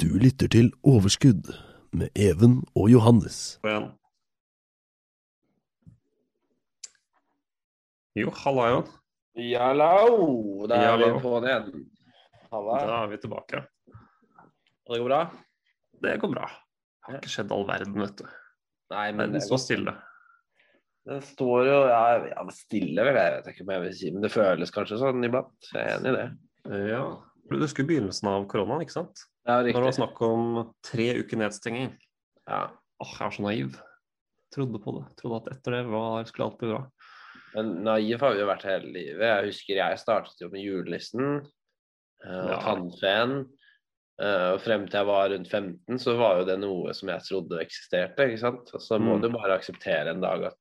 Du 0.00 0.06
lytter 0.16 0.48
til 0.48 0.70
Overskudd 0.80 1.50
med 1.92 2.08
Even 2.16 2.62
og 2.72 2.86
Johannes. 2.88 3.58
igjen. 3.60 3.90
Jo, 8.16 8.30
halla, 8.42 8.68
Even. 8.70 8.78
Jallau! 9.36 10.68
Da 10.70 10.78
er 10.86 10.96
vi 11.02 11.08
vi 11.10 11.20
på'n 11.20 11.48
igjen. 11.50 11.82
Halla. 12.48 12.78
Da 12.88 12.94
er 13.02 13.10
vi 13.10 13.18
tilbake. 13.20 13.60
Og 14.88 14.94
det 14.94 15.00
går 15.02 15.10
bra? 15.10 15.18
Det 16.06 16.14
går 16.22 16.32
bra. 16.32 16.46
Det 16.48 17.12
har 17.12 17.18
ikke 17.20 17.32
skjedd 17.34 17.52
all 17.52 17.66
verden, 17.68 17.98
vet 18.00 18.22
du. 18.22 18.30
Nei, 18.94 19.06
men 19.12 19.26
Verden 19.26 19.44
står 19.44 19.60
stille. 19.66 19.94
det 21.10 21.18
står 21.28 21.66
jo 21.68 21.78
ja, 21.90 22.04
ja, 22.30 22.46
stille, 22.56 23.04
vel. 23.04 23.20
Jeg 23.20 23.36
vet 23.36 23.52
ikke 23.52 23.66
om 23.66 23.74
jeg 23.76 23.84
vil 23.84 23.98
si 24.00 24.14
men 24.14 24.24
det 24.24 24.32
føles 24.32 24.72
kanskje 24.72 25.02
sånn 25.04 25.28
iblant. 25.28 25.52
Jeg 25.74 25.84
er 25.84 25.98
enig 25.98 26.14
i 26.14 26.16
det. 26.16 26.30
Ja. 26.88 27.04
Du 27.52 27.68
skulle 27.68 27.92
begynnelsen 27.92 28.32
av 28.32 28.48
koronaen, 28.48 28.86
ikke 28.86 28.96
sant? 28.96 29.26
Ja, 29.48 29.60
Når 29.62 29.72
det 29.72 29.82
var 29.88 29.96
snakk 29.96 30.20
om 30.26 30.74
tre 30.84 31.06
uker 31.22 31.40
nedstenging. 31.40 31.94
Ja. 32.46 32.66
Åh, 33.00 33.12
jeg 33.16 33.24
var 33.24 33.30
så 33.36 33.42
naiv. 33.46 33.78
Trodde 34.54 34.80
på 34.82 34.92
det. 34.98 35.04
Trodde 35.16 35.38
at 35.40 35.52
etter 35.56 35.76
det 35.78 35.84
var, 35.88 36.24
skulle 36.28 36.48
alt 36.50 36.58
bli 36.60 36.68
bra. 36.72 36.82
Men 37.54 37.70
naiv 37.86 38.20
har 38.22 38.34
vi 38.36 38.42
jo 38.42 38.46
vært 38.50 38.66
hele 38.68 38.90
livet. 38.94 39.24
Jeg 39.26 39.46
husker 39.48 39.80
jeg 39.80 39.98
startet 40.02 40.42
jo 40.44 40.50
med 40.52 40.62
julenissen 40.66 41.40
eh, 41.40 42.42
og 42.44 42.50
Ja. 42.52 42.60
tannfeen. 42.66 43.34
eh, 44.20 44.48
og 44.52 44.60
frem 44.60 44.84
til 44.86 44.98
jeg 45.00 45.06
var 45.08 45.30
rundt 45.32 45.48
15, 45.48 45.98
så 45.98 46.16
var 46.18 46.38
jo 46.38 46.44
det 46.44 46.58
noe 46.60 46.92
som 46.92 47.08
jeg 47.08 47.22
trodde 47.24 47.60
eksisterte. 47.64 48.26
ikke 48.28 48.38
sant? 48.42 48.74
Og 48.74 48.80
så 48.84 48.98
må 49.00 49.16
Mm. 49.16 49.22
du 49.22 49.28
bare 49.32 49.56
akseptere 49.58 50.10
en 50.10 50.20
dag 50.20 50.44
at, 50.44 50.58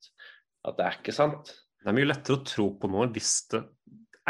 at 0.65 0.77
det 0.77 0.85
er 0.85 0.95
ikke 1.01 1.13
sant. 1.13 1.45
Det 1.83 1.87
er 1.89 1.93
mye 1.99 2.07
lettere 2.07 2.37
å 2.39 2.45
tro 2.45 2.69
på 2.79 2.89
noe 2.89 3.07
hvis 3.11 3.47
det 3.51 3.65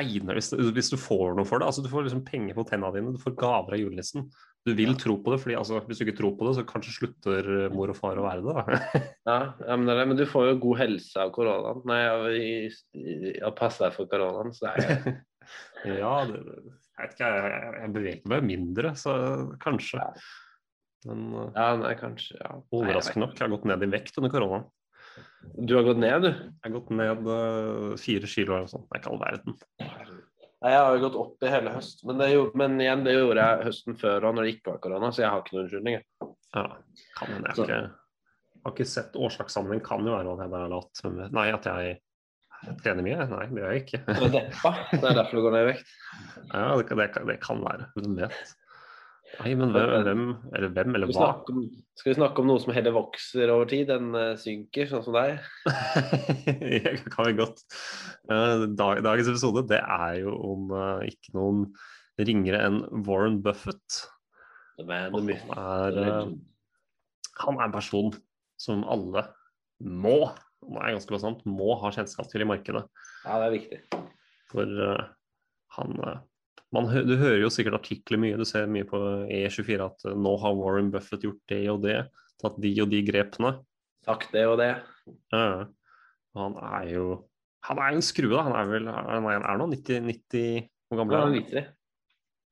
egner 0.02 0.38
hvis, 0.40 0.52
hvis 0.76 0.92
du 0.94 0.98
får 1.00 1.36
noe 1.38 1.48
for 1.48 1.62
det. 1.62 1.70
Altså, 1.70 1.84
du 1.86 1.90
får 1.92 2.08
liksom 2.08 2.26
penger 2.28 2.58
på 2.58 2.66
tennene 2.70 2.96
dine, 2.96 3.14
du 3.16 3.22
får 3.22 3.38
gaver 3.40 3.78
av 3.78 3.84
julenissen. 3.84 4.28
Du 4.68 4.74
vil 4.76 4.92
tro 5.00 5.16
på 5.24 5.32
det, 5.34 5.40
fordi 5.44 5.56
altså, 5.56 5.80
hvis 5.88 6.02
du 6.02 6.06
ikke 6.06 6.18
tror 6.18 6.34
på 6.40 6.48
det, 6.48 6.56
så 6.58 6.66
kanskje 6.68 6.96
slutter 6.98 7.48
mor 7.74 7.94
og 7.94 7.98
far 7.98 8.20
å 8.20 8.26
være 8.28 8.44
det. 8.44 8.82
Ja, 9.30 9.40
men, 9.78 9.88
det 9.88 10.04
men 10.10 10.20
du 10.20 10.26
får 10.28 10.50
jo 10.50 10.60
god 10.66 10.82
helse 10.82 11.24
av 11.24 11.32
koronaen. 11.36 11.82
Nei, 11.88 12.00
jeg 12.02 13.42
har 13.46 13.56
deg 13.56 13.96
for 13.96 14.12
koronaen. 14.12 14.56
Så 14.56 14.68
det 14.68 14.86
er 14.86 15.20
Ja, 16.02 16.14
det, 16.28 16.42
jeg 17.00 17.08
vet 17.08 17.16
ikke, 17.16 17.30
jeg, 17.32 17.74
jeg, 17.80 17.92
beveger 17.96 18.32
meg 18.34 18.46
mindre, 18.46 18.92
så 19.00 19.14
kanskje. 19.64 20.04
Men 21.08 21.30
uh, 21.32 21.46
Ja, 21.56 21.70
nei, 21.80 21.94
kanskje. 22.00 22.36
Ja. 22.42 22.58
Overraskende 22.76 23.28
nok, 23.28 23.38
jeg 23.38 23.46
har 23.46 23.54
gått 23.54 23.68
ned 23.70 23.86
i 23.86 23.92
vekt 23.94 24.20
under 24.20 24.34
koronaen. 24.34 24.68
Du 25.56 25.76
har 25.76 25.84
gått 25.88 25.98
ned, 26.02 26.22
du? 26.26 26.30
Jeg 26.30 26.66
har 26.68 26.74
gått 26.76 26.90
ned 26.96 27.28
uh, 27.28 27.94
fire 28.00 28.28
kilo 28.30 28.54
eller 28.56 28.66
noe 28.68 28.72
sånt. 28.72 28.88
Det 28.90 28.98
er 28.98 29.02
ikke 29.04 29.12
all 29.14 29.22
verden. 29.22 29.56
Nei, 30.60 30.72
jeg 30.74 30.82
har 30.84 30.96
jo 30.98 31.04
gått 31.06 31.16
opp 31.22 31.46
i 31.48 31.52
hele 31.54 31.72
høst. 31.78 32.02
Men, 32.08 32.18
det, 32.20 32.28
gjorde- 32.34 32.60
men 32.60 32.76
igjen, 32.84 33.04
det 33.06 33.14
gjorde 33.16 33.46
jeg 33.48 33.66
høsten 33.70 33.96
før 34.02 34.28
og 34.28 34.36
når 34.36 34.44
det 34.48 34.54
ikke 34.58 34.74
var 34.74 34.82
korona, 34.84 35.12
så 35.16 35.24
jeg 35.24 35.32
har 35.32 35.40
ikke 35.44 35.56
noen 35.56 35.64
unnskyldning. 35.66 36.02
Ja, 36.56 36.66
kan. 37.16 37.34
Jeg 37.48 37.56
Så- 37.56 37.64
har 37.64 37.70
ikke, 37.70 37.80
har 38.66 38.74
ikke 38.76 38.90
sett 38.92 39.16
årsakssammenheng. 39.16 39.84
Kan 39.86 40.06
jo 40.06 40.16
være 40.18 40.34
at 40.36 40.44
jeg 40.44 40.52
bare 40.52 40.68
har 40.68 40.74
latt 40.76 41.32
Nei, 41.40 41.48
at 41.56 41.70
jeg 41.72 42.00
trener 42.84 43.06
mye? 43.08 43.28
Nei, 43.32 43.46
det 43.48 43.62
gjør 43.64 43.72
jeg 43.72 43.86
ikke. 43.86 44.02
Det 44.10 45.00
er 45.00 45.16
derfor 45.22 45.32
du 45.40 45.46
går 45.48 45.56
ned 45.56 45.64
i 45.64 45.70
vekt. 45.72 45.94
Ja, 46.54 46.76
det, 46.76 46.88
kan- 46.90 46.98
det, 47.00 47.12
kan- 47.16 47.28
det 47.32 47.40
kan 47.46 47.64
være. 47.64 47.88
Hvem 47.96 48.20
vet. 48.20 48.56
Nei, 49.40 49.54
men 49.56 49.72
hvem, 49.72 49.92
hvem 50.04 50.24
eller 50.58 50.72
hvem, 50.74 50.96
eller 50.98 51.12
hva? 51.14 51.28
om, 51.48 51.62
skal 51.96 52.12
vi 52.12 52.16
snakke 52.18 52.42
om 52.42 52.50
noe 52.50 52.60
som 52.60 52.74
heller 52.76 52.96
vokser 52.96 53.52
over 53.54 53.70
tid 53.72 53.92
enn 53.94 54.10
eh, 54.18 54.34
synker, 54.42 54.90
sånn 54.90 55.04
som 55.06 55.16
deg? 55.16 55.38
Jeg 56.76 57.04
kan 57.06 57.30
vi 57.30 57.36
godt. 57.38 57.62
Eh, 58.28 58.66
dag, 58.80 59.04
dagens 59.06 59.32
episode 59.32 59.64
det 59.70 59.80
er 59.80 60.20
jo 60.24 60.34
om 60.50 60.74
eh, 60.76 61.12
ikke 61.14 61.36
noen 61.38 61.64
ringere 62.20 62.64
enn 62.68 62.82
Warren 63.08 63.40
Buffett. 63.46 64.02
The 64.80 64.88
man, 64.90 65.16
the 65.16 65.24
myth, 65.30 65.46
Han 65.54 66.02
er, 66.04 66.34
han 67.46 67.62
er 67.62 67.68
en 67.70 67.76
person 67.76 68.12
som 68.60 68.84
alle 68.92 69.24
må, 69.80 70.18
det 70.66 70.82
er 70.82 70.98
ganske 70.98 71.16
bastant, 71.16 71.46
må 71.48 71.78
ha 71.80 71.94
kjennskap 71.96 72.28
til 72.32 72.44
i 72.44 72.50
markedet. 72.50 72.84
Ja, 73.24 73.40
det 73.40 73.46
er 73.46 73.56
viktig. 73.56 74.02
For 74.52 74.82
han 75.78 76.02
man, 76.76 76.86
Du 77.08 77.16
hører 77.18 77.42
jo 77.44 77.50
sikkert 77.54 77.80
artikler 77.80 78.20
mye, 78.22 78.38
du 78.38 78.46
ser 78.48 78.68
mye 78.72 78.86
på 78.88 79.00
E24 79.32 79.86
at 79.86 80.06
eh, 80.10 80.16
nå 80.18 80.36
har 80.42 80.58
Warren 80.58 80.92
Buffett 80.94 81.24
gjort 81.26 81.42
det 81.52 81.64
og 81.72 81.82
det, 81.86 81.98
tatt 82.42 82.60
de 82.62 82.74
og 82.84 82.90
de 82.92 83.02
grepene. 83.08 83.54
Sagt 84.06 84.32
det 84.34 84.46
og 84.48 84.58
det. 84.62 84.72
Ja. 85.34 85.66
Han 86.38 86.56
er 86.62 86.86
jo 86.94 87.06
Han 87.68 87.80
er 87.84 87.92
jo 87.92 87.98
en 88.00 88.06
skrue, 88.06 88.32
da. 88.32 88.44
Han 88.48 88.56
er 88.56 88.70
vel 88.72 88.86
han 88.88 89.26
er, 89.28 89.42
er 89.44 89.58
nå 89.60 89.66
90, 89.74 90.06
90 90.08 90.70
Hvor 90.90 91.00
gammel 91.02 91.16
er 91.18 91.26
han? 91.26 91.34
90. 91.36 91.66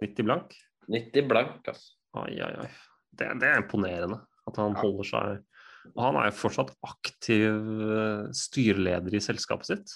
90 0.03 0.25
blank? 0.27 0.57
90 0.91 1.27
blank, 1.29 1.61
altså. 1.71 1.93
Ai, 2.17 2.33
ai, 2.43 2.51
ai. 2.65 2.71
Det, 3.17 3.29
det 3.41 3.47
er 3.47 3.61
imponerende 3.61 4.19
at 4.47 4.57
han 4.59 4.75
Ja. 4.75 4.81
holder 4.81 5.07
seg 5.07 5.93
Og 5.93 6.01
han 6.03 6.17
er 6.19 6.27
jo 6.27 6.35
fortsatt 6.41 6.73
aktiv 6.83 7.47
eh, 7.87 8.27
styreleder 8.35 9.15
i 9.15 9.21
selskapet 9.23 9.69
sitt. 9.71 9.95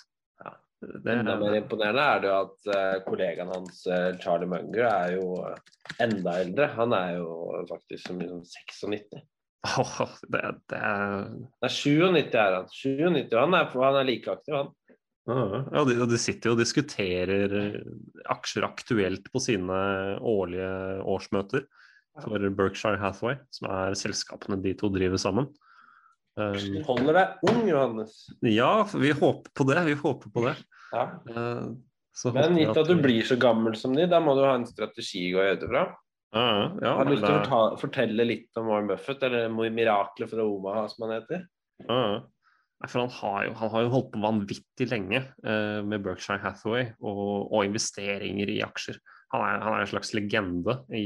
Det, 0.82 1.14
Enda 1.14 1.36
mer 1.38 1.56
imponerende 1.60 2.04
er 2.04 2.22
det 2.24 2.30
jo 2.30 2.38
at 2.40 2.70
eh, 2.74 2.96
kollegaen 3.06 3.52
hans, 3.54 3.84
eh, 3.86 4.08
Charlie 4.22 4.50
Munger, 4.50 4.88
er 4.88 5.12
jo 5.20 5.36
eh, 5.46 5.60
enda 6.02 6.40
eldre. 6.42 6.70
Han 6.74 6.96
er 6.98 7.20
jo 7.20 7.36
faktisk 7.70 8.08
så 8.08 8.16
mye 8.18 8.30
som 8.32 8.42
96. 8.90 9.22
Åh, 9.62 10.00
det, 10.34 10.42
det 10.74 10.80
er 10.82 11.28
Nei, 11.38 11.70
97 11.70 12.40
er 12.42 12.58
han. 12.58 12.72
97, 12.74 13.36
Han 13.38 13.58
er, 13.60 13.70
han 13.86 14.00
er 14.00 14.10
like 14.10 14.34
aktiv, 14.34 14.58
han. 14.58 14.74
Ja, 15.30 15.84
de, 15.86 16.00
de 16.10 16.18
sitter 16.18 16.50
jo 16.50 16.56
og 16.56 16.64
diskuterer 16.64 17.54
aksjer 18.34 18.66
aktuelt 18.66 19.30
på 19.30 19.40
sine 19.44 19.78
årlige 20.18 20.72
årsmøter 21.06 21.68
for 22.26 22.48
Berkshire 22.58 22.98
Hathaway, 23.00 23.38
som 23.54 23.70
er 23.70 23.94
selskapene 24.00 24.58
de 24.66 24.74
to 24.80 24.90
driver 24.92 25.22
sammen. 25.22 25.52
Du 26.32 26.42
Um, 26.42 26.84
holder 26.88 27.14
deg 27.18 27.42
ung, 27.52 27.66
Johannes. 27.68 28.14
ja, 28.42 28.88
vi 28.96 29.10
håper 29.12 29.52
på 29.52 29.66
det. 29.68 29.82
Vi 29.90 29.96
håper 30.00 30.30
på 30.32 30.44
det. 30.46 30.54
Ja. 30.94 31.04
Uh, 31.28 31.74
så 32.16 32.32
Men 32.34 32.56
gitt 32.56 32.78
at 32.78 32.88
du 32.88 32.96
blir 33.00 33.24
så 33.28 33.36
gammel 33.40 33.76
som 33.76 33.92
de, 33.96 34.06
da 34.08 34.20
må 34.24 34.36
du 34.38 34.46
ha 34.46 34.54
en 34.56 34.66
strategi 34.68 35.26
å 35.36 35.44
gjøre 35.44 35.60
det 35.60 35.68
fra. 35.72 35.84
Ja, 36.32 36.46
ja, 36.80 36.94
Har 36.96 37.06
du 37.06 37.12
lyst 37.12 37.26
til 37.26 37.36
å 37.36 37.42
det- 37.44 37.80
fortelle 37.82 38.26
litt 38.28 38.56
om 38.60 38.70
Warren 38.72 38.88
Buffett, 38.88 39.24
eller 39.28 39.50
miraklet 39.52 40.30
fra 40.32 40.44
Omaha, 40.48 40.86
som 40.90 41.10
han 41.10 41.18
heter? 41.20 41.44
Ja. 41.90 42.22
For 42.88 43.00
han 43.04 43.10
har, 43.10 43.44
jo, 43.46 43.54
han 43.60 43.70
har 43.76 43.84
jo 43.84 43.90
holdt 43.90 44.12
på 44.14 44.22
vanvittig 44.24 44.88
lenge 44.90 45.20
eh, 45.44 45.82
med 45.84 46.02
Berkshire 46.02 46.40
Hathaway 46.42 46.94
og, 47.04 47.52
og 47.52 47.66
investeringer 47.68 48.50
i 48.50 48.62
aksjer. 48.66 48.98
Han 49.36 49.44
er, 49.46 49.60
han 49.62 49.74
er 49.76 49.84
en 49.84 49.92
slags 49.92 50.14
legende 50.18 50.80
i, 50.90 51.04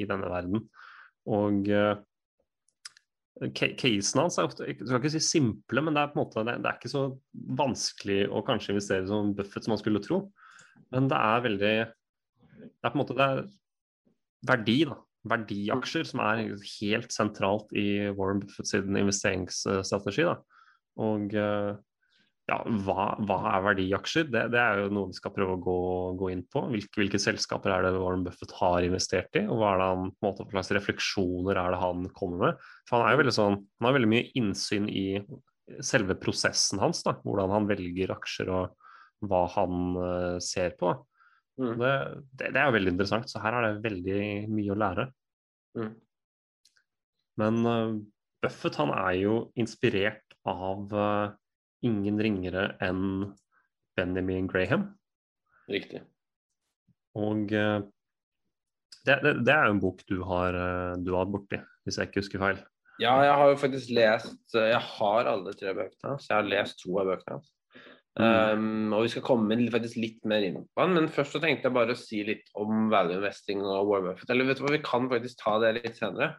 i 0.00 0.04
denne 0.08 0.30
verden. 0.30 0.62
Og 1.28 1.68
eh, 1.68 1.98
ca- 3.40 3.72
casen 3.80 4.20
hans 4.20 4.36
er 4.38 4.48
ofte 4.48 4.66
jeg 4.68 4.78
skal 4.84 5.00
ikke 5.00 5.12
si 5.14 5.22
simple, 5.24 5.82
men 5.84 5.96
det 5.96 6.02
er 6.02 6.10
på 6.12 6.18
en 6.18 6.22
måte 6.24 6.44
det, 6.46 6.56
det 6.62 6.70
er 6.70 6.78
ikke 6.78 6.92
så 6.92 7.04
vanskelig 7.60 8.18
å 8.28 8.42
kanskje 8.46 8.74
investere 8.74 9.08
som 9.08 9.32
Buffett 9.36 9.64
som 9.66 9.74
man 9.74 9.80
skulle 9.80 10.02
tro. 10.04 10.22
Men 10.92 11.08
det 11.10 11.18
er 11.18 11.44
veldig 11.46 11.74
Det 12.60 12.84
er 12.84 12.90
på 12.92 12.96
en 12.98 13.02
måte 13.02 13.16
det 13.16 13.26
er 13.28 13.44
verdi, 14.50 14.78
da. 14.88 14.98
Verdiaksjer 15.30 16.06
som 16.08 16.22
er 16.24 16.46
helt 16.80 17.12
sentralt 17.12 17.72
i 17.76 18.08
Warren 18.16 18.40
Buffett 18.40 18.68
sin 18.70 18.96
investeringsstrategi. 18.96 20.24
da. 20.24 20.38
Og 21.00 21.34
eh, 21.36 21.74
ja, 22.50 22.56
hva, 22.84 23.04
hva 23.26 23.36
er 23.52 23.64
verdiaksjer? 23.68 24.26
Det, 24.32 24.42
det 24.52 24.58
er 24.60 24.82
jo 24.82 24.90
noe 24.94 25.10
vi 25.10 25.18
skal 25.18 25.32
prøve 25.34 25.54
å 25.54 25.62
gå, 25.62 25.76
gå 26.18 26.30
inn 26.32 26.42
på. 26.50 26.64
Hvilke, 26.72 26.92
hvilke 26.98 27.20
selskaper 27.22 27.74
er 27.74 27.86
det 27.86 27.92
Warren 27.94 28.24
Buffett 28.26 28.54
har 28.58 28.86
investert 28.86 29.38
i, 29.38 29.44
og 29.46 29.60
hva 29.60 29.74
er 29.74 29.82
det 29.82 29.88
han, 29.90 30.10
på 30.16 30.26
en 30.26 30.28
måte, 30.28 30.46
slags 30.50 30.72
refleksjoner 30.74 31.60
er 31.60 31.74
det 31.74 31.80
han 31.82 32.08
kommer 32.16 32.42
med? 32.42 32.66
For 32.88 32.98
han, 32.98 33.06
er 33.06 33.14
jo 33.14 33.22
veldig 33.22 33.36
sånn, 33.36 33.58
han 33.78 33.88
har 33.88 33.96
veldig 33.98 34.10
mye 34.10 34.26
innsyn 34.40 34.90
i 34.90 35.06
selve 35.86 36.16
prosessen 36.18 36.82
hans, 36.82 37.04
da, 37.06 37.14
hvordan 37.22 37.54
han 37.54 37.70
velger 37.70 38.14
aksjer 38.16 38.50
og 38.50 38.88
hva 39.30 39.44
han 39.54 39.80
uh, 40.00 40.36
ser 40.42 40.74
på. 40.80 40.94
Mm. 41.60 41.74
Det, 41.78 41.92
det, 42.32 42.54
det 42.54 42.56
er 42.56 42.66
jo 42.66 42.76
veldig 42.78 42.94
interessant, 42.96 43.30
så 43.30 43.42
her 43.44 43.58
er 43.58 43.68
det 43.68 43.84
veldig 43.84 44.22
mye 44.50 44.72
å 44.74 44.80
lære. 44.80 45.10
Mm. 45.78 45.92
Men 47.40 47.62
uh, 47.68 48.00
Buffett 48.42 48.80
han 48.80 48.90
er 48.96 49.14
jo 49.20 49.34
inspirert 49.60 50.24
av 50.48 50.94
eh, 50.96 51.32
ingen 51.86 52.20
ringere 52.22 52.74
enn 52.84 53.30
Benjamin 53.98 54.48
Graham. 54.50 54.90
Riktig. 55.70 56.02
Og 57.18 57.52
eh, 57.56 57.78
det, 59.06 59.16
det, 59.24 59.34
det 59.46 59.54
er 59.54 59.68
jo 59.68 59.76
en 59.76 59.82
bok 59.82 60.02
du 60.08 60.20
har, 60.28 60.56
eh, 60.56 60.98
du 61.02 61.14
har 61.16 61.30
borti, 61.30 61.60
hvis 61.84 62.00
jeg 62.00 62.10
ikke 62.10 62.24
husker 62.24 62.42
feil. 62.42 62.60
Ja, 63.00 63.14
jeg 63.24 63.32
har 63.32 63.48
jo 63.48 63.56
faktisk 63.56 63.92
lest 63.96 64.52
Jeg 64.52 64.76
har 64.76 65.28
alle 65.30 65.54
tre 65.56 65.72
bøkene 65.72 66.10
hans. 66.10 66.26
Jeg 66.28 66.36
har 66.36 66.48
lest 66.48 66.82
to 66.82 66.98
av 67.00 67.08
bøkene 67.08 67.38
hans. 67.38 67.48
Um, 68.20 68.90
og 68.92 69.04
vi 69.06 69.12
skal 69.12 69.22
komme 69.24 69.56
faktisk 69.70 70.00
litt 70.02 70.24
mer 70.28 70.42
inn 70.44 70.58
på 70.58 70.82
den, 70.82 70.96
men 70.98 71.06
først 71.14 71.36
så 71.36 71.40
tenkte 71.40 71.68
jeg 71.68 71.76
bare 71.76 71.94
å 71.94 71.98
si 71.98 72.24
litt 72.26 72.50
om 72.58 72.88
value 72.92 73.20
investing 73.20 73.62
og 73.62 73.86
Warren 73.88 74.10
Buffett. 74.10 74.32
Eller 74.34 74.48
vet 74.48 74.58
du 74.58 74.64
hva, 74.66 74.72
vi 74.74 74.82
kan 74.84 75.06
faktisk 75.08 75.40
ta 75.40 75.54
det 75.62 75.76
litt 75.78 75.96
senere. 75.96 76.34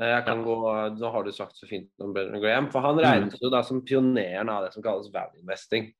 Eh, 0.00 0.08
Jeg 0.08 0.24
kan 0.26 0.42
gå, 0.44 0.56
Nå 0.98 1.10
har 1.12 1.24
du 1.24 1.32
sagt 1.32 1.56
så 1.56 1.66
fint 1.68 1.90
om 2.04 2.12
Benjamin 2.12 2.42
Graham, 2.42 2.70
for 2.70 2.80
han 2.84 2.98
regnes 3.00 3.38
jo 3.40 3.50
da 3.50 3.62
som 3.64 3.82
pioneren 3.84 4.48
av 4.52 4.64
det 4.66 4.72
som 4.74 4.82
kalles 4.84 5.08
value 5.14 5.40
investing. 5.40 5.92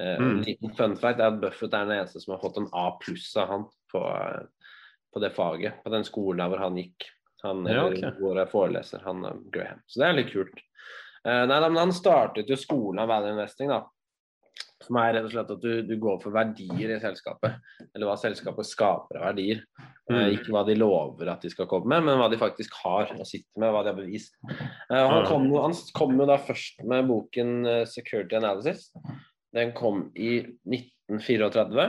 Eh, 0.00 0.14
En 0.16 0.38
Mm. 0.38 0.42
liten 0.46 0.74
fun 0.76 0.96
fact 0.96 1.20
er 1.20 1.26
at 1.28 1.40
Buffett 1.40 1.74
er 1.74 1.84
den 1.86 1.98
eneste 1.98 2.20
som 2.20 2.32
har 2.34 2.40
fått 2.40 2.56
en 2.58 2.68
A 2.72 2.96
pluss 3.00 3.36
av 3.36 3.48
han 3.48 3.64
på, 3.92 4.00
eh, 4.06 4.46
på 5.12 5.20
det 5.20 5.34
faget, 5.34 5.82
på 5.84 5.90
den 5.90 6.04
skolen 6.04 6.38
der 6.38 6.48
hvor 6.48 6.58
han 6.58 6.76
gikk. 6.76 7.04
Han 7.42 7.64
Ja, 7.66 7.86
okay. 7.86 8.00
jeg 8.00 8.48
foreleser, 8.50 9.00
han 9.02 9.22
Graham. 9.50 9.80
Så 9.88 10.00
det 10.00 10.08
er 10.08 10.12
litt 10.12 10.32
kult. 10.32 10.60
Nei, 11.24 11.46
men 11.46 11.76
han 11.76 11.92
startet 11.92 12.48
jo 12.48 12.56
skolen 12.56 12.98
av 12.98 13.08
value 13.08 13.30
investing, 13.32 13.68
da. 13.68 13.84
Som 14.80 14.96
er 14.96 15.12
rett 15.12 15.26
og 15.28 15.32
slett 15.34 15.50
at 15.52 15.60
du, 15.60 15.82
du 15.84 15.96
går 16.00 16.20
for 16.22 16.32
verdier 16.32 16.94
i 16.94 17.00
selskapet. 17.02 17.58
Eller 17.94 18.08
hva 18.08 18.14
selskapet 18.16 18.64
skaper 18.68 19.18
av 19.20 19.26
verdier. 19.34 19.64
Eh, 19.78 19.88
Mm. 20.10 20.32
ikke 20.34 20.50
hva 20.50 20.64
de 20.66 20.74
lover 20.74 21.28
at 21.30 21.40
de 21.44 21.50
skal 21.52 21.68
komme 21.70 21.86
med, 21.86 22.02
men 22.08 22.18
hva 22.18 22.28
de 22.32 22.38
faktisk 22.40 22.72
har 22.82 23.12
og 23.14 23.26
sitter 23.28 23.60
med, 23.62 23.70
hva 23.70 23.84
de 23.84 23.92
har 23.92 23.98
bevist. 24.00 24.32
Eh, 24.50 24.96
han, 25.06 25.24
kom, 25.28 25.44
han 25.54 25.76
kom 25.94 26.16
jo 26.18 26.26
da 26.26 26.36
først 26.42 26.80
med 26.82 27.06
boken 27.06 27.52
eh, 27.66 27.84
'Security 27.86 28.34
Analysis'. 28.40 28.88
Den 29.54 29.70
kom 29.72 30.10
i 30.16 30.40
1934. 30.66 31.86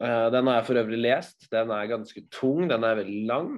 Eh, 0.00 0.30
den 0.30 0.46
har 0.46 0.60
jeg 0.60 0.66
for 0.68 0.80
øvrig 0.80 1.00
lest. 1.02 1.48
Den 1.52 1.70
er 1.74 1.90
ganske 1.90 2.22
tung, 2.30 2.68
den 2.70 2.84
er 2.84 2.94
veldig 3.02 3.26
lang. 3.26 3.50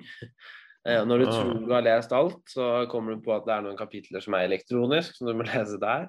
Eh, 0.89 1.05
når 1.05 1.19
du 1.19 1.27
Ah. 1.29 1.33
tror 1.37 1.67
du 1.67 1.73
har 1.75 1.83
lest 1.85 2.13
alt, 2.13 2.41
så 2.49 2.87
kommer 2.89 3.15
du 3.15 3.21
på 3.21 3.37
at 3.37 3.45
det 3.47 3.53
er 3.55 3.63
noen 3.63 3.77
kapitler 3.77 4.21
som 4.25 4.35
er 4.35 4.49
elektronisk, 4.49 5.15
som 5.19 5.27
du 5.29 5.35
må 5.35 5.45
lese 5.55 5.79
der. 5.79 6.09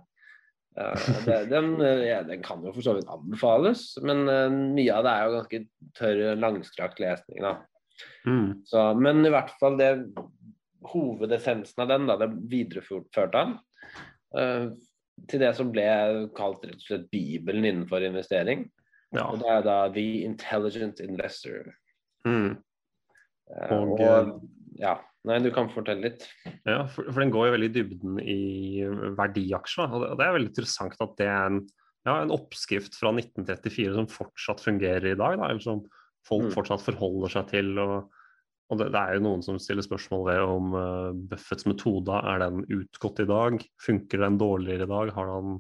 Det, 0.72 1.38
den, 1.52 1.74
ja, 2.06 2.22
den 2.24 2.44
kan 2.46 2.62
jo 2.64 2.72
for 2.72 2.86
så 2.86 2.94
vidt 2.96 3.10
anbefales, 3.12 3.90
men 4.08 4.24
eh, 4.32 4.54
mye 4.78 4.94
av 4.96 5.04
det 5.04 5.12
er 5.12 5.26
jo 5.26 5.34
ganske 5.36 5.60
tørr, 6.00 6.22
langstrakt 6.40 7.02
lesning. 7.04 7.44
Mm. 8.24 8.62
Så, 8.70 8.86
men 8.96 9.26
i 9.28 9.34
hvert 9.34 9.52
fall 9.60 9.76
det 9.82 9.92
hovedessensen 10.92 11.84
av 11.84 11.92
den, 11.92 12.08
da, 12.10 12.18
det 12.24 12.32
videreførte 12.50 13.38
han 13.38 13.58
uh, 14.38 14.72
til 15.30 15.44
det 15.44 15.52
som 15.58 15.70
ble 15.74 15.86
kalt 16.38 16.64
rett 16.66 16.80
og 16.80 16.88
slett 16.88 17.12
Bibelen 17.14 17.68
innenfor 17.68 18.02
investering. 18.08 18.66
Ja. 19.12 19.28
Og 19.28 19.42
det 19.44 19.52
er 19.52 19.66
da 19.68 19.78
The 19.94 20.08
Intelligent 20.26 21.02
Investor. 21.04 21.74
Mm. 22.26 22.56
Eh, 23.52 23.74
Og, 23.76 24.00
og, 24.00 24.32
ja, 24.80 24.96
nei, 25.30 25.38
du 25.44 25.52
kan 25.54 25.70
fortelle 25.72 26.10
litt. 26.10 26.26
Ja, 26.66 26.86
for, 26.90 27.08
for 27.12 27.22
den 27.22 27.34
går 27.34 27.50
jo 27.50 27.56
veldig 27.56 27.70
i 27.70 27.76
dybden 27.76 28.20
i 28.24 28.42
verdiaksjer. 29.18 29.92
Og 29.92 30.04
det, 30.04 30.12
og 30.14 30.20
det 30.20 30.28
er 30.28 30.36
veldig 30.38 30.52
interessant 30.52 31.04
at 31.06 31.18
det 31.20 31.28
er 31.30 31.50
en, 31.52 31.60
ja, 32.08 32.16
en 32.24 32.34
oppskrift 32.34 32.98
fra 32.98 33.12
1934 33.14 33.98
som 34.00 34.10
fortsatt 34.10 34.64
fungerer 34.64 35.12
i 35.12 35.20
dag. 35.20 35.38
Da, 35.38 35.52
eller 35.52 35.64
som 35.64 35.84
folk 36.28 36.50
Mm. 36.50 36.56
fortsatt 36.56 36.86
forholder 36.86 37.36
seg 37.36 37.52
til. 37.52 37.74
Og, 37.82 38.10
og 38.72 38.80
det, 38.80 38.90
det 38.94 39.02
er 39.02 39.18
jo 39.18 39.26
noen 39.28 39.46
som 39.46 39.60
stiller 39.62 39.86
spørsmål 39.86 40.26
ved 40.30 40.42
om 40.46 40.74
uh, 40.78 41.12
Buffetts 41.32 41.68
metode 41.70 42.22
er 42.34 42.42
den 42.44 42.66
utgått 42.80 43.22
i 43.24 43.30
dag. 43.30 43.62
Funker 43.82 44.26
den 44.26 44.40
dårligere 44.42 44.88
i 44.88 44.92
dag? 44.92 45.14
Har 45.18 45.34
han, 45.36 45.60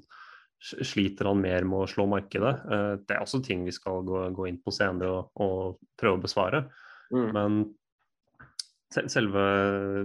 sliter 0.62 1.32
han 1.32 1.42
mer 1.42 1.66
med 1.68 1.84
å 1.84 1.90
slå 1.90 2.08
markedet? 2.10 2.56
Uh, 2.66 2.94
det 3.06 3.18
er 3.18 3.26
også 3.26 3.42
ting 3.46 3.66
vi 3.68 3.76
skal 3.76 4.06
gå, 4.08 4.26
gå 4.38 4.50
inn 4.50 4.62
på 4.64 4.74
senere 4.74 5.12
og, 5.20 5.30
og 5.42 6.02
prøve 6.02 6.22
å 6.22 6.26
besvare. 6.26 6.66
Mm. 7.12 7.30
Men 7.36 7.62
selve 8.92 9.42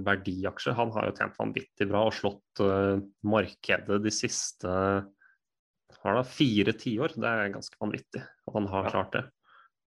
verdiaksjer 0.06 0.76
Han 0.78 0.92
har 0.94 1.08
jo 1.08 1.14
tjent 1.18 1.38
vanvittig 1.40 1.88
bra 1.90 2.04
og 2.06 2.14
slått 2.14 2.62
uh, 2.62 3.00
markedet 3.26 3.98
de 4.04 4.12
siste 4.14 4.70
har 6.06 6.18
da, 6.18 6.22
fire 6.22 6.74
tiår. 6.76 7.14
Det 7.18 7.26
er 7.30 7.54
ganske 7.54 7.78
vanvittig 7.82 8.22
at 8.22 8.54
han 8.54 8.68
har 8.70 8.84
Ja. 8.86 8.90
klart 8.94 9.12
det. 9.16 9.24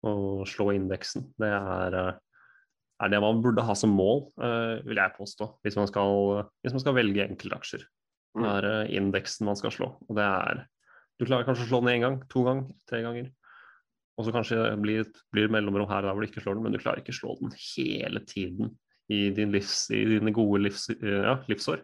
Å 0.03 0.43
slå 0.47 0.73
indeksen. 0.75 1.29
Det 1.39 1.47
er, 1.47 1.95
eh, 1.95 2.17
er 3.03 3.09
det 3.09 3.21
man 3.21 3.41
burde 3.43 3.63
ha 3.63 3.73
som 3.75 3.89
mål, 3.91 4.31
uh, 4.39 4.79
vil 4.83 4.95
jeg 4.95 5.15
påstå, 5.15 5.47
hvis 5.63 5.75
man 5.75 5.87
skal, 5.87 6.49
hvis 6.63 6.73
man 6.75 6.83
skal 6.83 6.95
velge 6.95 7.27
enkeltaksjer. 7.27 7.79
Det 8.35 8.43
Mm. 8.43 8.45
er 8.45 8.63
uh, 8.65 8.87
indeksen 8.91 9.45
man 9.45 9.55
skal 9.55 9.71
slå. 9.71 9.97
Og 10.09 10.15
det 10.15 10.23
er 10.23 10.65
Du 11.19 11.25
klarer 11.25 11.43
kanskje 11.43 11.65
å 11.65 11.67
slå 11.67 11.79
den 11.83 11.99
én 11.99 12.01
gang, 12.01 12.21
to 12.29 12.43
ganger, 12.45 12.71
tre 12.87 13.01
ganger. 13.03 13.31
Og 14.17 14.25
så 14.25 14.31
kanskje 14.31 14.81
blir 14.81 15.03
det 15.33 15.51
mellomrom 15.51 15.89
her 15.89 15.97
og 15.99 16.03
der 16.03 16.13
hvor 16.13 16.21
du 16.23 16.27
ikke 16.31 16.43
slår 16.43 16.55
den, 16.55 16.63
men 16.63 16.71
du 16.71 16.79
klarer 16.79 16.99
ikke 17.03 17.11
å 17.11 17.19
slå 17.19 17.39
den 17.41 17.51
hele 17.51 18.19
tiden 18.23 18.77
i, 19.09 19.29
din 19.35 19.53
livs, 19.53 19.87
i 19.93 20.03
dine 20.15 20.33
gode 20.35 20.61
livs, 20.67 20.87
ja, 21.01 21.39
livsår. 21.49 21.81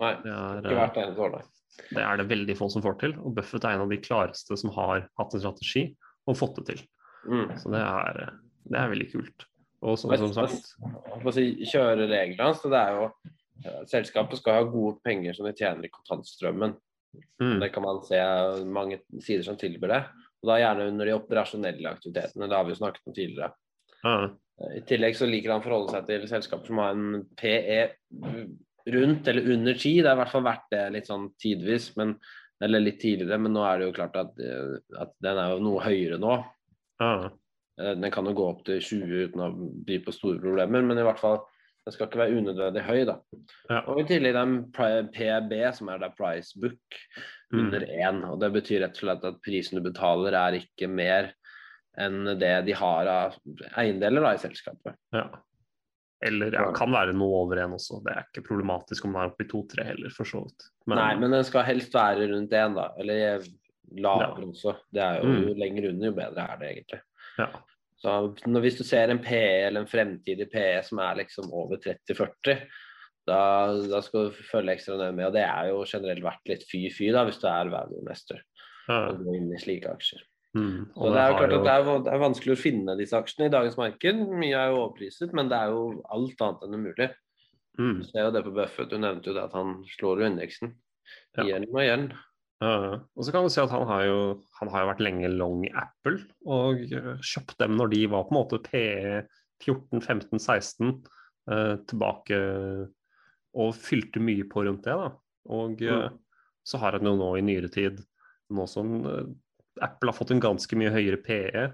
Nei, 0.00 0.12
Det 0.22 0.32
er, 0.32 0.60
ikke 0.60 0.72
eh, 0.72 0.80
hvert 0.80 0.98
eneste 1.02 1.24
år, 1.24 1.36
nei. 1.36 1.44
det 1.90 2.02
er 2.04 2.20
det 2.20 2.28
veldig 2.32 2.56
få 2.58 2.68
som 2.72 2.84
får 2.84 2.98
til. 3.02 3.14
Og 3.22 3.34
Buffett 3.36 3.64
er 3.64 3.76
en 3.76 3.84
av 3.86 3.92
de 3.92 4.00
klareste 4.00 4.58
som 4.60 4.72
har 4.76 5.06
hatt 5.20 5.36
en 5.36 5.44
strategi 5.44 5.86
og 6.26 6.38
fått 6.38 6.60
det 6.60 6.66
til. 6.72 6.82
Mm. 7.26 7.46
Så 7.60 7.72
det 7.72 7.82
er, 7.82 8.20
eh, 8.24 8.34
det 8.72 8.80
er 8.80 8.92
veldig 8.92 9.08
kult. 9.14 9.46
Og 9.86 9.98
som, 10.00 10.12
som 10.18 10.32
sagt 10.34 10.72
får 11.22 11.34
si, 11.36 11.46
kjørereglene 11.68 12.48
hans, 12.48 12.62
så 12.62 12.72
det 12.72 12.80
er 12.80 12.96
jo 12.96 13.08
eh, 13.64 13.82
Selskapet 13.88 14.40
skal 14.40 14.60
ha 14.60 14.68
gode 14.68 14.98
penger 15.04 15.36
som 15.36 15.48
de 15.48 15.54
tjener 15.56 15.88
i 15.88 15.92
kontantstrømmen. 15.92 16.76
mm, 17.42 17.58
Det 17.62 17.72
kan 17.74 17.84
man 17.84 18.02
se 18.04 18.20
mange 18.64 19.00
sider 19.20 19.44
som 19.46 19.60
tilbyr 19.60 19.92
det. 19.92 20.02
Og 20.42 20.50
da 20.50 20.58
gjerne 20.60 20.90
under 20.92 21.08
de 21.08 21.14
operasjonelle 21.16 21.92
aktivitetene. 21.92 22.48
Det 22.48 22.56
har 22.56 22.66
vi 22.66 22.74
jo 22.74 22.80
snakket 22.82 23.08
om 23.08 23.16
tidligere. 23.16 23.52
ja, 24.02 24.16
I 24.76 24.80
tillegg 24.88 25.16
så 25.18 25.28
liker 25.28 25.52
han 25.52 25.60
å 25.60 25.64
forholde 25.66 25.92
seg 25.92 26.06
til 26.08 26.28
selskaper 26.30 26.70
som 26.70 26.78
har 26.80 26.94
en 26.96 27.24
PE 27.36 27.80
rundt 28.94 29.28
eller 29.28 29.50
under 29.52 29.74
10. 29.74 30.02
Det 30.02 30.08
har 30.08 30.16
i 30.16 30.20
hvert 30.22 30.32
fall 30.32 30.46
vært 30.46 30.68
det 30.72 30.84
litt 30.94 31.10
sånn 31.10 31.26
tidvis, 31.42 31.90
men, 32.00 32.14
eller 32.64 32.80
litt 32.80 33.02
tidligere. 33.02 33.36
Men 33.42 33.52
nå 33.52 33.66
er 33.68 33.82
det 33.82 33.90
jo 33.90 33.96
klart 33.98 34.16
at, 34.22 34.38
eh, 34.40 34.78
at 35.02 35.12
den 35.24 35.42
er 35.42 35.52
jo 35.52 35.64
noe 35.66 35.84
høyere 35.84 36.20
nå. 36.22 36.38
ja, 37.02 37.10
Eh, 37.80 37.94
Den 37.96 38.10
kan 38.10 38.26
jo 38.26 38.34
gå 38.36 38.48
opp 38.50 38.64
til 38.66 38.80
20 38.80 39.28
uten 39.28 39.44
å 39.44 39.50
by 39.86 40.00
på 40.04 40.14
store 40.14 40.40
problemer, 40.42 40.84
men 40.84 40.98
i 40.98 41.04
hvert 41.06 41.20
fall 41.20 41.42
den 41.86 41.94
skal 41.94 42.08
ikke 42.08 42.22
være 42.24 42.38
unødvendig 42.40 42.82
høy. 42.82 43.04
da. 43.06 43.18
Ja. 43.70 43.82
Og 43.86 44.00
I 44.02 44.06
tillegg 44.08 44.34
den 44.34 44.56
PB, 44.74 45.52
som 45.76 45.90
er 45.92 46.00
da 46.02 46.10
price 46.10 46.58
book, 46.58 47.00
mm, 47.52 47.60
under 47.60 47.86
én. 47.86 48.24
og 48.30 48.40
Det 48.40 48.52
betyr 48.56 48.82
rett 48.82 48.96
og 48.96 49.04
slett 49.04 49.28
at 49.28 49.42
prisen 49.44 49.78
du 49.78 49.84
betaler 49.84 50.34
er 50.34 50.58
ikke 50.58 50.88
mer 50.90 51.32
enn 52.00 52.24
det 52.40 52.52
de 52.66 52.74
har 52.76 53.08
av 53.10 53.36
eiendeler 53.76 54.24
da, 54.24 54.34
i 54.36 54.42
selskapet. 54.42 54.96
ja. 55.16 55.28
Eller 56.24 56.54
ja, 56.56 56.62
kan 56.72 56.88
være 56.94 57.12
noe 57.12 57.42
over 57.42 57.58
en 57.60 57.74
også. 57.76 57.98
Det 58.02 58.12
er 58.14 58.24
ikke 58.24 58.46
problematisk 58.46 59.04
om 59.04 59.12
den 59.12 59.20
er 59.20 59.28
oppe 59.34 59.44
i 59.44 59.48
to-tre 59.50 59.84
heller, 59.84 60.08
for 60.16 60.24
så 60.24 60.40
vidt. 60.46 60.64
Men, 60.88 60.96
Nei, 60.96 61.10
men 61.20 61.34
den 61.36 61.44
skal 61.44 61.66
helst 61.68 61.92
være 61.94 62.30
rundt 62.30 62.54
én, 62.56 62.72
da. 62.74 62.86
Eller 63.02 63.44
lavere 64.00 64.46
også. 64.48 64.72
Det 64.96 65.02
er 65.04 65.18
jo, 65.20 65.26
Mm. 65.28 65.42
jo 65.44 65.54
lenger 65.60 65.88
under, 65.90 66.06
jo 66.08 66.14
bedre 66.16 66.46
er 66.48 66.56
det 66.62 66.70
egentlig. 66.72 67.00
ja. 67.38 67.48
Så 68.00 68.14
når, 68.46 68.60
Hvis 68.64 68.78
du 68.78 68.84
ser 68.84 69.10
en 69.12 69.20
PE 69.20 69.66
eller 69.66 69.80
en 69.80 69.86
fremtidig 69.92 70.48
PE 70.52 70.82
som 70.88 70.98
er 71.04 71.16
liksom 71.20 71.52
over 71.52 71.76
30-40, 71.76 72.64
da, 73.26 73.40
da 73.88 74.00
skal 74.00 74.30
du 74.30 74.42
følge 74.50 74.72
ekstra 74.72 74.96
nøye 74.96 75.14
med. 75.14 75.26
Og 75.26 75.32
det 75.36 75.44
er 75.44 75.68
jo 75.68 75.84
generelt 75.84 76.24
vært 76.24 76.48
litt 76.48 76.64
fy-fy 76.70 77.12
da, 77.12 77.24
hvis 77.28 77.40
du 77.40 77.46
er 77.48 77.68
value 77.72 78.00
investor 78.00 78.40
ja. 78.88 79.08
og 79.10 79.20
går 79.24 79.36
inn 79.36 79.52
i 79.52 79.60
slike 79.60 79.92
aksjer. 79.92 80.24
Mm, 80.56 80.88
Så 80.94 81.12
det 81.12 81.20
er 81.20 81.30
jo 81.30 81.36
klart 81.36 81.54
at 81.56 81.66
det 81.66 82.12
er, 82.12 82.20
vanskelig 82.22 82.54
å 82.54 82.60
finne 82.60 82.96
disse 82.96 83.18
aksjene 83.18 83.50
i 83.50 83.52
dagens 83.52 83.76
marked. 83.76 84.22
Mye 84.40 84.56
er 84.56 84.72
jo 84.72 84.78
overpriset, 84.84 85.34
men 85.36 85.50
det 85.52 85.58
er 85.58 85.74
jo 85.74 85.82
alt 86.16 86.44
annet 86.46 86.64
enn 86.64 86.78
umulig. 86.78 87.10
mm, 87.78 87.98
Du 88.00 88.06
ser 88.08 88.24
jo 88.24 88.32
det 88.32 88.44
på 88.46 88.54
Buffett, 88.56 88.88
du 88.88 88.96
nevnte 89.02 89.30
jo 89.30 89.36
det 89.36 89.44
at 89.44 89.56
han 89.58 89.82
slår 89.98 90.22
jo 90.22 90.30
indeksen 90.30 90.72
Ja. 91.36 91.44
igjen 91.44 91.68
og 91.68 91.82
igjen. 91.82 92.06
Ja, 92.64 93.00
og 93.04 93.24
så 93.24 93.32
kan 93.34 93.44
du 93.44 93.52
si 93.52 93.60
at 93.60 93.70
han 93.70 93.84
har 93.86 94.06
jo, 94.08 94.20
han 94.60 94.68
har 94.72 94.82
jo 94.82 94.88
vært 94.88 95.04
lenge 95.04 95.28
long 95.28 95.66
Apple, 95.76 96.22
og 96.48 96.80
eh, 96.88 97.18
kjøpt 97.20 97.58
dem 97.60 97.76
når 97.76 97.90
de 97.92 98.06
var 98.08 98.24
på 98.24 98.32
en 98.32 98.38
måte 98.38 98.62
PE 98.64 99.26
14, 99.60 100.00
15, 100.00 100.38
16 100.40 100.88
eh, 101.52 101.74
tilbake, 101.84 102.38
og 103.56 103.76
fylte 103.76 104.20
mye 104.24 104.44
på 104.48 104.64
rundt 104.64 104.88
det. 104.88 104.96
da. 104.96 105.10
Og 105.52 105.80
mm. 105.80 106.16
så 106.64 106.80
har 106.80 106.96
han 106.96 107.04
jo 107.08 107.14
nå 107.16 107.28
i 107.36 107.44
nyere 107.44 107.68
tid, 107.72 108.00
nå 108.56 108.66
som 108.72 108.96
eh, 109.04 109.28
Apple 109.84 110.12
har 110.12 110.16
fått 110.16 110.32
en 110.34 110.42
ganske 110.42 110.78
mye 110.78 110.92
høyere 110.94 111.20
PE 111.24 111.66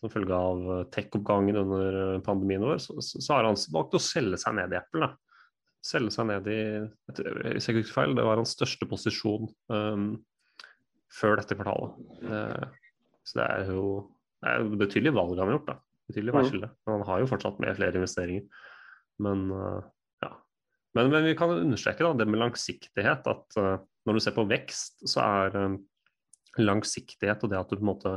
som 0.00 0.12
følge 0.12 0.36
av 0.36 0.64
eh, 0.74 0.86
tech-oppgangen 0.94 1.58
under 1.60 2.00
eh, 2.00 2.22
pandemien 2.24 2.64
vår, 2.64 2.80
så, 2.82 2.96
så 3.00 3.36
har 3.36 3.48
han 3.48 3.60
valgt 3.72 3.96
å 3.96 4.02
selge 4.02 4.40
seg 4.40 4.56
ned 4.58 4.74
i 4.74 4.80
Apple. 4.80 5.08
da 5.08 5.14
selge 5.84 6.14
seg 6.14 6.28
ned 6.30 6.48
i 6.48 6.60
Hvis 7.12 7.66
jeg 7.68 7.74
ikke 7.74 7.82
husker 7.82 7.98
feil, 7.98 8.14
det 8.16 8.26
var 8.26 8.40
hans 8.40 8.54
største 8.56 8.88
posisjon 8.88 9.50
um, 9.72 10.06
før 11.12 11.38
dette 11.40 11.56
kvartalet. 11.58 11.98
Uh, 12.24 13.02
så 13.24 13.40
det 13.40 13.48
er 13.48 13.72
jo 13.72 13.88
det 14.44 14.52
er 14.52 14.70
betydelig 14.76 15.14
valg 15.16 15.38
han 15.38 15.48
har 15.48 15.58
gjort, 15.58 15.70
da. 15.72 15.76
Betydelig 16.10 16.32
Mm. 16.34 16.38
veiskille. 16.40 16.70
Men 16.84 16.94
han 16.98 17.06
har 17.08 17.20
jo 17.20 17.28
fortsatt 17.30 17.60
med 17.64 17.76
flere 17.78 18.00
investeringer. 18.00 18.64
Men 19.24 19.44
uh, 19.52 19.80
ja. 20.24 20.32
Men, 20.96 21.10
men 21.12 21.28
vi 21.30 21.36
kan 21.38 21.52
understreke 21.52 22.04
da, 22.04 22.12
det 22.12 22.28
med 22.28 22.42
langsiktighet. 22.42 23.28
At 23.30 23.60
uh, 23.60 23.78
når 24.04 24.18
du 24.18 24.20
ser 24.24 24.36
på 24.36 24.44
vekst, 24.48 25.04
så 25.08 25.24
er 25.24 25.78
langsiktighet 26.58 27.42
og 27.44 27.50
det 27.52 27.58
at 27.60 27.70
du 27.70 27.76
på 27.76 27.82
en 27.84 27.90
måte 27.90 28.12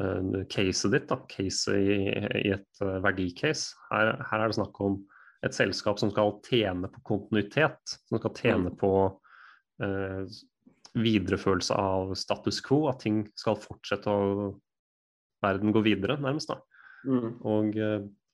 uh, 0.00 0.44
caset 0.50 0.92
ditt, 0.94 1.08
da, 1.10 1.18
case 1.30 1.74
i, 1.76 1.98
i 2.42 2.52
et 2.54 2.80
eh, 2.82 2.98
verdicase, 3.04 3.74
her, 3.90 4.14
her 4.30 4.40
er 4.44 4.48
det 4.52 4.56
snakk 4.58 4.80
om 4.80 5.00
et 5.44 5.54
selskap 5.56 5.98
som 5.98 6.10
skal 6.14 6.36
tjene 6.46 6.88
på 6.90 7.02
kontinuitet, 7.08 7.80
som 8.08 8.18
skal 8.20 8.34
tjene 8.38 8.70
Mm. 8.70 8.78
på 8.78 8.92
eh, 9.82 10.24
videreførelse 10.94 11.74
av 11.74 12.12
status 12.14 12.60
quo, 12.62 12.86
at 12.90 13.00
ting 13.02 13.24
skal 13.38 13.56
fortsette 13.56 14.10
og 14.12 14.60
Verden 15.42 15.72
går 15.74 15.82
videre, 15.82 16.14
nærmest. 16.22 16.52
da. 16.52 16.60
Mm. 17.02 17.32
Og, 17.42 17.78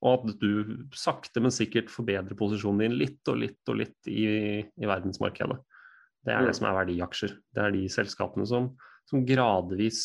og 0.04 0.10
at 0.28 0.40
du 0.42 0.74
sakte, 0.92 1.40
men 1.40 1.54
sikkert 1.54 1.88
forbedrer 1.88 2.36
posisjonen 2.36 2.82
din 2.84 2.98
litt 3.00 3.30
og 3.32 3.38
litt 3.40 3.70
og 3.72 3.78
litt 3.80 4.10
i, 4.12 4.26
i 4.60 4.84
verdensmarkedet. 4.90 5.56
Det 6.26 6.34
er 6.34 6.42
Mm. 6.42 6.46
det 6.50 6.56
som 6.58 6.66
er 6.68 6.76
verdiaksjer. 6.84 7.32
Det 7.54 7.62
er 7.64 7.72
de 7.72 7.86
selskapene 7.88 8.44
som, 8.44 8.76
som 9.08 9.24
gradvis 9.26 10.02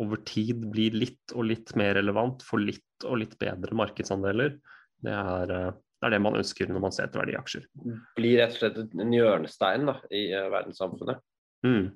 over 0.00 0.22
tid 0.26 0.62
blir 0.72 0.94
litt 0.96 1.34
og 1.34 1.48
litt 1.50 1.74
mer 1.78 1.96
relevant, 1.98 2.44
for 2.46 2.62
litt 2.62 3.06
og 3.06 3.20
litt 3.20 3.36
bedre 3.40 3.76
markedsandeler. 3.76 4.54
Det 5.00 5.16
er, 5.16 5.52
eh, 5.56 5.72
det 6.00 6.08
er 6.08 6.14
det 6.14 6.22
man 6.24 6.38
ønsker 6.38 6.70
når 6.70 6.84
man 6.86 6.94
ser 6.94 7.08
etter 7.08 7.22
verdiaksjer. 7.24 7.66
Blir 8.16 8.38
rett 8.40 8.56
og 8.56 8.62
slett 8.62 8.96
en 9.00 9.12
hjørnestein 9.12 9.90
da, 9.90 9.98
i 10.14 10.28
uh, 10.32 10.48
verdenssamfunnet. 10.52 11.20
Mm. 11.66 11.90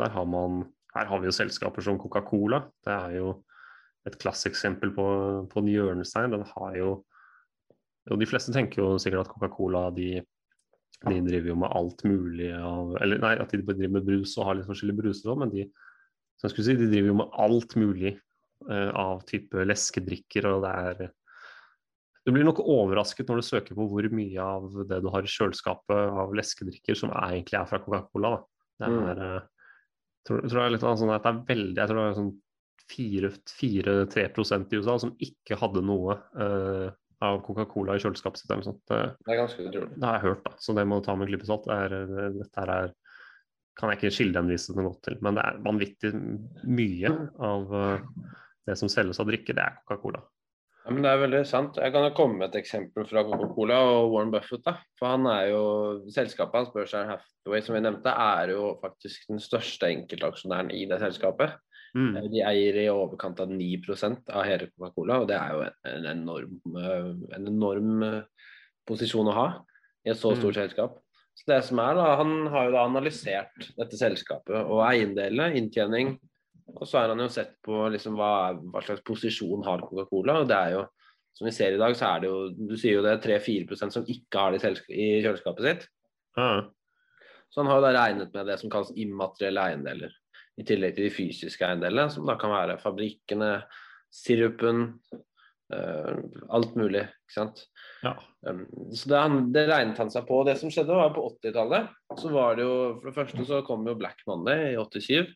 Har 0.00 0.30
man 0.30 0.64
her 0.96 1.10
har 1.10 1.20
vi 1.20 1.28
jo 1.28 1.34
selskaper 1.34 1.84
som 1.84 1.98
Coca-Cola. 2.00 2.62
Det 2.84 2.94
er 2.94 3.18
jo 3.18 3.34
et 4.08 4.16
klasseksempel 4.22 4.94
på, 4.96 5.04
på 5.50 5.60
en 5.60 5.68
hjørnestein. 5.68 6.32
Den 6.32 6.46
har 6.54 6.78
jo 6.78 6.94
jo 8.06 8.16
De 8.20 8.28
fleste 8.28 8.52
tenker 8.54 8.78
jo 8.78 9.00
sikkert 9.02 9.26
at 9.26 9.32
Coca-Cola 9.32 9.88
de, 9.90 10.20
de, 11.04 11.18
driver 11.26 11.52
jo 11.52 11.58
med 11.60 11.74
alt 11.76 12.04
mulig 12.08 12.48
av 12.56 12.94
Eller 13.04 13.20
nei, 13.20 13.34
at 13.42 13.52
de 13.52 13.60
driver 13.60 13.98
med 13.98 14.06
brus 14.06 14.32
og 14.38 14.48
har 14.48 14.56
litt 14.58 14.68
forskjellige 14.68 15.02
bruser 15.02 15.32
òg, 15.32 15.42
men 15.42 15.52
de, 15.52 15.66
som 16.40 16.52
si, 16.52 16.72
de 16.72 16.88
driver 16.88 17.12
jo 17.12 17.18
med 17.20 17.36
alt 17.44 17.76
mulig 17.78 18.14
uh, 18.70 18.90
av 18.96 19.22
type 19.28 19.66
leskedrikker. 19.68 20.48
og 20.50 20.64
det 20.64 20.72
er 20.72 21.06
du 22.26 22.32
blir 22.34 22.42
nok 22.42 22.58
overrasket 22.58 23.28
når 23.30 23.38
du 23.38 23.46
søker 23.46 23.76
på 23.78 23.84
hvor 23.86 24.06
mye 24.10 24.42
av 24.42 24.64
det 24.90 24.96
du 25.04 25.06
har 25.14 25.22
i 25.22 25.30
kjøleskapet 25.30 26.16
av 26.24 26.32
leskedrikker 26.34 26.98
som 26.98 27.12
er, 27.14 27.36
egentlig 27.36 27.60
er 27.60 27.68
fra 27.70 27.78
Coca-Cola. 27.84 28.32
Det 28.80 28.88
er, 28.88 28.96
mm. 28.96 29.20
uh, 29.20 29.76
tror, 30.26 30.42
tror 30.42 30.62
jeg, 30.64 30.72
litt 30.74 30.86
sånn 30.88 31.12
at 31.14 31.22
det 31.22 31.30
er 31.30 31.44
veldig 31.52 31.78
Jeg 31.78 31.90
tror 31.92 32.00
det 32.00 32.08
er 32.08 32.18
sånn 32.18 32.34
4-3% 32.86 34.74
i 34.74 34.80
USA 34.80 34.96
som 35.04 35.14
ikke 35.22 35.58
hadde 35.60 35.84
noe 35.86 36.18
uh, 36.34 36.90
av 37.24 37.40
Coca-Cola 37.46 37.96
i 37.96 38.02
kjøleskapet 38.02 38.42
sitt. 38.42 38.50
Eller 38.52 38.66
sånt. 38.66 38.82
Det, 38.90 39.00
det 39.24 39.34
er 39.34 39.40
ganske 39.40 39.66
utrolig. 39.66 39.96
Det 39.96 40.08
har 40.08 40.18
jeg 40.18 40.26
hørt, 40.28 40.44
da, 40.46 40.54
så 40.60 40.76
det 40.76 40.86
må 40.88 41.00
du 41.00 41.06
ta 41.06 41.16
med 41.16 41.30
klype 41.30 41.48
salt. 41.48 41.68
Dette 41.68 42.62
her 42.62 42.74
er 42.76 42.94
kan 43.76 43.92
jeg 43.92 44.00
ikke 44.00 44.16
kildehenvise 44.16 44.72
noe 44.72 44.88
godt 44.88 45.02
til, 45.04 45.18
men 45.24 45.36
det 45.36 45.44
er 45.44 45.58
vanvittig 45.64 46.12
mye 46.64 47.10
av 47.44 47.74
uh, 47.76 48.30
det 48.66 48.76
som 48.80 48.88
selges 48.88 49.20
av 49.20 49.28
drikke, 49.28 49.52
det 49.56 49.66
er 49.66 49.76
Coca-Cola. 49.84 50.22
Ja, 50.86 50.94
men 50.94 51.02
Det 51.02 51.10
er 51.10 51.22
veldig 51.24 51.42
sant. 51.50 51.78
Jeg 51.82 51.92
kan 51.92 52.06
jo 52.06 52.14
komme 52.14 52.38
med 52.40 52.52
et 52.52 52.60
eksempel 52.60 53.04
fra 53.10 53.24
Coca-Cola 53.26 53.80
og 53.90 54.12
Warren 54.14 54.30
Buffett. 54.30 54.62
da. 54.64 54.76
For 54.98 55.10
han 55.10 55.26
er 55.26 55.48
jo, 55.50 55.62
Selskapet 56.14 56.60
hans, 56.60 56.70
Berkshire 56.72 57.08
Hathaway, 57.10 57.62
som 57.66 57.74
vi 57.74 57.82
nevnte, 57.82 58.12
er 58.12 58.52
jo 58.54 58.68
faktisk 58.80 59.26
den 59.32 59.42
største 59.42 59.90
enkeltaksjonæren 59.90 60.70
i 60.70 60.84
det 60.86 61.00
selskapet. 61.02 61.58
Mm. 61.96 62.12
Eh, 62.16 62.28
de 62.32 62.42
eier 62.44 62.76
i 62.82 62.90
overkant 62.92 63.40
av 63.40 63.52
9 63.52 63.96
av 64.28 64.44
hele 64.44 64.68
Coca-Cola, 64.68 65.22
og 65.22 65.30
det 65.30 65.38
er 65.38 65.54
jo 65.54 65.64
en, 65.64 66.08
enorm, 66.12 66.60
eh, 66.82 67.10
en 67.38 67.50
enorm 67.52 68.04
eh, 68.04 68.46
posisjon 68.86 69.32
å 69.32 69.36
ha 69.36 69.48
i 70.04 70.12
et 70.12 70.20
så 70.20 70.34
stort 70.36 70.54
mm. 70.54 70.60
selskap. 70.60 70.98
Så 71.36 71.48
det 71.50 71.60
som 71.66 71.80
er 71.82 71.96
da, 71.98 72.04
Han 72.16 72.46
har 72.52 72.68
jo 72.68 72.74
da 72.76 72.84
analysert 72.88 73.66
dette 73.76 73.98
selskapet 73.98 74.56
og 74.56 74.84
eiendelene, 74.86 75.56
inntjening, 75.58 76.14
og 76.74 76.84
så 76.88 77.00
har 77.00 77.12
han 77.12 77.20
jo 77.22 77.30
sett 77.30 77.54
på 77.64 77.84
liksom 77.92 78.16
hva, 78.18 78.56
hva 78.72 78.82
slags 78.84 79.04
posisjon 79.06 79.64
har 79.66 79.84
Coca-Cola. 79.86 80.40
og 80.42 80.48
det 80.50 80.56
er 80.56 80.76
jo, 80.76 80.86
Som 81.36 81.44
vi 81.44 81.52
ser 81.52 81.74
i 81.76 81.80
dag, 81.80 81.92
så 81.96 82.14
er 82.14 82.20
det 82.20 82.28
jo 82.30 82.36
du 82.48 82.76
sier 82.80 82.96
jo 82.96 83.02
det 83.04 83.10
er 83.12 83.24
3-4% 83.38 83.92
som 83.92 84.06
ikke 84.08 84.40
har 84.40 84.54
det 84.54 84.70
i 84.88 85.20
kjøleskapet 85.20 85.66
sitt. 85.66 85.82
Mm. 86.38 86.70
Så 87.52 87.60
han 87.60 87.68
har 87.68 87.76
jo 87.76 87.84
da 87.84 87.90
regnet 87.92 88.32
med 88.32 88.48
det 88.48 88.56
som 88.60 88.72
kalles 88.72 88.94
immaterielle 88.96 89.66
eiendeler. 89.68 90.14
I 90.56 90.64
tillegg 90.64 90.96
til 90.96 91.08
de 91.08 91.12
fysiske 91.12 91.66
eiendelene, 91.66 92.08
som 92.12 92.28
da 92.28 92.36
kan 92.40 92.52
være 92.54 92.78
fabrikkene, 92.80 93.50
sirupen, 94.12 94.86
uh, 95.74 96.16
alt 96.56 96.76
mulig. 96.78 97.04
ikke 97.26 97.36
sant? 97.36 97.62
Ja. 98.06 98.14
Um, 98.46 98.64
så 98.94 99.10
det, 99.10 99.22
det, 99.56 99.66
regnet 99.68 100.00
han 100.00 100.12
seg 100.12 100.26
på. 100.28 100.40
Det 100.48 100.56
som 100.60 100.72
skjedde 100.72 100.96
var 100.96 101.12
på 101.16 101.26
80-tallet, 101.34 101.90
så 102.16 102.32
var 102.32 102.56
det 102.56 102.64
jo 102.64 102.76
For 103.00 103.10
det 103.10 103.16
første 103.18 103.48
så 103.48 103.62
kom 103.66 103.84
jo 103.88 103.96
Black 103.98 104.22
Monday 104.28 104.72
i 104.72 104.76
87. 104.80 105.34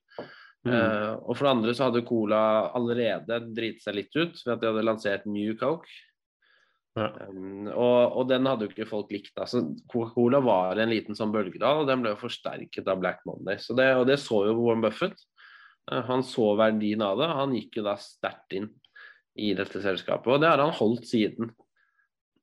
Mm. 0.60 0.72
Uh, 0.72 1.12
og 1.24 1.34
for 1.34 1.46
det 1.46 1.52
andre 1.54 1.74
så 1.76 1.88
hadde 1.88 2.04
Cola 2.08 2.42
allerede 2.76 3.40
driti 3.56 3.80
seg 3.84 3.96
litt 3.96 4.16
ut 4.16 4.40
ved 4.44 4.54
at 4.54 4.62
de 4.62 4.70
hadde 4.72 4.86
lansert 4.88 5.28
New 5.28 5.56
Coke. 5.60 5.88
Ja. 6.98 7.06
Um, 7.28 7.68
og, 7.70 8.16
og, 8.18 8.24
den 8.30 8.48
hadde 8.50 8.66
jo 8.66 8.72
ikke 8.72 8.88
folk 8.88 9.12
likt. 9.14 9.32
Altså, 9.38 9.62
Coca-Cola 9.90 10.40
var 10.42 10.80
en 10.80 10.90
liten 10.90 11.18
sånn 11.18 11.32
bølgedal, 11.34 11.82
og 11.82 11.90
den 11.90 12.02
ble 12.02 12.14
jo 12.14 12.22
forsterket 12.24 12.88
av 12.90 13.02
Black 13.02 13.22
Monday. 13.28 13.60
Så 13.62 13.76
det, 13.78 13.90
og 13.98 14.08
det 14.10 14.18
så 14.22 14.42
jo 14.48 14.58
Warren 14.58 14.84
Buffett. 14.84 15.16
Uh, 15.90 16.02
han 16.10 16.24
så 16.26 16.52
verdien 16.58 17.04
av 17.06 17.20
det. 17.20 17.30
Han 17.40 17.54
gikk 17.56 17.80
jo 17.80 17.86
da 17.86 17.96
sterkt 18.00 18.58
inn 18.58 18.70
i 19.40 19.52
dette 19.56 19.82
selskapet, 19.82 20.32
og 20.34 20.42
det 20.42 20.50
har 20.50 20.62
han 20.62 20.74
holdt 20.76 21.06
siden. 21.08 21.52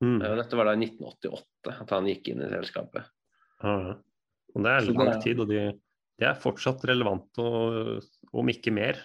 Mm. 0.04 0.22
Uh, 0.22 0.34
dette 0.40 0.60
var 0.60 0.70
da 0.70 0.78
i 0.78 0.86
1988 0.88 1.76
at 1.84 1.98
han 1.98 2.08
gikk 2.14 2.32
inn 2.32 2.46
i 2.46 2.54
selskapet. 2.54 3.12
Ja, 3.64 3.98
og 4.56 4.64
det 4.64 4.72
er 4.72 4.88
lang 4.94 5.20
tid, 5.22 5.42
og 5.44 5.50
de 5.52 5.60
det 6.18 6.26
er 6.26 6.40
fortsatt 6.42 6.82
relevant, 6.90 7.30
og, 7.38 8.02
om 8.34 8.48
ikke 8.50 8.72
mer. 8.74 8.98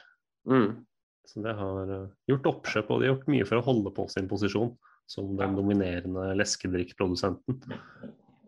Mm. 0.48 0.80
Så 1.28 1.42
det 1.44 1.52
har 1.58 1.90
uh, 1.92 2.06
gjort 2.30 2.48
oppkjøp, 2.54 2.88
og 2.88 3.02
de 3.02 3.08
har 3.08 3.14
gjort 3.14 3.28
mye 3.34 3.48
for 3.48 3.60
å 3.60 3.66
holde 3.66 3.92
på 3.92 4.06
sin 4.08 4.30
posisjon 4.30 4.72
som 5.12 5.34
den 5.38 5.56
dominerende 5.58 6.30
leskedrikkprodusenten. 6.40 7.60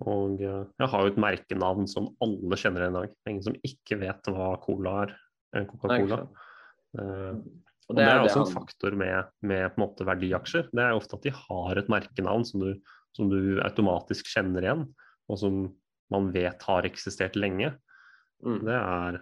Og 0.05 0.41
uh, 0.41 0.65
jeg 0.81 0.91
har 0.91 1.05
jo 1.05 1.13
et 1.13 1.21
merkenavn 1.21 1.89
som 1.91 2.11
alle 2.25 2.59
kjenner 2.61 2.85
igjen 2.87 2.97
i 2.97 3.03
dag. 3.03 3.13
Er 3.13 3.35
ingen 3.35 3.47
som 3.47 3.61
ikke 3.69 4.01
vet 4.01 4.33
hva 4.33 4.55
cola 4.65 4.97
er. 5.05 5.15
Coca-Cola. 5.69 6.25
Uh, 6.99 7.37
og 7.85 7.99
det 7.99 8.05
er, 8.07 8.23
også 8.23 8.45
en 8.47 8.53
faktor 8.55 8.95
med, 8.97 9.31
med 9.45 9.67
en 9.67 9.81
måte, 9.81 10.07
verdiaksjer. 10.09 10.71
Det 10.73 10.83
er 10.83 10.97
ofte 10.97 11.19
at 11.19 11.27
de 11.27 11.33
har 11.37 11.81
et 11.81 11.91
merkenavn 11.93 12.47
som 12.49 12.63
du, 12.65 12.71
som 13.17 13.29
du 13.29 13.61
automatisk 13.63 14.31
kjenner 14.33 14.65
igjen, 14.65 14.87
og 15.29 15.41
som 15.41 15.59
man 16.13 16.31
vet 16.35 16.65
har 16.65 16.89
eksistert 16.89 17.37
lenge. 17.37 17.75
Mm. 18.45 18.63
Det, 18.65 18.79
er, 18.79 19.21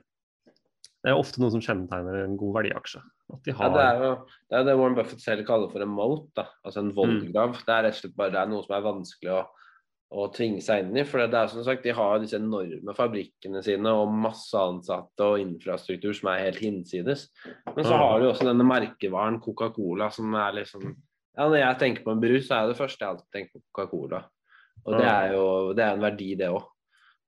det, 1.03 1.11
er, 1.11 1.19
ofte 1.19 1.43
noe 1.43 1.51
som 1.51 1.63
kjennetegner 1.63 2.21
en 2.23 2.37
god 2.39 2.53
verdiaksje. 2.61 3.01
De 3.43 3.55
har... 3.59 3.65
ja, 3.65 3.73
det, 3.75 3.87
er 3.87 4.05
jo, 4.05 4.13
det 4.51 4.59
er 4.59 4.69
det 4.69 4.77
Warren 4.79 4.95
Buffett 4.99 5.25
selv 5.25 5.43
kaller 5.49 5.73
for 5.73 5.83
en 5.83 5.91
moat, 5.91 6.29
da. 6.39 6.47
altså 6.63 6.85
en 6.85 6.93
vollgrav. 6.95 7.57
Mm. 7.57 7.65
Det 7.67 7.75
er 7.75 7.85
rett 7.89 7.97
og 7.97 8.01
slett 8.05 8.15
bare 8.21 8.35
det 8.35 8.41
er 8.43 8.53
noe 8.53 8.63
som 8.63 8.77
er 8.77 8.85
vanskelig 8.85 9.33
å, 9.35 9.41
å 10.13 10.27
tvinge 10.37 10.63
seg 10.63 10.85
inn 10.85 11.01
i. 11.01 11.05
For 11.09 11.25
det 11.25 11.41
er 11.41 11.51
som 11.51 11.65
sagt, 11.67 11.83
De 11.83 11.95
har 11.99 12.21
disse 12.23 12.39
enorme 12.39 12.95
fabrikkene 12.95 13.65
sine 13.67 13.95
og 13.99 14.13
masse 14.15 14.63
ansatte 14.63 15.27
og 15.27 15.43
infrastruktur 15.43 16.15
som 16.15 16.31
er 16.31 16.45
helt 16.45 16.61
hinsides. 16.63 17.25
Men 17.73 17.89
så 17.89 17.99
har 17.99 18.23
du 18.23 18.29
også 18.29 18.47
denne 18.47 18.67
merkevaren 18.69 19.41
Coca-Cola 19.43 20.11
som 20.15 20.37
er 20.39 20.61
liksom 20.61 20.87
ja, 20.87 21.49
Når 21.49 21.57
jeg 21.57 21.81
tenker 21.81 22.05
på 22.05 22.13
en 22.13 22.23
brus, 22.23 22.45
så 22.47 22.61
er 22.61 22.71
det 22.71 22.79
første 22.79 23.03
jeg 23.03 23.17
alltid 23.17 23.35
tenker 23.35 23.57
på 23.57 23.65
Coca-Cola. 23.73 24.23
Og 24.83 24.95
det 24.99 25.09
er 25.09 25.35
jo 25.35 25.45
det 25.75 25.83
er 25.83 25.97
en 25.97 26.07
verdi, 26.07 26.31
det 26.39 26.53
òg. 26.53 26.63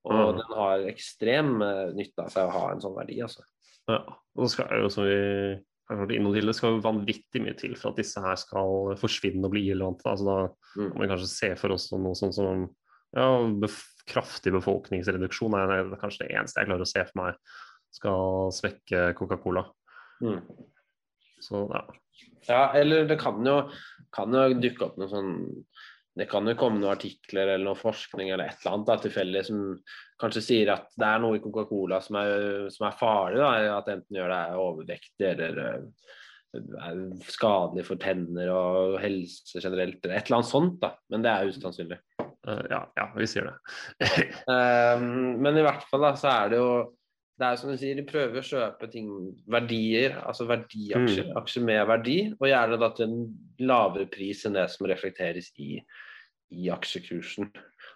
Og 0.04 0.36
den 0.36 0.50
har 0.52 0.84
ekstrem 0.90 1.56
uh, 1.64 1.90
nytte 1.96 2.26
av 2.26 2.32
seg 2.32 2.46
å 2.46 2.52
ha 2.52 2.64
en 2.74 2.82
sånn 2.82 2.96
verdi, 2.96 3.16
altså. 3.24 3.40
Ja, 3.90 4.00
og 4.34 4.44
det 4.44 4.50
skal 4.54 4.82
jo, 4.82 4.90
som 4.92 5.06
vi 5.06 5.16
har 5.90 6.00
vært 6.00 6.14
innom 6.16 6.32
tidligere, 6.32 6.56
skal 6.56 6.76
jo 6.76 6.84
vanvittig 6.84 7.42
mye 7.44 7.56
til 7.58 7.74
for 7.76 7.92
at 7.92 8.00
disse 8.00 8.22
her 8.24 8.38
skal 8.40 8.94
forsvinne 9.00 9.44
og 9.44 9.52
bli 9.52 9.66
irrelevante. 9.68 10.08
Altså, 10.08 10.24
da 10.24 10.80
mm. 10.80 10.94
må 10.94 11.04
vi 11.04 11.10
kanskje 11.12 11.32
se 11.32 11.50
for 11.60 11.76
oss 11.76 11.90
noe 11.92 12.16
sånn 12.18 12.34
som 12.36 12.64
ja, 13.14 13.28
bef 13.62 13.82
kraftig 14.08 14.52
befolkningsreduksjon 14.52 15.54
er, 15.56 15.70
er 15.78 15.94
kanskje 16.00 16.26
det 16.26 16.34
eneste 16.36 16.60
jeg 16.60 16.68
klarer 16.68 16.84
å 16.84 16.88
se 16.88 17.04
for 17.08 17.20
meg 17.22 17.38
skal 17.94 18.50
svekke 18.52 19.04
Coca-Cola. 19.16 19.62
Mm. 20.24 20.40
Så 21.44 21.66
ja. 21.70 21.84
Ja, 22.44 22.62
eller 22.76 23.06
det 23.08 23.16
kan 23.22 23.40
jo, 23.46 23.54
kan 24.14 24.34
jo 24.34 24.58
dukke 24.60 24.88
opp 24.88 24.98
noe 25.00 25.10
sånn 25.10 25.30
det 26.14 26.28
kan 26.30 26.46
jo 26.46 26.54
komme 26.58 26.78
noen 26.78 26.94
artikler 26.94 27.48
eller 27.48 27.64
noe 27.66 27.78
forskning 27.78 28.28
eller 28.30 28.46
et 28.46 28.60
eller 28.62 28.76
annet 28.76 29.02
tilfeldig 29.02 29.40
som 29.48 29.62
kanskje 30.22 30.42
sier 30.46 30.70
at 30.74 30.86
det 30.94 31.08
er 31.08 31.22
noe 31.22 31.38
i 31.38 31.42
Coca-Cola 31.42 31.98
som, 32.04 32.20
som, 32.70 32.86
er 32.86 33.00
farlig. 33.00 33.40
Da, 33.42 33.78
at 33.80 33.90
enten 33.90 34.20
gjør 34.20 34.30
deg 34.30 34.60
overvektig 34.62 35.30
eller 35.32 35.58
eh, 35.64 36.12
er 36.54 37.00
skadelig 37.34 37.86
for 37.88 37.98
tenner 37.98 38.52
og 38.54 38.98
helse 39.02 39.58
generelt, 39.58 39.98
eller 40.04 40.20
et 40.20 40.28
eller 40.28 40.38
annet 40.38 40.52
sånt. 40.52 40.78
da, 40.82 40.92
Men 41.10 41.26
det 41.26 41.32
er 41.32 41.50
usannsynlig. 41.50 41.98
Uh, 42.44 42.62
ja, 42.70 42.80
ja, 42.94 43.08
vi 43.16 43.26
sier 43.30 43.48
det. 43.50 44.28
um, 44.46 45.34
men 45.42 45.58
i 45.58 45.64
hvert 45.66 45.86
fall 45.90 46.04
da, 46.06 46.12
så 46.20 46.30
er 46.30 46.52
det 46.52 46.60
jo 46.60 46.70
det 47.40 47.46
er 47.46 47.58
som 47.58 47.70
du 47.72 47.76
sier, 47.80 47.98
De 47.98 48.06
prøver 48.06 48.38
å 48.38 48.46
kjøpe 48.46 48.88
ting, 48.92 49.10
verdier, 49.50 50.20
altså 50.22 50.46
verdiaksjer, 50.46 51.32
mm. 51.32 51.36
aksjer 51.40 51.64
med 51.66 51.80
verdi, 51.90 52.18
og 52.38 52.46
gjerne 52.50 52.78
da 52.78 52.90
til 52.94 53.08
en 53.08 53.22
lavere 53.66 54.06
pris 54.10 54.44
enn 54.46 54.58
det 54.58 54.68
som 54.72 54.86
reflekteres 54.90 55.50
i 55.58 55.78
i 56.54 56.70
aksjekursen. 56.72 57.48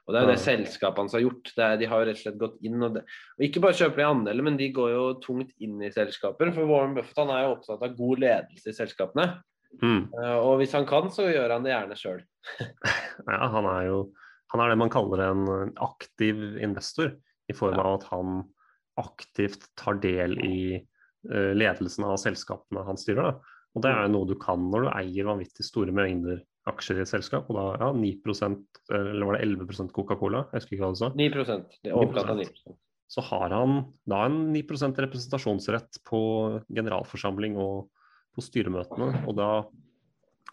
Og 0.06 0.14
Det 0.14 0.18
er 0.18 0.24
jo 0.24 0.30
det 0.30 0.40
selskapene 0.40 1.10
som 1.10 1.18
har 1.18 1.26
gjort. 1.26 1.50
Er, 1.56 1.74
de 1.80 1.88
har 1.90 2.00
jo 2.00 2.06
rett 2.08 2.18
og 2.18 2.22
slett 2.22 2.38
gått 2.40 2.56
inn 2.64 2.80
og, 2.80 2.94
det, 2.96 3.02
og 3.36 3.44
Ikke 3.44 3.62
bare 3.64 3.76
kjøper 3.76 4.00
de 4.00 4.06
andeler, 4.08 4.46
men 4.46 4.56
de 4.60 4.70
går 4.74 4.92
jo 4.94 5.04
tungt 5.24 5.52
inn 5.64 5.82
i 5.84 5.92
selskaper. 5.92 6.52
For 6.56 6.70
Warren 6.70 6.96
Buffett 6.96 7.20
han 7.20 7.32
er 7.34 7.44
jo 7.44 7.54
opptatt 7.56 7.84
av 7.84 7.96
god 7.98 8.24
ledelse 8.24 8.72
i 8.72 8.76
selskapene. 8.76 9.28
Mm. 9.82 10.08
Uh, 10.14 10.38
og 10.40 10.54
hvis 10.62 10.72
han 10.76 10.88
kan, 10.88 11.10
så 11.12 11.28
gjør 11.28 11.52
han 11.52 11.66
det 11.66 11.74
gjerne 11.74 11.98
sjøl. 12.00 12.22
ja, 13.28 13.42
han 13.52 13.68
er 13.68 13.90
jo 13.90 14.00
han 14.48 14.62
er 14.64 14.70
det 14.72 14.78
man 14.80 14.88
kaller 14.88 15.20
en 15.26 15.74
aktiv 15.84 16.38
investor, 16.64 17.10
i 17.52 17.56
form 17.56 17.76
av 17.82 17.98
at 17.98 18.06
han 18.08 18.38
aktivt 19.00 19.68
tar 19.78 20.00
del 20.02 20.36
i 20.44 20.58
uh, 20.78 21.52
ledelsen 21.56 22.06
av 22.08 22.18
selskapene 22.20 22.84
han 22.86 23.00
styrer. 23.00 23.30
Da. 23.30 23.56
Og 23.76 23.84
det 23.84 23.92
er 23.92 24.06
jo 24.06 24.14
noe 24.16 24.28
du 24.28 24.36
kan 24.40 24.68
når 24.72 24.86
du 24.86 24.90
eier 24.94 25.28
vanvittig 25.28 25.66
store 25.66 25.94
mengder 25.94 26.42
aksjer 26.68 26.98
i 26.98 27.04
et 27.04 27.08
selskap, 27.08 27.46
og 27.48 27.56
da 27.56 27.64
ja, 27.80 27.88
9% 27.96 28.82
eller 28.92 29.24
var 29.24 29.38
det 29.38 29.46
11% 29.46 29.94
Coca-Cola? 29.96 30.42
Jeg 30.50 30.60
husker 30.60 30.76
ikke 30.76 30.84
hva 30.84 30.92
du 30.92 31.00
sa. 31.00 31.08
9 31.16 31.28
det 31.32 31.88
er 31.88 31.96
overkant 31.96 32.32
av 32.34 32.42
9% 32.42 32.76
Så 33.08 33.24
har 33.24 33.54
han 33.56 33.78
da 34.10 34.18
en 34.28 34.36
9% 34.52 35.00
representasjonsrett 35.06 36.00
på 36.08 36.20
generalforsamling 36.68 37.56
og 37.62 37.88
på 38.36 38.44
styremøtene, 38.44 39.24
og 39.24 39.38
da 39.38 39.50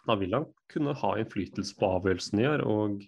da 0.05 0.15
vil 0.19 0.35
han 0.37 0.45
kunne 0.71 0.93
ha 0.97 1.11
innflytelse 1.19 1.77
på 1.79 1.89
avgjørelsen 1.97 2.39
de 2.39 2.45
gjør. 2.45 2.63
Og 2.69 3.01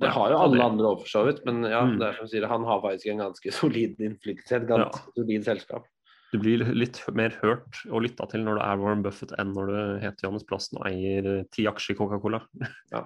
Det 0.00 0.10
har 0.12 0.30
jo 0.32 0.38
alle 0.44 0.62
andre 0.64 0.88
òg, 0.92 1.02
for 1.04 1.08
så 1.08 1.22
vidt. 1.26 1.42
Men 1.46 1.62
ja, 1.64 1.82
Mm. 1.84 1.98
det 2.00 2.06
er 2.08 2.16
som 2.18 2.26
sier, 2.28 2.46
han 2.48 2.64
har 2.64 2.80
faktisk 2.84 3.06
en 3.12 3.22
ganske 3.24 3.52
solid 3.60 4.00
innflytelse. 4.00 4.56
Et 4.62 4.66
ganske 4.68 5.02
solid 5.16 5.44
selskap. 5.44 5.84
du 6.32 6.38
blir 6.42 6.58
litt 6.74 6.98
mer 7.14 7.30
hørt 7.40 7.78
og 7.88 8.02
lytta 8.02 8.26
til 8.28 8.42
når 8.44 8.58
du 8.58 8.62
er 8.66 8.80
Warren 8.82 9.02
Buffett 9.04 9.32
enn 9.38 9.52
når 9.54 9.66
du 9.70 9.76
heter 10.02 10.24
Johannes 10.26 10.44
Plassen 10.44 10.76
og 10.80 10.86
eier 10.90 11.44
ti 11.54 11.64
aksjer 11.70 11.94
i 11.94 11.98
Coca-Cola. 12.00 12.42
Ja. 12.92 13.04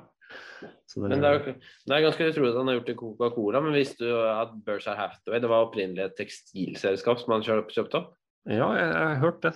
Så 0.87 1.01
det, 1.03 1.09
Men 1.11 1.21
det 1.23 1.29
er, 1.29 1.39
jo- 1.39 1.55
det 1.87 1.95
er 1.97 2.03
ganske 2.05 2.27
utrolig 2.31 2.51
at 2.53 2.57
han 2.61 2.69
har 2.71 2.75
gjort 2.79 2.87
det 2.87 2.95
i 2.95 2.99
Coca-Cola. 3.01 3.61
Men 3.63 3.73
visste 3.75 4.05
du 4.07 4.15
at 4.15 4.53
Berkshire 4.67 4.97
Hathaway 4.97 5.41
det 5.43 5.49
var 5.51 5.67
opprinnelig 5.69 6.05
et 6.05 6.17
tekstilselskap 6.19 7.19
som 7.23 7.33
han 7.35 7.43
kjøpte 7.47 7.75
kjøpt 7.77 7.97
opp? 7.99 8.13
Ja, 8.49 8.69
jeg, 8.73 8.89
jeg 8.89 9.09
har 9.11 9.19
hørt 9.21 9.41
det. 9.43 9.53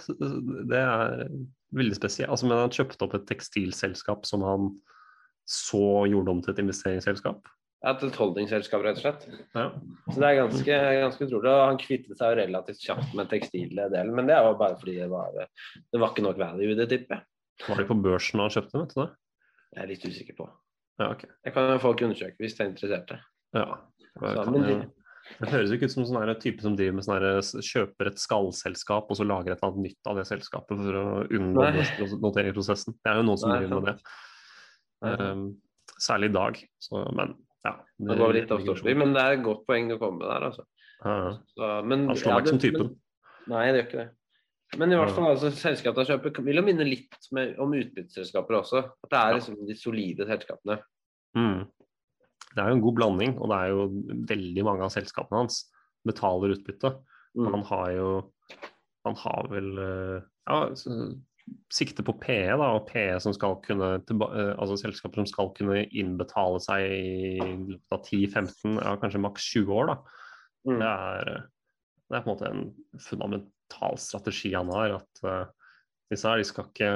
Det 0.70 0.80
er 0.80 1.28
veldig 1.74 1.96
spesielt. 1.96 2.30
Altså, 2.30 2.46
men 2.50 2.58
han 2.58 2.74
kjøpte 2.74 3.06
opp 3.06 3.14
et 3.18 3.26
tekstilselskap 3.30 4.26
som 4.28 4.42
han 4.46 4.68
så 5.48 6.06
gjorde 6.10 6.32
om 6.32 6.40
til 6.44 6.54
et 6.54 6.62
investeringsselskap. 6.64 7.44
Ja, 7.84 7.92
Et 7.92 8.16
holdingselskap, 8.16 8.80
rett 8.80 8.96
og 8.96 9.02
slett. 9.04 9.24
Ja. 9.52 9.66
Så 10.08 10.16
det 10.16 10.28
er 10.30 10.38
ganske, 10.38 10.76
ganske 11.02 11.26
utrolig. 11.26 11.50
Og 11.52 11.66
han 11.68 11.76
kvittet 11.82 12.16
seg 12.16 12.32
jo 12.32 12.38
relativt 12.40 12.80
kjapt 12.80 13.12
med 13.18 13.28
tekstildelen, 13.28 14.14
men 14.16 14.26
det 14.30 14.38
er 14.38 14.46
jo 14.48 14.54
bare 14.56 14.78
fordi 14.80 14.94
det 15.02 15.10
var, 15.12 15.36
det 15.36 16.00
var 16.00 16.14
ikke 16.14 16.24
nok 16.24 16.40
value 16.40 16.72
i 16.72 16.78
det, 16.78 16.88
tipper 16.94 17.18
jeg. 17.18 17.26
Var 17.68 17.82
det 17.82 17.88
på 17.90 17.98
børsen 18.02 18.40
han 18.40 18.50
kjøpte, 18.56 18.80
vet 18.80 18.94
du 18.96 19.00
det? 19.02 19.10
Jeg 19.74 19.82
er 19.84 19.90
litt 19.92 20.06
usikker 20.08 20.38
på. 20.40 20.48
Ja, 21.02 21.10
ok. 21.12 21.24
Jeg 21.44 21.54
kan 21.54 21.72
jo 21.74 21.78
folk 21.82 22.02
undersøke 22.06 22.40
hvis 22.40 22.56
de 22.56 22.64
er 22.64 22.70
interesserte. 22.72 23.20
Ja. 23.54 23.66
Det, 24.00 24.32
Så, 24.32 24.50
men 24.50 24.68
jo- 24.70 24.82
det 25.40 25.48
høres 25.50 25.70
jo 25.72 25.76
ikke 25.78 25.88
ut 25.88 25.94
som 25.94 26.04
sånn 26.08 26.34
type 26.40 26.62
som 26.64 26.74
driver 26.76 26.96
med 26.98 27.04
sånn 27.06 27.62
kjøper 27.64 28.10
et 28.10 28.20
skallselskap 28.20 29.08
og 29.10 29.16
så 29.18 29.24
lager 29.28 29.52
et 29.54 29.58
eller 29.60 29.72
annet 29.72 29.90
nytt 29.90 30.10
av 30.10 30.18
det 30.20 30.26
selskapet 30.28 30.80
for 30.84 30.98
å 31.00 31.06
unngå 31.28 31.64
noteringsprosessen. 32.22 32.96
Det 33.00 33.10
er 33.12 33.20
jo 33.20 33.26
noen 33.28 33.40
som 33.40 33.52
driver 33.54 33.80
med 33.80 33.88
det. 33.92 33.96
Um, 35.04 35.44
særlig 36.00 36.30
i 36.30 36.34
dag. 36.36 36.60
Så, 36.82 37.04
men 37.16 37.34
ja. 37.64 37.76
Det 38.08 38.18
går 38.20 38.34
litt 38.36 38.52
av 38.52 38.60
stopping, 38.64 38.98
men 39.00 39.14
det 39.16 39.22
er 39.22 39.38
et 39.38 39.44
godt 39.44 39.64
poeng 39.68 39.92
å 39.94 39.98
komme 40.00 40.20
med 40.22 40.28
der, 40.28 40.48
altså. 40.50 40.66
Så, 41.54 41.70
men, 41.84 42.06
Han 42.10 42.16
slår 42.18 42.34
meg 42.38 42.44
ikke 42.44 42.52
som 42.54 42.62
typen. 42.62 42.86
men- 42.88 43.00
Nei, 43.52 43.64
det 43.72 43.78
gjør 43.82 43.88
ikke 43.88 44.02
det. 44.02 44.10
Men 44.80 44.90
i 44.90 44.96
hvert 44.98 45.12
fall 45.14 45.28
altså, 45.30 45.50
selskapene 45.54 46.06
kjøper 46.08 46.42
vil 46.46 46.58
jo 46.58 46.64
minne 46.66 46.86
litt 46.88 47.28
med, 47.36 47.54
om 47.62 47.74
utbytteselskaper 47.76 48.56
også. 48.58 48.80
At 49.04 49.10
det 49.12 49.20
er 49.20 49.36
liksom 49.36 49.58
de 49.68 49.76
solide 49.78 50.26
selskapene. 50.26 50.78
Mm. 51.36 51.66
Det 52.54 52.62
er 52.62 52.70
jo 52.70 52.76
en 52.78 52.84
god 52.84 52.96
blanding, 52.98 53.36
og 53.38 53.50
det 53.52 53.58
er 53.60 53.72
jo 53.74 53.86
veldig 54.32 54.64
mange 54.66 54.86
av 54.86 54.92
selskapene 54.94 55.44
hans 55.44 55.60
betaler 56.06 56.54
utbytte. 56.56 56.94
Mm. 57.38 57.50
Han 57.52 57.64
har 57.70 57.90
jo 57.98 58.08
Han 59.04 59.16
har 59.20 59.48
vel 59.52 59.66
eh, 59.78 60.20
ja, 60.48 60.58
sikte 61.74 62.04
på 62.06 62.14
PE, 62.22 62.54
da, 62.56 62.70
og 62.76 62.86
PE 62.88 63.18
som 63.22 63.34
skal 63.36 63.58
kunne 63.64 63.96
eh, 63.98 64.52
Altså 64.54 64.78
selskaper 64.80 65.20
som 65.22 65.28
skal 65.28 65.50
kunne 65.56 65.82
innbetale 65.90 66.60
seg 66.62 66.84
i 66.86 67.40
løpet 67.40 67.96
av 67.96 68.04
10-15, 68.06 68.78
ja, 68.78 68.94
kanskje 69.02 69.22
maks 69.24 69.48
20 69.56 69.74
år, 69.80 69.90
da. 69.92 69.96
Mm. 70.64 70.78
Det 70.80 70.92
er, 70.92 71.32
det 72.08 72.16
er 72.16 72.24
på 72.24 72.30
en 72.30 72.32
måte 72.32 72.52
en 72.52 73.00
fundamental 73.02 73.98
strategi 74.00 74.54
han 74.54 74.72
har. 74.72 74.96
At 75.02 75.24
uh, 75.26 75.72
disse 76.12 76.30
her 76.30 76.40
de 76.40 76.48
skal 76.48 76.70
ikke 76.70 76.92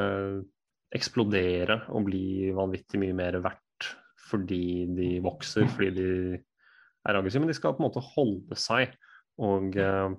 eksplodere 0.96 1.82
og 1.92 2.06
bli 2.08 2.52
vanvittig 2.56 3.00
mye 3.02 3.16
mer 3.16 3.42
verdt 3.44 3.90
fordi 4.28 4.86
de 4.96 5.10
vokser, 5.24 5.68
fordi 5.74 5.90
de 5.98 6.08
er 6.38 7.18
aggressive. 7.18 7.44
Men 7.44 7.52
de 7.52 7.58
skal 7.58 7.76
på 7.76 7.84
en 7.84 7.88
måte 7.90 8.04
holde 8.14 8.60
seg 8.60 8.96
og 9.38 9.76
uh, 9.76 10.16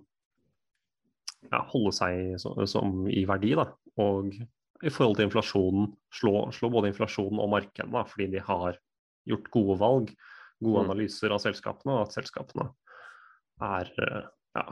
ja, 1.50 1.62
holde 1.72 1.94
seg 1.96 2.40
som, 2.42 2.60
som 2.70 3.08
i 3.10 3.26
verdi. 3.28 3.56
da, 3.58 3.70
Og 4.00 4.34
i 4.86 4.92
forhold 4.94 5.18
til 5.20 5.28
inflasjonen 5.28 5.90
slå, 6.16 6.34
slå 6.56 6.70
både 6.72 6.94
inflasjonen 6.94 7.42
og 7.44 7.52
markedet, 7.52 7.90
da, 7.92 8.06
fordi 8.08 8.30
de 8.36 8.44
har 8.48 8.78
gjort 9.28 9.50
gode 9.54 9.80
valg, 9.82 10.14
gode 10.64 10.84
Mm. 10.84 10.90
analyser 10.90 11.32
av 11.36 11.42
selskapene, 11.44 11.96
og 11.96 12.06
at 12.08 12.16
selskapene 12.16 12.70
er 13.64 13.90
eh, 14.00 14.30
ja, 14.56 14.64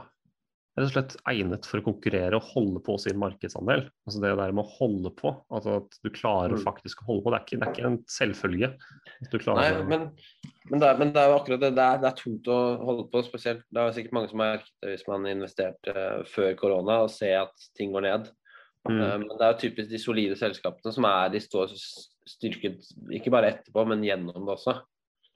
rett 0.78 0.86
og 0.86 0.94
slett 0.94 1.16
egnet 1.28 1.66
for 1.68 1.82
å 1.82 1.86
konkurrere 1.90 2.38
og 2.38 2.48
holde 2.54 2.82
på 2.86 2.96
sin 3.02 3.18
markedsandel. 3.20 3.88
Altså 4.08 4.22
det 4.24 4.32
der 4.38 4.54
med 4.56 4.64
å 4.64 4.74
holde 4.78 5.12
på, 5.18 5.34
altså 5.52 5.78
at 5.82 6.00
du 6.04 6.10
klarer 6.14 6.56
Mm. 6.56 6.64
faktisk 6.64 7.02
å 7.04 7.08
holde 7.10 7.24
på, 7.26 7.34
det 7.34 7.40
er 7.40 7.46
ikke, 7.46 7.60
det 7.60 7.68
er 7.68 7.74
ikke 7.76 7.92
en 7.92 8.00
selvfølge. 8.08 8.72
At 9.26 9.32
du 9.32 9.38
Nei, 9.58 9.70
men, 9.84 10.10
men, 10.70 10.80
det 10.80 10.88
er, 10.88 10.98
men 11.02 11.14
det 11.14 11.22
er 11.24 11.32
jo 11.32 11.38
akkurat 11.42 11.60
det. 11.66 11.76
Det 11.76 11.84
er, 11.84 12.02
det 12.04 12.12
er 12.12 12.20
tungt 12.24 12.48
å 12.48 12.60
holde 12.86 13.08
på, 13.12 13.24
spesielt. 13.26 13.64
Det 13.72 13.82
er 13.82 13.96
sikkert 13.98 14.14
mange 14.14 14.30
som 14.32 14.40
har 14.40 14.58
merket 14.58 14.76
det 14.84 14.96
hvis 14.96 15.08
man 15.10 15.26
investerte 15.26 15.96
eh, 15.96 16.24
før 16.32 16.54
korona 16.60 17.02
og 17.04 17.12
ser 17.12 17.42
at 17.42 17.70
ting 17.76 17.92
går 17.92 18.08
ned. 18.08 18.32
Mm. 18.90 19.02
Eh, 19.02 19.18
men 19.24 19.34
det 19.38 19.46
er 19.48 19.54
jo 19.54 19.62
typisk 19.70 19.90
de 19.92 20.00
solide 20.02 20.38
selskapene 20.40 20.94
som 20.96 21.06
er 21.10 21.30
de 21.34 21.40
står 21.44 21.74
styrket 22.28 22.86
ikke 23.16 23.32
bare 23.34 23.54
etterpå, 23.54 23.86
men 23.88 24.04
gjennom 24.06 24.46
det 24.48 24.56
også. 24.58 24.78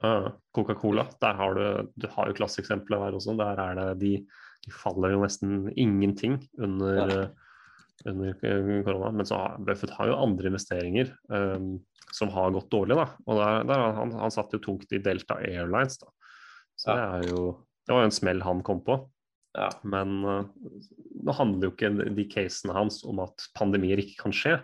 Ja, 0.02 0.32
Coca-Cola, 0.56 1.04
der 1.22 1.36
har 1.38 1.54
du, 1.54 1.88
du 1.96 2.08
har 2.10 2.26
jo 2.28 2.34
klasseeksempler 2.40 2.98
der 3.04 3.14
også. 3.20 3.36
Der 3.38 3.60
er 3.62 3.74
det 3.78 3.86
de, 4.02 4.12
de 4.66 4.72
faller 4.74 5.14
jo 5.14 5.22
nesten 5.22 5.70
ingenting 5.78 6.40
under, 6.58 6.98
Ja. 6.98 7.20
eh, 7.22 7.28
under 8.10 8.34
eh, 8.42 8.82
korona. 8.84 9.12
Men 9.14 9.26
så 9.28 9.38
har 9.38 9.58
Buffett 9.62 9.94
har 9.94 10.10
jo 10.10 10.16
andre 10.18 10.50
investeringer 10.50 11.12
um, 11.30 11.76
som 12.12 12.28
har 12.34 12.50
gått 12.50 12.68
dårlig, 12.74 12.96
da. 12.98 13.06
Og 13.26 13.38
der, 13.38 13.62
der, 13.70 13.84
han, 14.00 14.10
han 14.18 14.34
satt 14.34 14.52
jo 14.52 14.58
tungt 14.58 14.90
i 14.92 14.98
Delta 14.98 15.38
Airlines, 15.40 15.98
da. 16.02 16.10
Så 16.76 16.90
Ja. 16.90 16.96
det 16.96 17.28
er 17.28 17.30
jo 17.36 17.44
Det 17.86 17.94
var 17.94 18.02
jo 18.04 18.10
en 18.10 18.14
smell 18.14 18.40
han 18.42 18.60
kom 18.62 18.78
på. 18.86 18.94
Ja. 19.58 19.68
Men 19.84 20.22
eh, 20.24 20.46
nå 21.26 21.34
handler 21.36 21.68
jo 21.68 21.74
ikke 21.74 21.92
de 22.16 22.26
casene 22.32 22.76
hans 22.76 23.02
om 23.08 23.20
at 23.24 23.48
pandemier 23.58 24.00
ikke 24.00 24.24
kan 24.24 24.36
skje. 24.36 24.56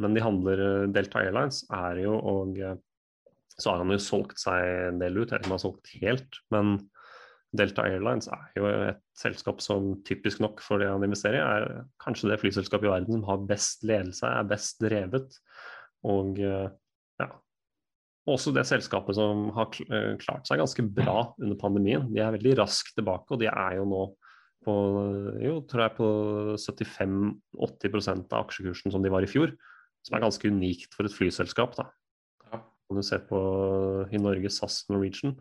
Men 0.00 0.16
de 0.16 0.24
handler 0.24 0.64
eh, 0.64 0.88
Delta 0.94 1.22
Airlines 1.22 1.62
er 1.74 2.02
jo 2.04 2.16
og 2.18 2.58
eh, 2.58 2.76
så 3.54 3.70
har 3.70 3.84
han 3.84 3.92
jo 3.94 4.00
solgt 4.02 4.40
seg 4.42 4.66
en 4.88 4.98
del 4.98 5.20
ut, 5.20 5.30
eller 5.30 5.46
han 5.46 5.54
har 5.54 5.62
solgt 5.62 5.92
helt. 6.00 6.40
Men 6.50 6.76
Delta 7.54 7.84
Airlines 7.86 8.26
er 8.34 8.48
jo 8.58 8.66
et 8.66 9.02
selskap 9.18 9.60
som 9.62 9.92
typisk 10.06 10.40
nok 10.42 10.62
for 10.64 10.82
det 10.82 10.88
han 10.90 11.04
investerer 11.06 11.38
i, 11.38 11.44
er 11.44 11.84
kanskje 12.02 12.32
det 12.32 12.40
flyselskapet 12.42 12.88
i 12.88 12.90
verden 12.90 13.14
som 13.14 13.28
har 13.28 13.44
best 13.46 13.86
ledelse, 13.86 14.26
er 14.26 14.48
best 14.50 14.82
drevet. 14.82 15.38
Og 16.10 16.40
eh, 16.42 16.66
også 18.30 18.54
det 18.56 18.64
selskapet 18.68 19.18
som 19.18 19.48
har 19.56 19.68
eh, 19.84 20.14
klart 20.20 20.46
seg 20.48 20.60
ganske 20.62 20.84
bra 20.96 21.18
under 21.40 21.58
pandemien. 21.60 22.06
De 22.12 22.22
er 22.24 22.32
veldig 22.36 22.56
raskt 22.62 22.94
tilbake, 22.96 23.34
og 23.34 23.42
de 23.42 23.50
er 23.50 23.78
jo 23.78 23.88
nå 23.90 24.04
på 24.64 24.74
jo, 25.44 25.58
tror 25.68 25.82
jeg 25.84 25.96
på 25.98 26.08
75-80% 26.56 28.32
av 28.32 28.46
aksjekursen 28.46 28.94
som 28.94 29.04
de 29.04 29.12
var 29.12 29.26
i 29.26 29.28
fjor. 29.28 29.52
Som 30.04 30.16
er 30.16 30.24
ganske 30.24 30.48
unikt 30.52 30.96
for 30.96 31.08
et 31.08 31.16
flyselskap. 31.16 31.76
da. 31.76 31.90
Om 32.88 33.00
du 33.00 33.04
ser 33.04 33.24
på 33.28 33.38
i 34.12 34.20
Norge, 34.20 34.52
SAS 34.52 34.82
Norwegian, 34.92 35.36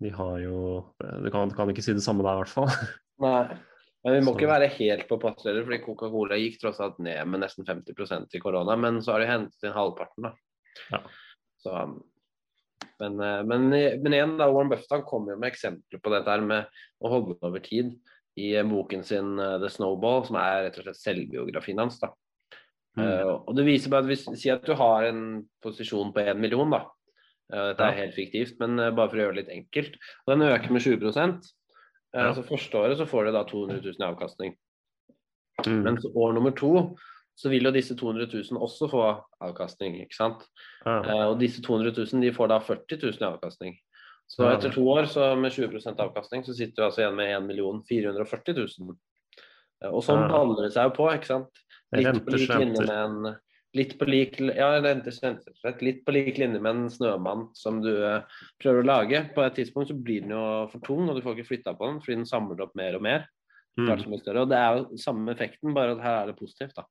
de 0.00 0.12
har 0.14 0.36
jo 0.40 0.84
Du 0.98 1.30
kan, 1.30 1.50
kan 1.50 1.70
ikke 1.70 1.82
si 1.84 1.94
det 1.94 2.04
samme 2.04 2.24
der, 2.26 2.38
i 2.38 2.42
hvert 2.42 2.54
fall. 2.54 2.70
Nei. 3.26 3.58
Men 4.00 4.14
vi 4.16 4.20
må 4.24 4.32
ikke 4.32 4.48
være 4.48 4.70
helt 4.78 5.02
på 5.10 5.18
påståelig, 5.20 5.66
fordi 5.66 5.78
Coca-Cola 5.84 6.38
gikk 6.40 6.60
tross 6.62 6.78
alt 6.80 6.96
ned 7.04 7.20
med 7.28 7.42
nesten 7.42 7.66
50% 7.68 8.32
i 8.32 8.40
korona. 8.40 8.76
Men 8.80 9.02
så 9.04 9.12
har 9.12 9.20
de 9.20 9.28
hentet 9.28 9.66
inn 9.66 9.76
halvparten, 9.76 10.30
da. 10.30 10.32
Ja. 10.94 11.02
Så, 11.60 11.74
men, 13.00 13.20
eh, 13.20 13.42
men, 13.44 13.68
men 13.70 14.16
igjen, 14.16 14.36
da, 14.40 14.48
Warren 14.52 14.72
Buffett 14.72 15.04
kommer 15.08 15.34
jo 15.34 15.40
med 15.40 15.52
eksempler 15.52 16.02
på 16.02 16.12
dette 16.14 16.32
her 16.32 16.44
med 16.44 16.80
å 17.00 17.12
holde 17.12 17.38
over 17.46 17.62
tid 17.64 17.94
i 18.40 18.54
eh, 18.56 18.66
boken 18.66 19.04
sin 19.06 19.38
eh, 19.40 19.58
The 19.62 19.70
Snowball, 19.72 20.24
som 20.28 20.38
er 20.40 20.66
rett 20.66 20.80
og 20.80 20.86
slett 20.86 21.00
selvbiografien 21.00 21.80
hans. 21.82 22.00
da. 22.02 22.12
Mm. 22.98 23.04
Uh, 23.06 23.36
og 23.46 23.54
det 23.54 23.62
viser 23.68 23.92
bare 23.92 24.02
at 24.02 24.08
hvis, 24.10 24.24
Si 24.34 24.50
at 24.50 24.64
du 24.66 24.72
har 24.74 25.04
en 25.06 25.44
posisjon 25.62 26.08
på 26.10 26.24
én 26.26 26.40
million, 26.42 26.72
da. 26.72 26.82
Uh, 27.50 27.70
dette 27.70 27.86
er 27.86 28.00
helt 28.00 28.16
fiktivt, 28.16 28.58
men 28.62 28.78
uh, 28.80 28.90
bare 28.90 29.12
for 29.12 29.20
å 29.20 29.24
gjøre 29.24 29.36
det 29.36 29.44
litt 29.44 29.54
enkelt. 29.60 30.00
Og 30.24 30.32
den 30.34 30.48
øker 30.48 30.74
med 30.74 30.84
20 30.86 31.06
uh, 31.06 31.38
Ja. 32.10 32.32
Så 32.34 32.42
første 32.42 32.78
året 32.78 32.98
så 32.98 33.06
får 33.06 33.28
du 33.28 33.32
da 33.36 33.44
200 33.46 33.78
000 33.84 34.02
i 34.02 34.08
avkastning. 34.08 34.58
Mm. 35.66 35.82
Mens 35.86 36.06
år 36.10 36.34
nummer 36.34 36.54
to 36.56 36.72
så 37.40 37.48
vil 37.52 37.64
jo 37.64 37.72
disse 37.72 37.96
200 37.96 38.28
000 38.52 38.60
også 38.60 38.88
få 38.92 39.04
avkastning, 39.40 39.96
ikke 40.04 40.16
sant. 40.18 40.42
ja. 40.84 40.98
Eh, 41.00 41.26
og 41.30 41.38
disse 41.40 41.62
200 41.64 41.94
000 41.96 42.20
de 42.26 42.32
får 42.36 42.50
da 42.52 42.58
40 42.60 43.00
000 43.00 43.22
i 43.24 43.28
avkastning. 43.30 43.78
Så 44.30 44.44
Ja. 44.46 44.56
etter 44.56 44.70
to 44.74 44.84
år 44.86 45.08
så 45.10 45.34
med 45.40 45.52
20% 45.52 45.98
avkastning 46.04 46.44
så 46.46 46.54
sitter 46.54 46.76
du 46.76 46.86
altså 46.86 47.02
igjen 47.02 47.16
med 47.16 47.58
1 47.58 47.84
440 47.88 48.54
000. 48.54 48.96
Eh, 49.82 49.90
Og 49.90 50.02
sånn 50.04 50.22
Ja. 50.22 50.28
baller 50.28 50.62
det 50.68 50.72
seg 50.74 50.84
jo 50.90 50.96
på, 51.00 51.08
ikke 51.14 51.26
sant. 51.26 51.48
Litt 51.92 52.24
på 52.24 52.36
lik 52.36 52.48
linje 52.48 52.86
med 52.86 52.90
en 52.90 53.36
Litt 53.72 53.92
på 54.00 54.04
lik, 54.04 54.40
ja, 54.40 54.80
renter, 54.82 55.14
renter, 55.22 55.52
litt 55.80 56.04
på 56.04 56.10
lik 56.10 56.38
linje 56.38 56.58
med 56.58 56.74
en 56.74 56.88
snømann 56.90 57.54
som 57.54 57.80
du 57.80 58.02
eh, 58.02 58.22
prøver 58.58 58.82
å 58.82 58.86
lage. 58.86 59.20
På 59.32 59.44
et 59.46 59.54
tidspunkt 59.54 59.86
så 59.92 59.94
blir 59.94 60.22
den 60.22 60.30
jo 60.34 60.66
for 60.72 60.80
tung, 60.80 61.08
og 61.08 61.14
du 61.14 61.22
får 61.22 61.36
ikke 61.38 61.46
flytta 61.52 61.76
på 61.78 61.86
den 61.86 62.00
fordi 62.02 62.16
den 62.16 62.26
samler 62.26 62.64
opp 62.64 62.74
mer 62.74 62.96
og 62.98 63.02
mer. 63.02 63.28
Mm. 63.78 63.86
Og 63.94 64.48
det 64.50 64.58
er 64.58 64.74
jo 64.80 64.98
samme 64.98 65.30
effekten, 65.30 65.72
bare 65.72 65.94
at 65.94 66.02
her 66.02 66.16
er 66.22 66.26
det 66.32 66.40
positivt. 66.40 66.74
da. 66.74 66.82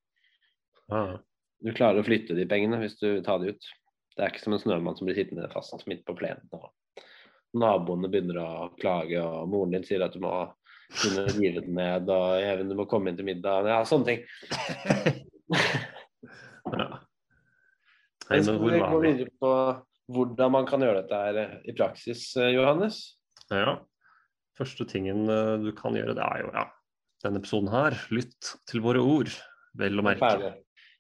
Du 0.90 1.72
klarer 1.76 2.02
å 2.02 2.08
flytte 2.08 2.38
de 2.38 2.48
pengene 2.50 2.80
hvis 2.82 2.98
du 3.02 3.22
tar 3.26 3.42
de 3.42 3.54
ut. 3.54 3.70
Det 4.16 4.24
er 4.24 4.32
ikke 4.34 4.44
som 4.44 4.56
en 4.56 4.62
snømann 4.62 4.98
som 4.98 5.08
blir 5.08 5.18
sittende 5.18 5.50
fast 5.54 5.86
midt 5.88 6.06
på 6.08 6.16
plenen. 6.18 6.46
Og 6.56 6.72
naboene 7.60 8.10
begynner 8.12 8.40
å 8.44 8.70
klage, 8.80 9.20
og 9.24 9.50
moren 9.52 9.76
din 9.76 9.86
sier 9.88 10.04
at 10.06 10.16
du 10.16 10.22
må 10.24 10.34
kunne 10.90 11.28
rive 11.36 11.62
den 11.62 11.76
ned, 11.78 12.10
og 12.10 12.42
Even, 12.42 12.72
du 12.72 12.76
må 12.80 12.88
komme 12.90 13.12
inn 13.12 13.20
til 13.20 13.28
middag. 13.28 13.70
Ja, 13.70 13.84
sånne 13.88 14.14
ting. 14.14 14.26
Ja. 16.70 17.00
Men 18.30 18.44
Men 18.46 18.58
hvor 18.62 18.76
var 18.78 18.92
vi? 19.02 19.10
videre 19.10 19.32
på 19.42 19.52
hvordan 20.14 20.52
man 20.54 20.68
kan 20.70 20.84
gjøre 20.86 21.02
dette 21.02 21.18
her 21.18 21.54
i 21.66 21.74
praksis, 21.74 22.28
eh, 22.38 22.52
Johannes? 22.54 23.00
Ja. 23.50 23.80
Første 24.60 24.86
tingen 24.86 25.24
eh, 25.30 25.56
du 25.64 25.72
kan 25.74 25.98
gjøre, 25.98 26.14
det 26.18 26.26
er 26.26 26.44
jo 26.44 26.52
ja, 26.54 26.66
denne 27.26 27.42
episoden 27.42 27.72
her. 27.74 27.98
Lytt 28.14 28.52
til 28.70 28.84
våre 28.86 29.02
ord, 29.02 29.34
vel 29.82 29.98
å 29.98 30.06
merke. 30.06 30.22
Ferdig. 30.22 30.54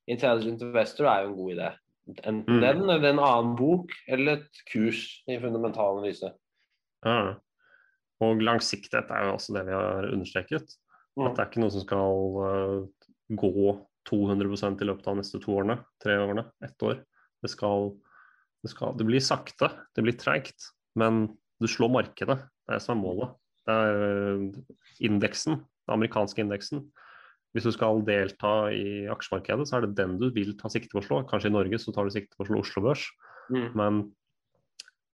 Intelligent 0.10 0.63
Investor 0.65 1.10
er 1.10 1.24
jo 1.24 1.32
en 1.32 1.38
god 1.38 1.54
idé. 1.56 1.69
Enten 2.10 2.41
Mm. 2.50 2.62
den 2.62 2.89
eller 2.89 3.10
en 3.12 3.19
annen 3.22 3.56
bok 3.56 3.91
eller 4.08 4.39
et 4.39 4.63
kurs 4.72 5.22
i 5.30 5.38
fundamental 5.39 5.98
analyse. 5.98 6.32
Ja. 7.06 7.36
Og 8.19 8.41
langsiktighet 8.41 9.12
er 9.13 9.28
jo 9.28 9.36
også 9.36 9.54
det 9.56 9.65
vi 9.67 9.76
har 9.78 10.10
understreket. 10.10 10.74
Mm. 11.15 11.28
At 11.28 11.36
det 11.36 11.43
er 11.43 11.50
ikke 11.52 11.62
noe 11.62 11.74
som 11.76 11.86
skal 11.86 12.17
uh, 12.39 12.88
gå 13.30 13.86
200 14.10 14.82
i 14.82 14.88
løpet 14.89 15.08
av 15.08 15.15
de 15.15 15.22
neste 15.22 15.39
to 15.43 15.54
årene, 15.54 15.78
tre 16.02 16.17
årene, 16.17 16.45
ett 16.65 16.82
år. 16.84 17.04
Det 17.43 17.52
skal, 17.52 17.93
det 18.63 18.72
skal 18.74 18.98
Det 18.98 19.06
blir 19.06 19.24
sakte, 19.24 19.69
det 19.95 20.04
blir 20.04 20.17
treigt, 20.17 20.72
men 20.95 21.28
du 21.62 21.67
slår 21.67 21.91
markedet. 21.93 22.39
Det 22.65 22.74
er 22.74 22.80
det 22.80 22.84
som 22.84 22.98
er 22.98 23.04
målet. 23.04 23.36
Det 23.67 23.76
er 23.76 24.04
eh, 24.08 24.80
indeksen, 25.06 25.62
den 25.62 25.93
amerikanske 25.93 26.41
indeksen. 26.41 26.88
Hvis 27.56 27.66
du 27.66 27.72
skal 27.74 28.04
delta 28.06 28.70
i 28.70 29.08
aksjemarkedet, 29.10 29.66
så 29.66 29.78
er 29.80 29.88
det 29.88 29.98
den 29.98 30.20
du 30.22 30.28
vil 30.36 30.54
ta 30.60 30.70
sikte 30.70 30.94
på 30.94 31.02
å 31.02 31.06
slå. 31.08 31.24
Kanskje 31.30 31.50
i 31.50 31.56
Norge 31.56 31.80
så 31.82 31.94
tar 31.96 32.06
du 32.06 32.14
sikte 32.14 32.38
på 32.38 32.46
å 32.46 32.50
slå 32.52 32.64
Oslo 32.64 32.86
Børs, 32.86 33.10
Mm. 33.50 33.72
men 33.74 33.96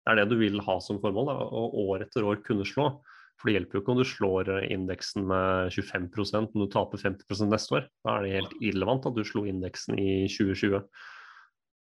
det 0.06 0.12
er 0.12 0.18
det 0.20 0.30
du 0.30 0.36
vil 0.38 0.60
ha 0.62 0.76
som 0.78 1.00
formål, 1.02 1.26
da, 1.26 1.34
og 1.50 1.74
år 1.90 2.04
etter 2.06 2.22
år 2.22 2.38
kunne 2.46 2.62
slå. 2.62 3.00
For 3.40 3.48
det 3.48 3.56
hjelper 3.56 3.78
jo 3.78 3.82
ikke 3.82 3.92
om 3.94 4.00
du 4.00 4.06
slår 4.06 4.50
indeksen 4.68 5.24
med 5.28 5.72
25% 5.72 6.54
om 6.54 6.62
du 6.62 6.68
taper 6.70 7.00
50% 7.00 7.50
neste 7.50 7.78
år. 7.78 7.86
Da 8.04 8.16
er 8.18 8.26
det 8.26 8.34
helt 8.36 8.56
irrelevant 8.60 9.06
at 9.08 9.16
du 9.16 9.22
slo 9.24 9.46
indeksen 9.48 9.96
i 9.98 10.10
2020. 10.28 10.82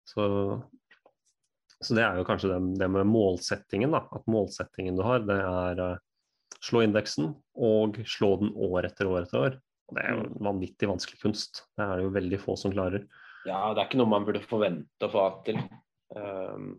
Så, 0.08 0.26
så 1.82 1.96
det 1.96 2.04
er 2.04 2.20
jo 2.20 2.28
kanskje 2.28 2.52
det, 2.52 2.60
det 2.82 2.90
med 2.92 3.08
målsettingen, 3.08 3.96
da. 3.96 4.04
At 4.12 4.28
målsettingen 4.28 5.00
du 5.00 5.06
har, 5.08 5.24
det 5.28 5.40
er 5.40 5.84
eh, 5.86 6.04
slå 6.64 6.84
indeksen 6.84 7.32
og 7.56 7.98
slå 8.08 8.34
den 8.44 8.52
år 8.68 8.90
etter 8.90 9.08
år 9.10 9.24
etter 9.24 9.46
år. 9.46 9.58
Og 9.88 9.98
det 9.98 10.04
er 10.04 10.16
jo 10.16 10.24
en 10.26 10.46
vanvittig 10.50 10.90
vanskelig 10.90 11.22
kunst. 11.22 11.64
Det 11.78 11.86
er 11.86 12.00
det 12.00 12.08
jo 12.08 12.16
veldig 12.16 12.40
få 12.44 12.58
som 12.60 12.74
klarer. 12.74 13.08
Ja, 13.48 13.62
det 13.72 13.82
er 13.82 13.86
ikke 13.88 14.02
noe 14.02 14.12
man 14.12 14.26
burde 14.28 14.44
forvente 14.44 15.08
å 15.08 15.12
få 15.12 15.28
til. 15.48 15.60
Um, 16.12 16.74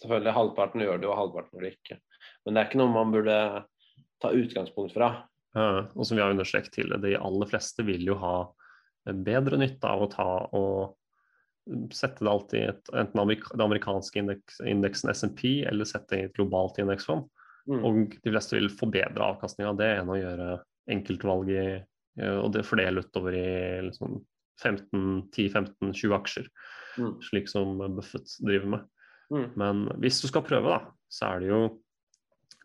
selvfølgelig 0.00 0.36
halvparten 0.36 0.84
gjør 0.84 1.02
det, 1.02 1.10
og 1.10 1.18
halvparten 1.18 1.58
gjør 1.58 1.66
det 1.68 1.74
ikke. 1.76 1.98
Men 2.44 2.54
det 2.54 2.62
er 2.62 2.70
ikke 2.70 2.80
noe 2.80 2.94
man 2.94 3.12
burde 3.12 3.40
ta 4.22 4.30
utgangspunkt 4.34 4.94
fra. 4.96 5.10
Eh, 5.56 5.80
og 5.94 6.06
som 6.06 6.18
vi 6.18 6.22
har 6.24 6.32
understreket 6.32 6.74
tidligere, 6.74 7.02
de 7.04 7.18
aller 7.18 7.50
fleste 7.50 7.84
vil 7.86 8.06
jo 8.08 8.16
ha 8.20 8.36
bedre 9.08 9.58
nytte 9.60 9.88
av 9.88 10.04
å 10.04 10.10
ta 10.12 10.30
og 10.56 11.92
sette 11.92 12.24
det 12.24 12.32
alltid 12.32 12.60
i 12.60 12.68
et, 12.70 12.90
enten 12.96 13.32
det 13.32 13.64
amerikanske 13.64 14.20
indeks, 14.22 14.60
indeksen 14.64 15.12
SMP 15.12 15.44
eller 15.68 15.88
sette 15.88 16.14
det 16.14 16.20
i 16.20 16.28
et 16.28 16.36
globalt 16.36 16.80
indeksfond. 16.80 17.28
Mm. 17.68 17.82
Og 17.84 18.16
de 18.16 18.32
fleste 18.32 18.56
vil 18.56 18.70
få 18.72 18.88
bedre 18.92 19.26
avkastning 19.34 19.68
av 19.68 19.76
det 19.80 19.90
enn 19.98 20.12
å 20.12 20.16
gjøre 20.16 20.48
enkeltvalg 20.88 21.50
i, 21.52 21.66
og 22.18 22.52
det 22.54 22.66
fordele 22.66 23.02
utover 23.04 23.36
i 23.38 23.48
liksom 23.88 24.18
15, 24.58 25.28
10-15-20 25.34 26.14
aksjer, 26.18 26.48
Mm. 26.98 27.12
slik 27.22 27.46
som 27.46 27.76
Buffett 27.94 28.26
driver 28.42 28.66
med. 28.72 28.86
Mm. 29.30 29.44
Men 29.60 29.82
hvis 30.02 30.16
du 30.20 30.26
skal 30.26 30.42
prøve, 30.42 30.66
da, 30.72 30.80
så 31.08 31.28
er 31.36 31.40
det 31.44 31.48
jo 31.52 31.60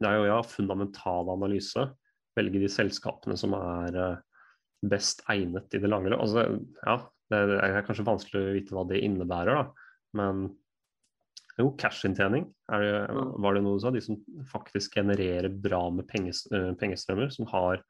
det 0.02 0.10
er 0.10 0.16
jo 0.18 0.26
ja, 0.26 0.40
fundamental 0.42 1.30
analyse. 1.30 1.84
Velge 2.36 2.60
de 2.64 2.70
selskapene 2.72 3.38
som 3.38 3.54
er 3.54 3.96
eh, 3.96 4.18
best 4.90 5.22
egnet 5.30 5.70
i 5.78 5.80
det 5.84 5.92
lange 5.92 6.10
løp. 6.10 6.20
Altså, 6.26 6.48
ja, 6.82 6.96
det 7.30 7.60
er 7.62 7.86
kanskje 7.86 8.08
vanskelig 8.08 8.42
å 8.42 8.56
vite 8.58 8.74
hva 8.76 8.88
det 8.90 9.04
innebærer, 9.06 9.62
da. 9.62 9.92
Men 10.18 10.48
jo, 11.60 11.70
cash-inntjening, 11.78 12.50
Mm. 12.74 13.40
var 13.40 13.54
det 13.54 13.62
noe 13.64 13.78
du 13.78 13.84
sa? 13.84 13.92
De 13.92 14.02
som 14.02 14.18
faktisk 14.50 14.96
genererer 14.98 15.50
bra 15.62 15.90
med 15.92 16.08
penges, 16.08 16.48
eh, 16.52 16.74
pengestrømmer, 16.74 17.32
som 17.32 17.46
har 17.54 17.84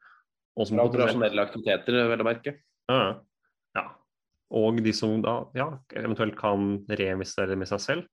og 0.54 0.68
som 0.68 0.78
Fra 0.78 0.86
operasjonelle 0.88 1.42
aktiviteter, 1.42 2.00
vel 2.10 2.22
å 2.22 2.26
merke. 2.28 2.56
ja, 2.90 3.20
ja. 3.74 3.84
Og 4.54 4.78
de 4.84 4.92
som 4.94 5.16
da 5.24 5.40
ja, 5.56 5.66
eventuelt 5.98 6.36
kan 6.38 6.84
reinvestere 6.86 7.56
med 7.58 7.66
seg 7.70 7.80
selv, 7.82 8.04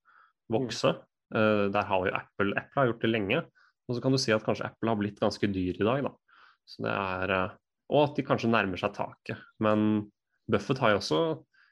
vokse. 0.51 0.95
Uh, 1.31 1.69
der 1.71 1.85
har 1.87 2.07
jo 2.07 2.15
Apple 2.17 2.55
Apple 2.57 2.79
har 2.81 2.89
gjort 2.89 3.03
det 3.05 3.11
lenge. 3.11 3.43
Og 3.87 3.95
så 3.95 4.01
kan 4.03 4.11
du 4.15 4.17
si 4.21 4.33
at 4.33 4.43
kanskje 4.43 4.65
Apple 4.65 4.89
har 4.89 4.97
blitt 4.99 5.19
ganske 5.21 5.47
dyr 5.51 5.77
i 5.77 5.85
dag, 5.85 6.01
da. 6.07 6.11
Så 6.67 6.83
det 6.85 6.91
er, 6.95 7.35
uh, 7.35 7.53
og 7.91 8.03
at 8.07 8.17
de 8.17 8.25
kanskje 8.25 8.49
nærmer 8.51 8.79
seg 8.79 8.95
taket. 8.97 9.39
Men 9.61 10.09
Buffett 10.51 10.81
har 10.81 10.95
jo 10.95 11.01
også, 11.03 11.21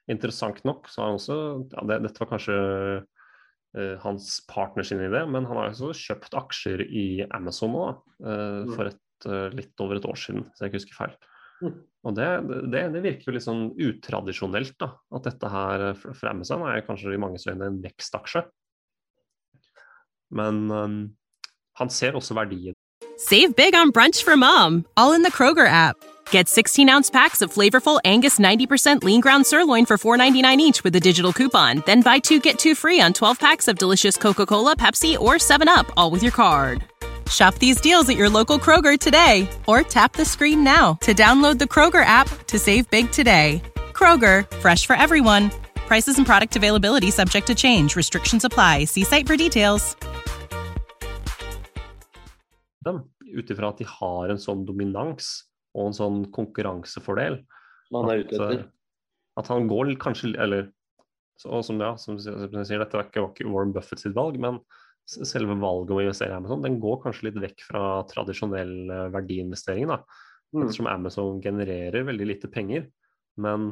interessant 0.10 0.62
nok, 0.65 0.88
så 0.89 1.01
har 1.01 1.12
han 1.12 1.19
også 1.19 1.36
ja, 1.73 1.84
det, 1.89 1.99
Dette 2.08 2.21
var 2.23 2.29
kanskje 2.32 2.55
uh, 3.01 3.95
hans 4.05 4.32
partner 4.49 4.86
sin 4.88 5.01
idé, 5.05 5.25
men 5.29 5.45
han 5.49 5.58
har 5.60 5.69
jo 5.69 5.89
også 5.89 6.13
kjøpt 6.13 6.38
aksjer 6.39 6.86
i 6.86 7.08
Amazon 7.32 7.73
nå, 7.73 7.86
da, 7.89 7.99
Mm. 8.19 8.73
for 8.75 8.89
et, 8.89 8.97
litt 9.27 9.82
over 9.84 9.99
et 9.99 10.08
år 10.08 10.17
siden, 10.19 10.45
hvis 10.47 10.62
jeg 10.62 10.71
ikke 10.71 10.82
husker 10.82 10.97
feil. 10.99 11.15
Mm. 11.60 11.79
Og 12.08 12.15
det, 12.15 12.27
det, 12.71 12.84
det 12.93 13.01
virker 13.03 13.29
jo 13.29 13.36
litt 13.36 13.45
sånn 13.45 13.65
utradisjonelt, 13.75 14.75
da. 14.79 14.93
At 15.15 15.27
dette 15.27 15.51
her 15.51 15.86
fremmer 15.99 16.19
for 16.21 16.32
Amazon 16.32 16.65
er 16.69 16.86
kanskje 16.88 17.15
i 17.15 17.19
manges 17.19 17.47
øyne 17.49 17.67
en 17.67 17.82
vekstaksje. 17.84 18.45
Men 20.36 20.69
um, 20.71 20.99
han 21.79 21.91
ser 21.91 22.15
også 22.15 22.38
verdien. 22.38 22.77
Save 23.17 23.55
big 23.55 23.75
on 23.75 23.91
brunch 23.91 24.23
for 24.23 24.38
mom, 24.38 24.86
all 24.95 25.12
in 25.13 25.23
the 25.23 25.32
Kroger 25.32 25.67
app. 25.67 25.97
Get 26.32 26.47
16 26.47 26.88
ounce 26.88 27.10
packs 27.10 27.41
of 27.41 27.51
flavorful 27.51 27.99
Angus 28.05 28.39
90% 28.39 29.03
lean 29.03 29.19
ground 29.19 29.45
sirloin 29.45 29.86
for 29.86 29.97
$4.99 29.97 30.58
each 30.60 30.84
with 30.84 30.95
a 30.95 30.99
digital 30.99 31.34
coupon. 31.34 31.84
Then 31.86 32.01
buy 32.01 32.19
two 32.19 32.39
get 32.39 32.60
two 32.60 32.75
free 32.75 33.01
on 33.01 33.13
12 33.13 33.39
packs 33.39 33.67
of 33.67 33.77
delicious 33.77 34.15
Coca 34.15 34.45
Cola, 34.45 34.75
Pepsi, 34.75 35.19
or 35.19 35.36
7UP, 35.36 35.91
all 35.97 36.12
with 36.12 36.23
your 36.23 36.32
card. 36.32 36.84
Shop 37.29 37.55
these 37.55 37.79
deals 37.81 38.09
at 38.09 38.17
your 38.17 38.29
local 38.29 38.57
Kroger 38.59 38.97
today 38.99 39.47
or 39.67 39.81
tap 39.83 40.13
the 40.13 40.25
screen 40.25 40.63
now 40.63 40.93
to 41.01 41.13
download 41.13 41.57
the 41.59 41.65
Kroger 41.65 42.03
app 42.05 42.27
to 42.47 42.57
save 42.59 42.89
big 42.89 43.11
today. 43.11 43.61
Kroger, 43.93 44.49
fresh 44.57 44.85
for 44.85 44.95
everyone. 44.95 45.51
Prices 45.87 46.17
and 46.17 46.25
product 46.25 46.55
availability 46.55 47.11
subject 47.11 47.47
to 47.47 47.55
change. 47.55 47.95
Restrictions 47.95 48.45
apply. 48.45 48.85
See 48.85 49.03
site 49.03 49.27
for 49.27 49.35
details. 49.37 49.95
dem, 52.85 53.03
ut 53.35 53.49
ifra 53.51 53.67
at 53.73 53.77
de 53.81 53.85
har 53.85 54.31
en 54.31 54.39
sånn 54.39 54.61
dominans 54.65 55.25
og 55.75 55.89
en 55.89 55.95
sånn 55.97 56.19
konkurransefordel. 56.33 57.41
Man 57.91 58.07
er 58.09 58.21
ute 58.23 58.37
At, 58.39 58.53
etter. 58.53 58.61
eh, 59.37 59.49
han 59.49 59.67
går 59.67 59.89
litt 59.89 59.99
kanskje 59.99 60.31
Eller 60.39 60.69
så, 61.37 61.59
som, 61.63 61.77
ja, 61.79 61.95
som 61.99 62.15
jeg 62.17 62.65
sier, 62.67 62.79
dette 62.79 62.95
var 62.97 63.03
ikke, 63.09 63.21
var 63.21 63.33
ikke 63.35 63.51
Warren 63.51 63.73
Buffett 63.75 63.99
sitt 63.99 64.15
valg, 64.15 64.39
men 64.39 64.55
s- 64.59 64.65
selve 65.10 65.56
valget 65.58 65.93
om 65.93 66.00
å 66.00 66.04
investere 66.06 66.36
i 66.36 66.38
Amazon 66.38 66.62
den 66.63 66.78
går 66.82 67.00
kanskje 67.04 67.30
litt 67.30 67.39
vekk 67.41 67.63
fra 67.65 67.84
tradisjonell 68.12 68.76
eh, 68.93 69.08
verdiinvestering. 69.15 69.89
da, 69.89 70.04
Mm. 70.54 70.63
Ettersom 70.65 70.89
Amazon 70.89 71.41
genererer 71.41 72.06
veldig 72.08 72.28
lite 72.28 72.50
penger. 72.52 72.88
Men 73.41 73.69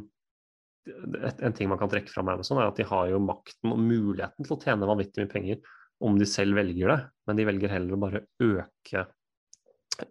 et, 0.88 1.42
en 1.42 1.56
ting 1.56 1.70
man 1.70 1.80
kan 1.82 1.90
trekke 1.92 2.12
fram 2.12 2.30
Amazon, 2.32 2.62
er 2.62 2.70
at 2.70 2.80
de 2.80 2.86
har 2.88 3.10
jo 3.12 3.22
makten 3.24 3.74
og 3.74 3.82
muligheten 3.82 4.46
til 4.46 4.56
å 4.56 4.60
tjene 4.62 4.90
vanvittig 4.90 5.24
mye 5.24 5.32
penger 5.32 5.62
om 6.06 6.20
de 6.20 6.28
selv 6.30 6.60
velger 6.60 6.94
det. 6.94 7.00
Men 7.28 7.40
de 7.40 7.48
velger 7.50 7.74
heller 7.74 7.98
å 7.98 8.02
bare 8.06 8.24
øke, 8.44 9.08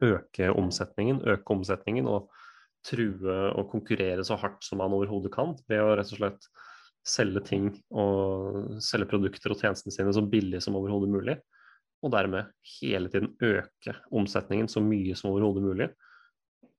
øke 0.02 0.50
omsetningen, 0.52 1.22
øke 1.36 1.54
omsetningen 1.54 2.10
og 2.10 2.32
true 2.86 3.36
og 3.56 3.70
konkurrere 3.70 4.22
så 4.26 4.36
hardt 4.38 4.66
som 4.66 4.78
man 4.82 4.94
overhodet 4.94 5.32
kan 5.34 5.56
ved 5.70 5.82
å 5.82 5.94
rett 5.98 6.10
og 6.14 6.20
slett 6.20 6.50
selge 7.06 7.42
ting 7.46 7.68
og 7.94 8.80
selge 8.82 9.08
produkter 9.10 9.54
og 9.54 9.60
tjenestene 9.60 9.94
sine 9.94 10.14
så 10.14 10.24
billig 10.26 10.62
som 10.64 10.78
overhodet 10.78 11.10
mulig. 11.12 11.36
Og 12.04 12.12
dermed 12.12 12.50
hele 12.76 13.10
tiden 13.12 13.32
øke 13.42 13.94
omsetningen 14.14 14.68
så 14.70 14.82
mye 14.84 15.14
som 15.18 15.30
overhodet 15.30 15.64
mulig. 15.64 15.88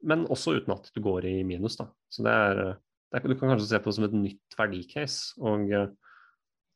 Men 0.06 0.28
også 0.30 0.58
uten 0.60 0.76
at 0.76 0.92
du 0.94 1.02
går 1.04 1.26
i 1.30 1.38
minus. 1.48 1.78
Da. 1.80 1.88
Så 2.12 2.26
det 2.28 2.34
er, 2.34 2.62
det 3.12 3.22
er, 3.22 3.28
Du 3.28 3.38
kan 3.40 3.50
kanskje 3.54 3.70
se 3.72 3.80
på 3.80 3.90
det 3.90 3.98
som 3.98 4.06
et 4.08 4.20
nytt 4.20 4.60
verdicase. 4.60 5.34
Og, 5.42 5.74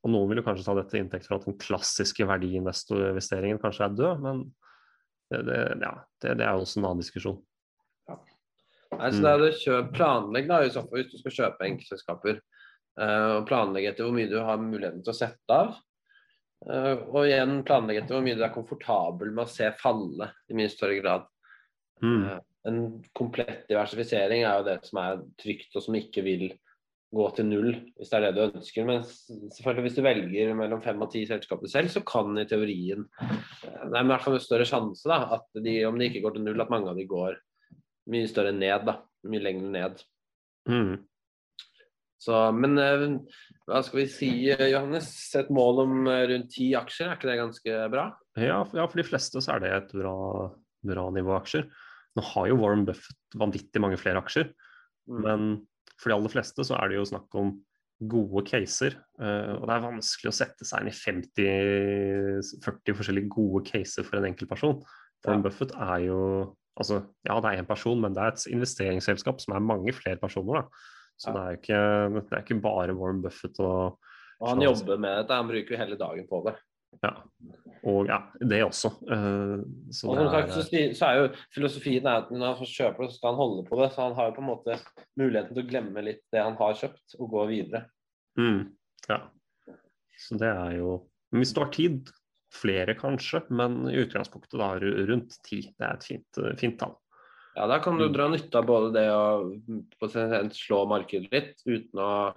og 0.01 0.15
noen 0.15 0.31
vil 0.31 0.41
jo 0.41 0.47
kanskje 0.47 0.65
ta 0.65 0.75
dette 0.79 0.95
til 0.95 1.03
inntekt 1.03 1.29
for 1.29 1.37
at 1.37 1.45
den 1.45 1.59
klassiske 1.61 2.25
verdiinvesteringen 2.27 3.61
kanskje 3.61 3.87
er 3.87 3.97
død, 3.99 4.25
men 4.25 4.45
det, 5.31 5.45
det, 5.47 5.59
ja, 5.79 5.93
det, 6.23 6.31
er 6.43 6.57
jo 6.57 6.65
også 6.65 6.81
en 6.81 6.87
annen 6.89 7.03
diskusjon. 7.03 7.37
Nei, 8.91 9.11
så 9.13 9.21
det 9.23 9.29
er 9.29 9.39
det 9.39 9.51
kjøp, 9.61 9.93
planlegg 9.95 10.49
da, 10.49 10.57
hvis 10.65 11.13
du 11.13 11.19
skal 11.21 11.35
kjøpe 11.37 11.69
enkeltselskaper. 11.69 12.41
Eh, 12.99 13.29
og 13.37 13.47
planlegge 13.49 13.93
etter 13.93 14.07
hvor 14.07 14.15
mye 14.15 14.31
du 14.31 14.39
har 14.41 14.61
muligheten 14.61 15.03
til 15.05 15.13
å 15.13 15.17
sette 15.17 15.57
av. 15.57 15.75
Eh, 16.69 16.95
og 17.09 17.25
igjen 17.25 17.61
planlegge 17.67 18.03
etter 18.03 18.17
hvor 18.17 18.25
mye 18.25 18.37
du 18.37 18.45
er 18.45 18.53
komfortabel 18.53 19.33
med 19.33 19.45
å 19.45 19.51
se 19.51 19.69
falle 19.81 20.31
i 20.49 20.57
mye 20.57 20.71
større 20.73 20.97
grad. 21.01 21.29
Mm. 22.03 22.25
Eh, 22.25 22.41
en 22.69 22.81
komplett 23.17 23.65
diversifisering 23.69 24.43
er 24.45 24.59
jo 24.59 24.67
det 24.67 24.81
som 24.85 25.01
er 25.01 25.23
trygt, 25.41 25.71
og 25.75 25.85
som 25.85 25.97
ikke 25.97 26.25
vil 26.25 26.51
gå 27.11 27.25
til 27.35 27.47
null, 27.49 27.71
hvis 27.97 28.11
det 28.11 28.17
er 28.17 28.25
det 28.27 28.31
du 28.37 28.41
ønsker. 28.45 28.85
Men 28.87 29.03
selvfølgelig 29.03 29.85
hvis 29.87 29.97
du 29.97 30.03
velger 30.05 30.53
mellom 30.57 30.83
fem 30.83 31.01
og 31.03 31.11
ti 31.11 31.25
selskaper 31.27 31.71
selv, 31.71 31.91
så 31.91 32.03
kan 32.07 32.37
i 32.39 32.47
teorien 32.47 33.07
Det 33.19 33.97
er 33.97 34.05
i 34.05 34.11
hvert 34.13 34.23
fall 34.23 34.37
en 34.37 34.43
større 34.45 34.67
sjanse 34.69 35.09
da, 35.11 35.25
at 35.35 35.63
de, 35.63 35.81
om 35.89 35.97
de 35.99 36.07
ikke 36.07 36.23
går 36.23 36.37
til 36.37 36.45
null, 36.45 36.63
at 36.63 36.71
mange 36.71 36.91
av 36.91 36.99
de 36.99 37.07
går 37.09 37.35
mye 38.11 38.29
større 38.31 38.53
ned. 38.55 38.87
da, 38.87 39.01
Mye 39.27 39.43
lenger 39.43 39.73
ned. 39.75 40.05
Mm. 40.69 40.93
Så, 42.21 42.35
men 42.53 42.75
eh, 42.77 43.03
hva 43.65 43.79
skal 43.81 44.03
vi 44.03 44.09
si, 44.13 44.27
eh, 44.53 44.67
Johannes? 44.75 45.07
Et 45.39 45.47
mål 45.49 45.79
om 45.87 45.93
eh, 46.11 46.27
rundt 46.29 46.51
ti 46.53 46.67
aksjer, 46.77 47.07
er 47.09 47.17
ikke 47.17 47.29
det 47.31 47.37
ganske 47.39 47.77
bra? 47.93 48.03
Ja, 48.37 48.59
ja, 48.77 48.83
for 48.85 49.01
de 49.01 49.05
fleste 49.07 49.41
så 49.41 49.55
er 49.55 49.63
det 49.63 49.71
et 49.73 49.95
bra, 49.97 50.13
bra 50.85 51.07
nivå 51.15 51.33
aksjer. 51.39 51.65
Nå 52.15 52.21
har 52.27 52.51
jo 52.51 52.59
Warren 52.61 52.85
Buffett 52.85 53.17
vanvittig 53.41 53.81
mange 53.81 53.97
flere 54.01 54.21
aksjer, 54.21 54.51
Mm. 55.09 55.21
men 55.25 55.45
for 55.97 56.11
de 56.11 56.13
aller 56.13 56.29
fleste 56.29 56.61
så 56.63 56.75
er 56.77 56.89
det 56.91 56.99
jo 56.99 57.07
snakk 57.09 57.33
om 57.35 57.47
gode 58.07 58.43
caser. 58.45 58.93
og 59.17 59.63
det 59.65 59.73
er 59.73 59.81
vanskelig 59.81 60.29
å 60.29 60.33
sette 60.37 60.63
seg 60.65 60.81
inn 60.85 60.91
i 60.91 60.93
50-40 60.93 62.95
forskjellige 62.97 63.29
gode 63.33 63.63
caser 63.67 64.05
for 64.05 64.19
en 64.19 64.27
enkeltperson. 64.29 64.77
Warren 65.25 65.41
Ja. 65.41 65.49
Buffett 65.49 65.73
er 65.73 66.05
jo 66.05 66.19
altså, 66.77 67.01
Ja, 67.25 67.39
det 67.41 67.49
er 67.51 67.61
én 67.63 67.67
person, 67.67 67.99
men 67.99 68.13
det 68.13 68.21
er 68.23 68.27
et 68.31 68.45
investeringsselskap 68.53 69.41
som 69.41 69.55
er 69.55 69.59
mange 69.59 69.91
flere 69.93 70.17
personer. 70.21 70.61
da. 70.61 70.67
Så 71.19 71.33
det, 71.35 71.41
er 71.41 71.57
ikke, 71.59 71.79
det 72.17 72.23
er 72.33 72.43
ikke 72.43 72.59
bare 72.63 72.95
Warren 72.97 73.21
Buffett 73.23 73.59
og 73.61 73.97
Og 74.41 74.47
han 74.49 74.63
jobber 74.65 74.97
med 74.97 75.19
dette, 75.19 75.37
han 75.37 75.49
bruker 75.49 75.75
jo 75.75 75.81
hele 75.83 75.97
dagen 75.99 76.27
på 76.29 76.39
det. 76.47 76.55
Ja. 77.01 77.11
Og 77.87 78.09
ja, 78.09 78.17
det 78.41 78.63
også. 78.65 78.89
Uh, 79.05 79.61
så 79.93 80.09
Og 80.09 80.17
det 80.17 80.23
er, 80.25 80.31
sagt, 80.33 80.55
så, 80.55 80.63
er, 80.77 80.95
så 80.97 81.05
er 81.07 81.19
jo 81.19 81.27
filosofien 81.55 82.05
er 82.09 82.23
at 82.23 82.33
når 82.33 82.57
han 82.59 82.71
kjøper 82.71 83.05
det, 83.05 83.11
så 83.13 83.19
skal 83.19 83.31
han 83.31 83.39
holde 83.41 83.67
på 83.69 83.79
det. 83.79 83.91
Så 83.93 84.01
han 84.07 84.17
har 84.17 84.29
jo 84.29 84.35
på 84.35 84.43
en 84.43 84.49
måte 84.49 84.79
muligheten 85.17 85.55
til 85.55 85.63
å 85.63 85.69
glemme 85.69 86.03
litt 86.05 86.23
det 86.33 86.43
han 86.43 86.57
har 86.59 86.75
kjøpt, 86.81 87.15
og 87.19 87.31
gå 87.37 87.45
videre. 87.53 87.85
mm, 88.37 88.59
ja. 89.09 89.21
Så 90.21 90.37
det 90.37 90.51
er 90.51 90.75
jo 90.77 90.99
hvis 91.31 91.53
du 91.55 91.61
har 91.63 91.71
tid, 91.71 92.09
flere 92.51 92.93
kanskje, 92.99 93.39
men 93.55 93.85
i 93.87 94.01
utgangspunktet 94.01 94.59
da 94.59 94.73
ru- 94.81 95.05
rundt 95.07 95.37
ti. 95.47 95.61
Det 95.71 95.85
er 95.87 95.95
et 95.95 96.03
fint, 96.03 96.39
fint 96.59 96.75
tall. 96.81 96.97
Ja, 97.55 97.67
Da 97.67 97.79
kan 97.83 97.97
du 97.97 98.05
Mm. 98.07 98.13
dra 98.13 98.27
nytte 98.29 98.55
av 98.57 98.65
både 98.65 98.93
det 98.93 99.09
å 99.11 100.51
slå 100.55 100.85
markedet 100.87 101.31
litt 101.31 101.63
uten 101.67 101.99
å, 101.99 102.33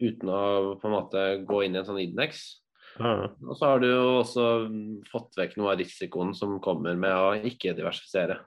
uten 0.00 0.28
å 0.28 0.80
på 0.80 0.88
en 0.88 0.94
måte 0.96 1.46
gå 1.46 1.64
inn 1.64 1.76
i 1.76 1.78
en 1.78 1.84
sånn 1.86 2.00
indeks. 2.02 2.58
Ja, 2.98 3.28
Og 3.46 3.54
så 3.56 3.66
har 3.70 3.78
du 3.80 3.86
jo 3.86 4.20
også 4.20 4.46
mm, 4.68 5.04
fått 5.10 5.36
vekk 5.38 5.56
noe 5.56 5.72
av 5.72 5.78
risikoen 5.78 6.34
som 6.34 6.58
kommer 6.60 6.96
med 6.98 7.12
å 7.14 7.34
ikke 7.46 7.76
diversifisere. 7.76 8.40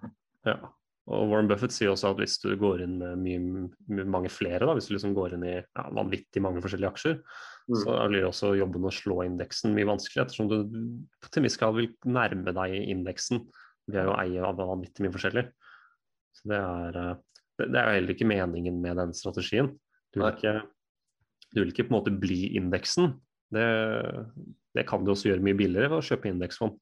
ja. 0.45 0.57
Og 1.05 1.27
Warren 1.27 1.49
Buffett 1.49 1.73
sier 1.75 1.89
også 1.91 2.11
at 2.13 2.17
hvis 2.21 2.37
du 2.39 2.55
går 2.55 2.81
inn 2.85 2.93
med 2.97 3.17
mye, 3.19 4.05
mange 4.07 4.29
flere, 4.31 4.63
da, 4.63 4.71
hvis 4.73 4.87
du 4.87 4.93
liksom 4.95 5.13
går 5.13 5.33
inn 5.35 5.43
i 5.43 5.55
ja, 5.59 5.83
vanvittig 5.91 6.39
mange 6.41 6.61
forskjellige 6.63 6.91
aksjer, 6.93 7.17
Mm. 7.63 7.75
så 7.79 8.07
blir 8.09 8.25
også 8.27 8.57
jobben 8.59 8.83
å 8.83 8.91
slå 8.91 9.23
indeksen 9.23 9.71
mye 9.75 9.85
vanskeligere, 9.87 10.27
ettersom 10.27 10.49
du 10.49 10.55
til 11.31 11.39
en 11.39 11.43
viss 11.43 11.55
grad 11.55 11.75
vil 11.75 11.93
nærme 12.03 12.51
deg 12.53 12.73
indeksen 12.91 13.45
ved 13.87 14.05
å 14.05 14.17
eie 14.19 14.41
vanvittig 14.41 14.99
mye 14.99 15.11
forskjellig. 15.15 15.45
Så 16.33 16.49
det 16.51 16.59
er, 16.59 16.97
eh, 17.01 17.15
det, 17.63 17.69
er 17.77 17.87
jo 17.89 17.97
heller 17.99 18.15
ikke 18.15 18.29
meningen 18.29 18.81
med 18.81 18.97
den 19.01 19.13
strategien. 19.17 19.71
Du 20.13 20.19
vil 20.21 20.33
ikke, 20.33 20.55
du 21.53 21.61
vil 21.61 21.71
ikke 21.73 21.87
på 21.87 21.93
en 21.93 21.99
måte 21.99 22.13
bli 22.19 22.41
indeksen. 22.57 23.13
Det, 23.53 23.67
det 24.73 24.87
kan 24.89 25.05
du 25.05 25.11
også 25.13 25.29
gjøre 25.29 25.45
mye 25.45 25.57
billigere 25.57 25.91
ved 25.93 26.01
å 26.01 26.05
kjøpe 26.05 26.29
indeksfond. 26.31 26.77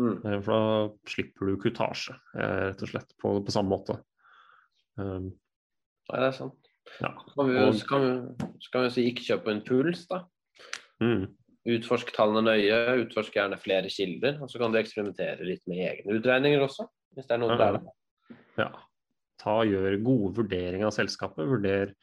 Mm. 0.00 0.14
Eh, 0.24 0.38
For 0.42 0.50
da 0.50 1.12
slipper 1.12 1.50
du 1.52 1.56
kutasje, 1.62 2.16
eh, 2.34 2.58
rett 2.72 2.82
og 2.82 2.90
slett, 2.90 3.12
på, 3.20 3.36
på 3.44 3.54
samme 3.54 3.70
måte. 3.76 4.00
Um, 4.98 5.32
Nei, 6.10 6.18
det 6.20 6.26
er 6.28 6.36
sant. 6.36 6.68
ja. 7.00 7.10
Kan 7.34 7.48
vi 7.48 7.54
jo 7.56 7.66
Og- 7.70 7.84
kan 7.88 8.02
vi, 8.04 8.48
kan 8.72 8.84
vi 8.84 8.90
si 8.94 9.04
ikke 9.10 9.24
kjøp 9.28 9.44
på 9.46 9.52
en 9.54 9.62
puls, 9.66 10.06
da. 10.10 10.24
Mm. 11.02 11.28
Utforsk 11.74 12.10
tallene 12.12 12.42
nøye, 12.44 12.78
utforsk 13.06 13.32
gjerne 13.38 13.56
flere 13.58 13.88
kilder. 13.88 14.36
Og 14.44 14.50
så 14.52 14.60
kan 14.60 14.72
du 14.72 14.78
eksperimentere 14.78 15.46
litt 15.48 15.62
med 15.70 15.80
egne 15.80 16.18
utregninger 16.18 16.60
også, 16.60 16.84
hvis 17.16 17.26
det 17.26 17.34
er 17.38 17.40
noe 17.40 17.56
Ja. 17.56 17.72
der. 17.72 17.80
ja. 18.58 18.68
Ta 19.42 19.60
Gjør 19.66 19.96
gode 20.04 20.34
vurderinger 20.38 20.88
av 20.88 20.94
selskapet. 20.96 21.46
Vurder, 21.50 21.94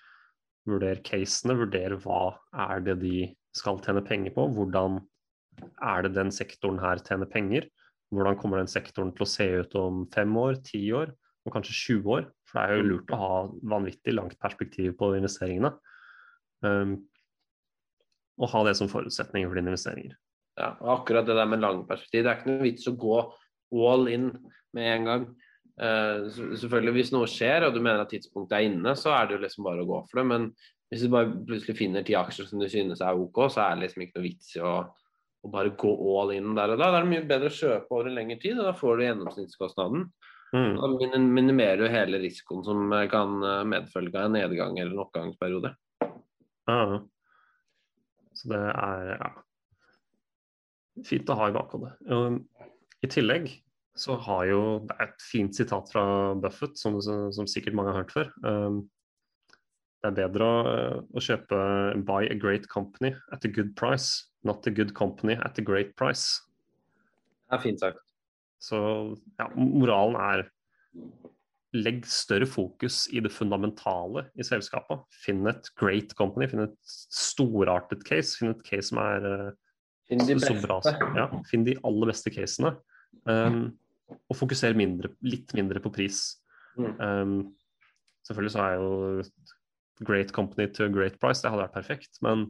vurder 0.68 1.02
casene. 1.06 1.56
Vurder 1.60 1.98
hva 2.04 2.24
er 2.70 2.84
det 2.86 3.00
de 3.04 3.30
skal 3.58 3.82
tjene 3.84 4.04
penger 4.06 4.36
på. 4.36 4.48
Hvordan 4.56 5.00
er 5.84 6.06
det 6.06 6.16
den 6.16 6.32
sektoren 6.34 6.82
her 6.82 7.02
tjener 7.06 7.30
penger? 7.30 7.68
Hvordan 8.12 8.38
kommer 8.40 8.60
den 8.60 8.72
sektoren 8.72 9.14
til 9.16 9.26
å 9.26 9.32
se 9.32 9.48
ut 9.64 9.76
om 9.80 10.04
fem 10.12 10.32
år, 10.38 10.60
ti 10.68 10.84
år 10.96 11.14
og 11.48 11.56
kanskje 11.56 11.78
20 11.78 12.12
år? 12.18 12.26
For 12.50 12.60
det 12.60 12.64
er 12.66 12.82
jo 12.82 12.90
lurt 12.90 13.14
å 13.16 13.22
ha 13.22 13.38
vanvittig 13.74 14.16
langt 14.18 14.36
perspektiv 14.42 14.98
på 15.00 15.14
investeringene. 15.16 15.72
Um, 16.66 16.98
og 18.42 18.52
ha 18.52 18.66
det 18.68 18.76
som 18.80 18.90
forutsetning 18.92 19.48
for 19.48 19.58
dine 19.58 19.72
investeringer. 19.72 20.18
Ja, 20.60 20.74
og 20.82 20.90
akkurat 21.00 21.28
det 21.28 21.38
der 21.38 21.48
med 21.48 21.64
lang 21.64 21.86
perspektiv. 21.88 22.26
Det 22.26 22.32
er 22.32 22.40
ikke 22.40 22.52
noe 22.52 22.66
vits 22.66 22.90
å 22.90 22.98
gå 23.00 23.20
all 23.88 24.10
in 24.12 24.28
med 24.76 24.90
en 24.96 25.08
gang. 25.08 25.26
Så- 25.80 26.52
selvfølgelig 26.62 26.94
Hvis 26.94 27.12
noe 27.14 27.30
skjer 27.32 27.64
og 27.66 27.74
du 27.74 27.80
mener 27.80 28.04
at 28.04 28.12
tidspunktet 28.12 28.58
er 28.58 28.66
inne, 28.68 28.92
så 29.00 29.14
er 29.16 29.28
det 29.28 29.38
jo 29.38 29.44
liksom 29.46 29.66
bare 29.66 29.82
å 29.82 29.88
gå 29.90 30.00
for 30.10 30.20
det. 30.20 30.26
Men 30.30 30.50
hvis 30.92 31.06
du 31.06 31.12
bare 31.14 31.32
plutselig 31.48 31.78
finner 31.80 32.04
ti 32.04 32.18
aksjer 32.20 32.50
som 32.50 32.60
du 32.60 32.68
synes 32.70 33.00
er 33.02 33.18
OK, 33.18 33.40
så 33.50 33.64
er 33.64 33.78
det 33.78 33.86
liksom 33.86 34.04
ikke 34.04 34.20
noe 34.20 34.26
vits 34.26 34.50
i 34.58 34.64
å, 34.68 34.74
å 34.84 35.52
bare 35.54 35.72
gå 35.80 35.92
all 36.20 36.34
in 36.36 36.52
der 36.58 36.74
og 36.74 36.82
da. 36.82 36.90
Da 36.92 37.00
er 37.00 37.06
det 37.06 37.12
mye 37.14 37.30
bedre 37.30 37.48
å 37.48 37.56
kjøpe 37.56 37.96
over 37.96 38.10
en 38.10 38.18
lengre 38.20 38.38
tid, 38.42 38.60
og 38.60 38.68
da 38.68 38.74
får 38.76 39.00
du 39.00 39.06
gjennomsnittskostnaden. 39.06 40.04
Mm. 40.52 40.74
Da 40.76 41.22
minimerer 41.24 41.80
du 41.80 41.88
hele 41.88 42.20
risikoen 42.20 42.66
som 42.68 42.92
eh, 42.92 43.08
kan 43.12 43.38
eh, 43.40 43.64
medfølge 43.72 44.20
av 44.20 44.28
en 44.28 44.36
nedgang 44.36 44.76
eller 44.82 44.92
en 44.98 45.06
oppgangsperiode. 45.06 45.72
Ja. 46.68 47.00
Så 48.36 48.52
det 48.52 48.60
er 48.60 49.08
ja, 49.14 49.30
fint 51.08 51.32
å 51.32 51.38
ha 51.40 51.48
i 51.48 51.56
bakhodet. 51.56 51.94
Um, 52.12 52.42
I 53.00 53.08
tillegg 53.12 53.48
så 53.98 54.16
har 54.16 54.46
jo 54.48 54.62
Det 54.88 54.96
er 54.98 55.10
et 55.10 55.24
fint 55.24 55.56
sitat 55.56 55.92
fra 55.92 56.04
Buffett, 56.40 56.78
som, 56.80 57.00
som 57.02 57.48
sikkert 57.48 57.76
mange 57.78 57.92
har 57.92 58.04
hørt 58.04 58.14
før. 58.14 58.32
Um, 58.46 58.86
det 60.02 60.10
er 60.10 60.18
bedre 60.18 60.46
å, 60.48 60.62
å 61.14 61.22
kjøpe 61.22 61.58
Buy 62.08 62.30
a 62.32 62.38
great 62.38 62.68
company 62.72 63.14
at 63.34 63.46
a 63.46 63.52
good 63.52 63.76
price, 63.78 64.32
not 64.44 64.66
a 64.66 64.74
good 64.74 64.96
company 64.98 65.36
at 65.46 65.60
a 65.60 65.66
great 65.66 65.94
price. 66.00 66.42
Det 67.50 67.60
er 67.60 67.66
fint 67.66 67.84
sagt. 67.84 68.02
Så 68.62 68.80
ja, 69.42 69.50
moralen 69.58 70.18
er 70.22 70.48
legg 71.72 72.04
større 72.10 72.48
fokus 72.50 73.06
i 73.16 73.22
det 73.24 73.32
fundamentale 73.32 74.26
i 74.40 74.46
selskapet. 74.46 75.04
Finn 75.24 75.46
et 75.50 75.70
great 75.80 76.16
company, 76.20 76.50
finn 76.52 76.66
et 76.66 76.78
storartet 76.86 78.04
case. 78.08 78.36
Finn 78.40 78.56
et 78.56 78.64
case 78.68 78.90
som 78.92 79.02
er 79.04 79.28
Finn 80.10 80.26
de 80.28 80.36
så, 80.42 80.52
så 80.52 80.58
bra. 80.60 80.82
Ja, 81.16 81.30
finn 81.48 81.64
de 81.64 81.78
aller 81.88 82.10
beste 82.12 82.34
casene. 82.34 82.74
Um, 83.24 83.70
og 84.12 84.38
fokusere 84.38 84.78
mindre, 84.78 85.14
litt 85.26 85.54
mindre 85.58 85.82
på 85.84 85.92
pris. 85.94 86.24
Mm. 86.80 86.94
Um, 87.00 87.36
selvfølgelig 88.28 88.54
så 88.56 88.64
er 88.66 88.78
jo 88.80 89.26
great 90.08 90.32
company 90.34 90.68
to 90.72 90.86
a 90.86 90.92
great 90.92 91.20
price, 91.22 91.42
det 91.44 91.52
hadde 91.52 91.66
vært 91.66 91.78
perfekt. 91.78 92.22
Men 92.26 92.48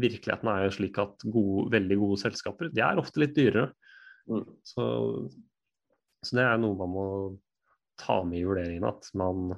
virkeligheten 0.00 0.50
er 0.50 0.66
jo 0.66 0.74
slik 0.78 1.00
at 1.02 1.24
gode, 1.26 1.68
veldig 1.74 1.98
gode 2.00 2.20
selskaper 2.22 2.70
de 2.72 2.84
er 2.84 3.00
ofte 3.00 3.22
litt 3.22 3.34
dyrere. 3.36 3.70
Mm. 4.30 4.44
Så, 4.66 4.84
så 6.22 6.38
det 6.38 6.46
er 6.46 6.60
noe 6.62 6.78
man 6.78 6.94
må 6.94 7.06
ta 8.00 8.22
med 8.26 8.40
i 8.40 8.46
vurderingen. 8.46 8.86
At 8.88 9.10
man 9.18 9.50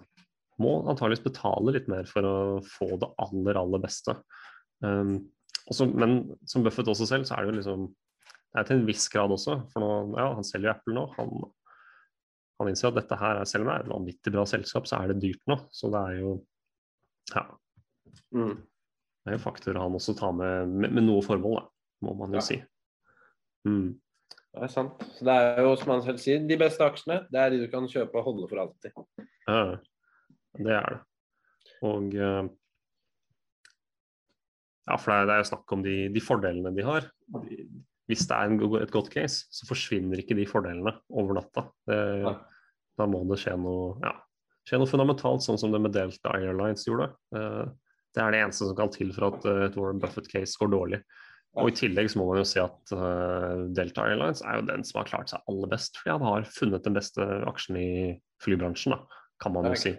må 0.63 0.75
antageligvis 0.87 1.25
betale 1.25 1.75
litt 1.75 1.91
mer 1.91 2.09
for 2.09 2.27
å 2.27 2.37
få 2.67 2.95
det 3.01 3.11
aller, 3.23 3.61
aller 3.61 3.83
beste. 3.83 4.17
Um, 4.85 5.19
også, 5.71 5.89
men 5.89 6.19
som 6.49 6.65
Buffett 6.65 6.91
også 6.91 7.09
selv, 7.09 7.29
så 7.29 7.37
er 7.37 7.45
det 7.45 7.53
jo 7.55 7.59
liksom 7.61 7.87
er 8.61 8.67
til 8.69 8.77
en 8.81 8.87
viss 8.87 9.09
grad 9.11 9.33
også. 9.35 9.57
For 9.73 9.81
nå, 9.83 9.91
ja, 10.19 10.29
han 10.35 10.45
selger 10.47 10.69
jo 10.71 10.75
Apple 10.77 10.95
nå. 10.95 11.05
Han, 11.17 11.31
han 12.61 12.71
innser 12.71 12.89
at 12.93 13.01
dette 13.01 13.17
her, 13.19 13.41
er- 13.41 13.49
selv 13.51 13.65
om 13.65 13.71
det 13.73 13.75
er 13.81 13.85
et 13.87 13.93
vanvittig 13.95 14.33
bra 14.35 14.45
selskap, 14.47 14.87
så 14.87 15.01
er 15.03 15.11
det 15.13 15.21
dyrt 15.25 15.43
nå. 15.51 15.57
Så 15.75 15.91
det 15.95 16.03
er 16.11 16.21
jo 16.23 16.35
Ja, 17.35 17.47
Mm. 18.35 18.57
det 19.25 19.33
er 19.33 19.37
jo 19.39 19.43
faktorer 19.43 19.81
han 19.81 19.95
også 19.97 20.13
tar 20.19 20.33
med, 20.37 20.69
med, 20.69 20.93
med 20.93 21.03
noe 21.07 21.23
formål, 21.25 21.57
da, 21.63 21.69
må 22.05 22.13
man 22.19 22.31
jo 22.35 22.37
Ja. 22.37 22.41
si. 22.45 22.59
Mm. 23.67 23.95
Det 24.55 24.63
er 24.63 24.69
sant. 24.69 25.01
Så 25.17 25.25
det 25.25 25.35
er 25.35 25.63
jo, 25.65 25.75
som 25.77 25.91
han 25.95 26.03
selv 26.03 26.19
sier, 26.23 26.47
de 26.47 26.57
beste 26.61 26.85
aksjene 26.85 27.27
det 27.33 27.41
er 27.41 27.51
de 27.51 27.63
du 27.65 27.71
kan 27.73 27.89
kjøpe 27.89 28.15
og 28.21 28.25
holde 28.29 28.49
for 28.49 28.61
alltid. 28.61 28.93
Ja, 29.49 29.77
det 30.59 30.77
er 30.77 30.91
det. 30.91 31.01
Og 31.83 32.15
eh, 32.15 32.49
Ja, 34.87 34.97
for 35.01 35.11
det 35.11 35.17
er, 35.17 35.27
det 35.27 35.33
er 35.35 35.41
jo 35.43 35.49
snakk 35.49 35.73
om 35.73 35.83
de, 35.83 35.95
de 36.13 36.21
fordelene 36.21 36.75
de 36.77 36.83
har. 36.85 37.07
De- 37.49 37.65
Hvis 38.11 38.27
det 38.29 38.37
er 38.37 38.51
en, 38.51 38.59
et 38.83 38.93
godt 38.93 39.09
case, 39.15 39.47
så 39.55 39.69
forsvinner 39.69 40.21
ikke 40.21 40.37
de 40.37 40.45
fordelene 40.49 40.93
over 41.09 41.39
natta. 41.39 41.67
Det, 41.89 42.35
da 43.01 43.07
må 43.09 43.23
det 43.31 43.41
skje 43.41 43.57
noe, 43.57 43.95
ja, 44.05 44.13
skje 44.69 44.81
noe 44.81 44.91
fundamentalt, 44.91 45.45
sånn 45.45 45.61
som 45.61 45.73
det 45.73 45.81
med 45.83 45.95
Delta 45.97 46.35
Airlines 46.37 46.85
gjorde. 46.89 47.13
Eh, 47.37 47.65
Det 48.15 48.23
er 48.23 48.31
det 48.31 48.41
eneste 48.45 48.69
som 48.69 48.77
kan 48.79 48.93
til 48.95 49.09
for 49.17 49.33
at 49.33 49.47
eh, 49.51 49.65
et 49.67 49.77
Warren 49.81 49.99
Buffett-case 50.03 50.61
går 50.61 50.71
dårlig. 50.71 51.01
Og 51.59 51.71
I 51.71 51.75
tillegg 51.75 52.09
så 52.11 52.19
må 52.19 52.29
man 52.29 52.41
jo 52.41 52.47
si 52.47 52.61
at 52.63 52.93
eh, 52.95 53.65
Delta 53.75 54.05
Airlines 54.07 54.43
er 54.43 54.61
jo 54.61 54.69
den 54.69 54.85
som 54.87 55.01
har 55.01 55.09
klart 55.09 55.33
seg 55.33 55.51
aller 55.51 55.71
best, 55.71 55.99
fordi 55.99 56.15
han 56.15 56.27
har 56.29 56.47
funnet 56.51 56.87
den 56.87 56.97
beste 56.99 57.27
aksjen 57.51 57.79
i 57.81 57.91
flybransjen, 58.45 58.95
da, 58.95 59.21
kan 59.43 59.55
man 59.55 59.71
jo 59.71 59.75
si. 59.79 59.95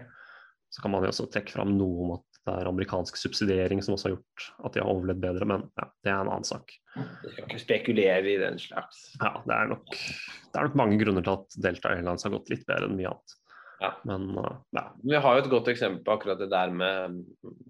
Så 0.71 0.83
kan 0.83 0.93
man 0.93 1.03
jo 1.03 1.11
også 1.11 1.27
trekke 1.31 1.55
fram 1.55 1.73
noe 1.75 2.05
om 2.05 2.15
at 2.17 2.34
det 2.45 2.53
er 2.53 2.69
amerikansk 2.69 3.17
subsidiering 3.17 3.81
som 3.83 3.95
også 3.95 4.09
har 4.09 4.15
gjort 4.15 4.47
at 4.67 4.75
de 4.75 4.81
har 4.83 4.89
overlevd 4.91 5.21
bedre, 5.23 5.47
men 5.49 5.63
ja, 5.79 5.87
det 6.05 6.11
er 6.11 6.19
en 6.19 6.29
annen 6.29 6.47
sak. 6.47 6.75
Du 6.95 7.29
skal 7.31 7.47
ikke 7.47 7.61
spekulere 7.63 8.27
i 8.29 8.35
den 8.41 8.59
slags. 8.61 9.07
Ja, 9.17 9.31
det 9.47 9.55
er 9.55 9.71
nok, 9.71 9.87
det 9.95 10.59
er 10.59 10.69
nok 10.69 10.77
mange 10.77 10.99
grunner 11.01 11.25
til 11.25 11.39
at 11.39 11.57
Delta 11.65 11.95
Airlines 11.95 12.27
har 12.27 12.35
gått 12.35 12.51
litt 12.53 12.67
bedre 12.69 12.89
enn 12.89 12.99
mye 12.99 13.09
annet. 13.13 13.35
Ja. 13.81 13.89
Men 14.07 14.29
uh, 14.37 14.51
ja. 14.77 14.85
Vi 15.03 15.17
har 15.25 15.35
jo 15.35 15.43
et 15.43 15.51
godt 15.51 15.71
eksempel 15.73 16.05
på 16.05 16.13
akkurat 16.15 16.39
det 16.39 16.51
der 16.53 16.71
med 16.71 17.17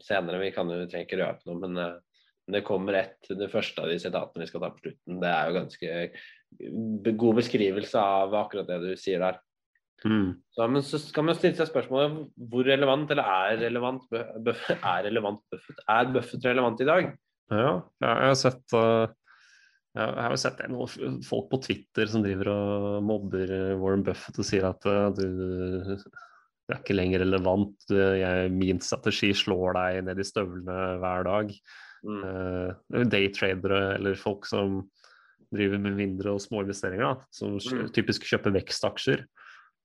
senere. 0.04 0.44
Vi 0.44 0.52
kan 0.56 0.70
jo 0.70 0.84
trenger 0.84 1.08
ikke 1.08 1.22
røpe 1.24 1.50
noe, 1.50 1.62
men 1.64 1.80
uh, 1.82 2.20
det 2.52 2.66
kommer 2.68 3.00
ett, 3.00 3.32
det 3.32 3.50
første 3.50 3.82
av 3.82 3.90
de 3.90 3.98
sitatene 4.02 4.44
vi 4.44 4.52
skal 4.52 4.62
ta 4.62 4.70
på 4.76 4.84
slutten. 4.84 5.22
Det 5.24 5.32
er 5.32 5.48
jo 5.48 5.56
ganske 5.56 7.16
god 7.24 7.40
beskrivelse 7.42 8.02
av 8.02 8.36
akkurat 8.38 8.70
det 8.70 8.78
du 8.84 8.92
sier 9.00 9.24
der. 9.24 9.40
Mm. 10.06 10.36
Så, 10.54 10.68
men 10.70 10.84
så 10.86 11.00
kan 11.16 11.26
man 11.26 11.38
stille 11.38 11.58
seg 11.58 11.70
spørsmålet 11.72 12.28
hvor 12.52 12.68
relevant 12.68 13.10
eller 13.10 13.26
er 13.26 13.62
relevant 13.64 14.04
Buffett, 14.46 14.78
er 14.78 15.08
relevant 15.08 15.42
Buffett? 15.50 15.80
Er 15.90 16.12
Buffett 16.14 16.46
relevant 16.46 16.84
i 16.84 16.90
dag? 16.90 17.08
Ja, 17.54 17.72
jeg 18.04 18.30
har 18.30 18.38
sett 18.38 18.76
uh, 18.78 19.08
jeg 19.96 20.28
har 20.28 20.36
sett 20.42 20.62
noen 20.70 21.22
folk 21.26 21.50
på 21.52 21.62
Twitter 21.64 22.10
som 22.12 22.24
driver 22.26 22.52
og 22.52 22.88
mobber 23.08 23.52
Warren 23.82 24.06
Buffett 24.06 24.38
og 24.42 24.48
sier 24.48 24.68
at 24.70 24.86
uh, 24.86 25.08
du, 25.16 25.26
du 25.96 26.74
er 26.74 26.82
ikke 26.82 26.98
lenger 26.98 27.24
relevant, 27.24 27.78
jeg, 27.90 28.52
min 28.54 28.82
strategi 28.84 29.32
slår 29.38 29.78
deg 29.78 30.04
ned 30.10 30.22
i 30.22 30.28
støvlene 30.28 30.80
hver 31.02 31.26
dag. 31.30 31.54
Mm. 32.06 32.22
Uh, 32.22 33.06
daytradere 33.10 33.96
eller 33.96 34.20
folk 34.20 34.46
som 34.50 34.84
driver 35.56 35.80
med 35.82 35.98
mindre 35.98 36.36
og 36.36 36.44
små 36.44 36.62
investeringer, 36.66 37.06
da, 37.06 37.30
som 37.34 37.58
Mm. 37.58 37.88
typisk 37.96 38.26
kjøper 38.28 38.54
vekstaksjer. 38.60 39.26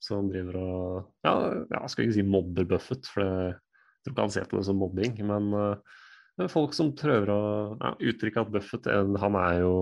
Som 0.01 0.31
driver 0.33 0.57
og 0.57 1.27
ja, 1.27 1.33
jeg 1.69 1.93
skal 1.93 2.07
ikke 2.07 2.17
si 2.17 2.23
mobber 2.25 2.69
Buffett, 2.69 3.09
for 3.13 3.25
jeg 3.25 4.05
tror 4.05 4.15
ikke 4.15 4.25
han 4.25 4.33
ser 4.33 4.47
på 4.49 4.57
det 4.57 4.69
som 4.69 4.79
mobbing. 4.81 5.19
Men 5.29 5.51
uh, 5.53 6.47
folk 6.49 6.77
som 6.77 6.95
prøver 6.97 7.33
å 7.35 7.43
ja, 7.75 7.91
uttrykke 8.13 8.47
at 8.47 8.55
Buffett 8.55 8.89
han 8.91 9.41
er 9.45 9.65
jo 9.65 9.75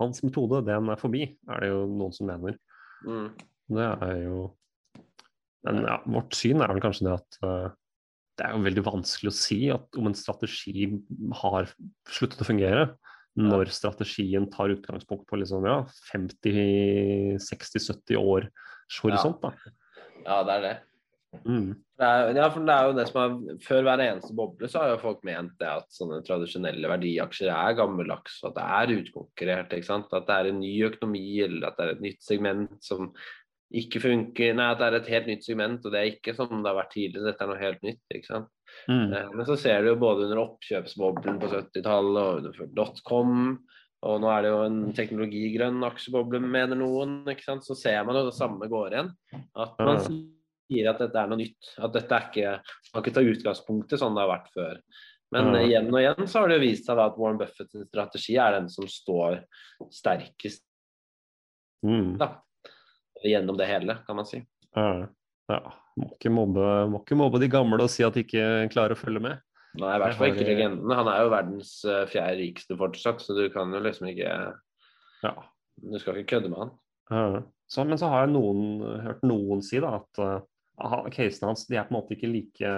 Hans 0.00 0.22
metode, 0.24 0.62
den 0.66 0.88
er 0.90 0.98
forbi, 0.98 1.26
er 1.52 1.62
det 1.62 1.68
jo 1.68 1.82
noen 1.86 2.14
som 2.16 2.26
mener. 2.26 2.56
Mm. 3.04 3.28
Det 3.76 3.88
er 4.08 4.16
jo 4.24 4.38
Men 5.62 5.84
ja, 5.84 5.98
vårt 6.10 6.34
syn 6.34 6.64
er 6.64 6.72
vel 6.72 6.82
kanskje 6.82 7.06
det 7.06 7.14
at 7.20 7.38
uh, 7.46 7.68
det 8.40 8.46
er 8.46 8.54
jo 8.56 8.64
veldig 8.64 8.84
vanskelig 8.86 9.30
å 9.30 9.36
si 9.36 9.58
at 9.70 9.98
om 10.00 10.06
en 10.08 10.16
strategi 10.16 10.86
har 11.42 11.68
sluttet 12.10 12.40
å 12.42 12.46
fungere, 12.48 12.86
når 13.38 13.70
strategien 13.72 14.50
tar 14.50 14.74
utgangspunkt 14.74 15.26
på 15.28 15.36
liksom, 15.40 15.64
ja, 15.68 15.78
50-60-70 16.10 18.48
års 19.00 19.24
ja. 19.24 19.32
Da. 19.42 19.52
Ja, 20.26 20.40
det 20.46 20.56
er 20.56 20.66
det. 20.66 20.74
Mm. 21.48 21.68
Det 21.96 22.08
er, 22.08 22.30
ja, 22.36 22.46
for 22.52 22.64
det 22.68 22.74
er 22.74 22.88
jo 22.88 22.94
det 22.98 23.04
som 23.08 23.18
er 23.22 23.60
Før 23.64 23.84
hver 23.86 24.00
eneste 24.04 24.34
boble 24.36 24.68
så 24.68 24.82
har 24.82 24.90
jo 24.92 24.98
folk 25.00 25.22
ment 25.24 25.54
det 25.62 25.68
at 25.70 25.86
sånne 25.94 26.18
tradisjonelle 26.26 26.90
verdiaksjer 26.90 27.48
er 27.54 27.76
gammeldags, 27.78 28.40
og 28.42 28.50
at 28.50 28.58
det 28.58 28.66
er 28.78 28.94
utkonkurrert. 29.00 29.76
ikke 29.76 29.88
sant? 29.88 30.12
At 30.12 30.26
det 30.28 30.36
er 30.36 30.50
en 30.50 30.60
ny 30.60 30.72
økonomi, 30.90 31.24
eller 31.46 31.70
at 31.70 31.78
det 31.78 31.86
er 31.86 31.94
et 31.96 32.04
nytt 32.04 32.26
segment 32.26 32.76
som 32.84 33.12
ikke 33.72 34.02
funker. 34.04 34.52
Nei, 34.58 34.68
at 34.74 34.80
det 34.80 34.88
er 34.88 34.98
et 34.98 35.12
helt 35.14 35.30
nytt 35.30 35.46
segment, 35.46 35.84
og 35.86 35.94
det 35.94 36.00
er 36.00 36.10
ikke 36.10 36.34
som 36.36 36.50
det 36.58 36.68
har 36.68 36.76
vært 36.82 36.92
tidligere. 36.92 37.30
Dette 37.30 37.46
er 37.46 37.52
noe 37.52 37.62
helt 37.62 37.86
nytt. 37.86 38.02
ikke 38.12 38.28
sant? 38.28 38.50
Mm. 38.90 39.12
Eh, 39.12 39.30
Men 39.32 39.48
så 39.48 39.56
ser 39.60 39.80
du 39.82 39.92
jo 39.92 40.00
både 40.02 40.26
under 40.26 40.42
oppkjøpsboblen 40.44 41.40
på 41.40 41.52
70-tallet 41.54 42.22
og 42.22 42.42
under 42.42 42.74
dotcom, 42.76 43.38
og 44.02 44.18
nå 44.22 44.30
er 44.34 44.42
det 44.42 44.50
jo 44.50 44.60
en 44.66 44.78
teknologigrønn 44.96 45.84
aksjeboble, 45.86 46.40
mener 46.42 46.78
noen. 46.78 47.20
ikke 47.30 47.46
sant? 47.46 47.66
Så 47.66 47.76
ser 47.78 48.02
man 48.08 48.18
jo 48.18 48.24
det 48.26 48.34
samme 48.34 48.66
går 48.70 48.96
igjen. 48.96 49.10
At 49.54 49.78
man 49.78 50.02
sier 50.02 50.88
at 50.90 50.98
dette 51.04 51.20
er 51.22 51.30
noe 51.30 51.38
nytt. 51.38 51.70
At 51.78 51.94
dette 51.94 52.18
er 52.18 52.26
ikke 52.28 52.52
Man 52.58 52.98
kan 52.98 53.04
ikke 53.06 53.14
ta 53.20 53.24
utgangspunktet 53.30 54.02
sånn 54.02 54.18
det 54.18 54.24
har 54.24 54.32
vært 54.32 54.50
før. 54.56 54.82
Men 55.32 55.54
igjen 55.62 55.86
og 55.88 56.00
igjen 56.02 56.26
så 56.28 56.42
har 56.42 56.50
det 56.50 56.58
jo 56.58 56.64
vist 56.66 56.88
seg 56.90 56.98
at 57.00 57.14
Warren 57.16 57.38
Buffetts 57.40 57.78
strategi 57.88 58.34
er 58.36 58.58
den 58.58 58.68
som 58.72 58.90
står 58.90 59.38
sterkest 59.94 60.66
Mm. 61.82 62.18
da. 62.18 62.28
gjennom 63.24 63.56
det 63.58 63.66
hele, 63.66 63.96
kan 64.06 64.16
man 64.16 64.26
si. 64.26 64.38
Ja. 64.74 65.08
ja. 65.50 65.60
Må, 65.98 66.08
ikke 66.14 66.30
mobbe, 66.30 66.66
må 66.90 67.00
ikke 67.02 67.18
mobbe 67.18 67.40
de 67.42 67.48
gamle 67.50 67.82
og 67.82 67.90
si 67.90 68.04
at 68.06 68.14
de 68.14 68.22
ikke 68.24 68.68
klarer 68.72 68.94
å 68.94 68.98
følge 69.00 69.22
med. 69.22 69.40
Nei, 69.80 69.94
i 69.96 70.00
hvert 70.02 70.18
fall 70.18 70.34
ikke 70.34 70.44
legenden. 70.44 70.92
Han 70.92 71.08
er 71.08 71.22
jo 71.24 71.32
verdens 71.32 71.72
eh, 71.88 72.04
fjerde 72.10 72.36
rikeste 72.42 72.76
fortsatt, 72.76 73.22
så 73.24 73.36
du 73.36 73.46
kan 73.52 73.72
jo 73.72 73.80
liksom 73.84 74.10
ikke 74.12 74.30
Ja. 75.22 75.34
Du 75.80 75.96
skal 75.98 76.18
ikke 76.20 76.36
kødde 76.36 76.50
med 76.52 76.60
han. 76.60 76.72
Ja. 77.12 77.42
Så, 77.72 77.84
men 77.88 77.96
så 77.96 78.10
har 78.12 78.26
jeg 78.26 78.34
noen, 78.34 78.82
hørt 79.06 79.22
noen 79.24 79.62
si 79.64 79.80
da, 79.80 79.94
at 80.02 80.20
uh, 80.20 81.06
casene 81.14 81.48
hans 81.48 81.64
de 81.70 81.78
er 81.78 81.86
på 81.88 81.94
en 81.94 81.96
måte 81.96 82.12
ikke 82.12 82.28
like, 82.28 82.72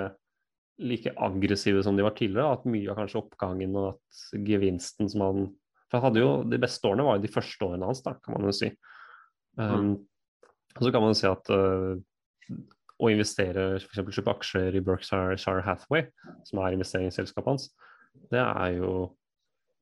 like 0.78 1.14
aggressive 1.26 1.82
som 1.82 1.98
de 1.98 2.06
var 2.06 2.14
tidligere. 2.14 2.54
At 2.54 2.68
mye 2.70 2.92
av 2.92 3.00
kanskje 3.00 3.18
oppgangen 3.24 3.74
og 3.80 3.88
at 3.96 4.44
gevinsten 4.46 5.10
som 5.10 5.26
han 5.26 5.46
For 5.90 5.98
han 5.98 6.06
hadde 6.06 6.22
jo, 6.22 6.30
De 6.46 6.60
beste 6.62 6.86
årene 6.88 7.06
var 7.06 7.18
jo 7.18 7.26
de 7.26 7.32
første 7.34 7.66
årene 7.66 7.90
hans, 7.90 8.04
da, 8.06 8.14
kan 8.22 8.38
man 8.38 8.46
jo 8.46 8.54
si. 8.54 8.70
Um, 9.58 9.96
Og 10.78 10.86
så 10.86 10.94
kan 10.94 11.02
man 11.02 11.12
jo 11.14 11.18
si 11.18 11.28
at 11.30 11.50
uh, 11.50 11.98
å 13.04 13.10
investere, 13.12 13.66
f.eks. 13.80 14.00
kjøpe 14.16 14.32
aksjer 14.34 14.78
i 14.78 14.82
Berkshire 14.84 15.64
Hathaway, 15.66 16.06
som 16.48 16.62
er 16.64 16.76
investeringsselskapet 16.76 17.52
hans, 17.52 17.68
det 18.32 18.40
er 18.40 18.78
jo 18.78 18.94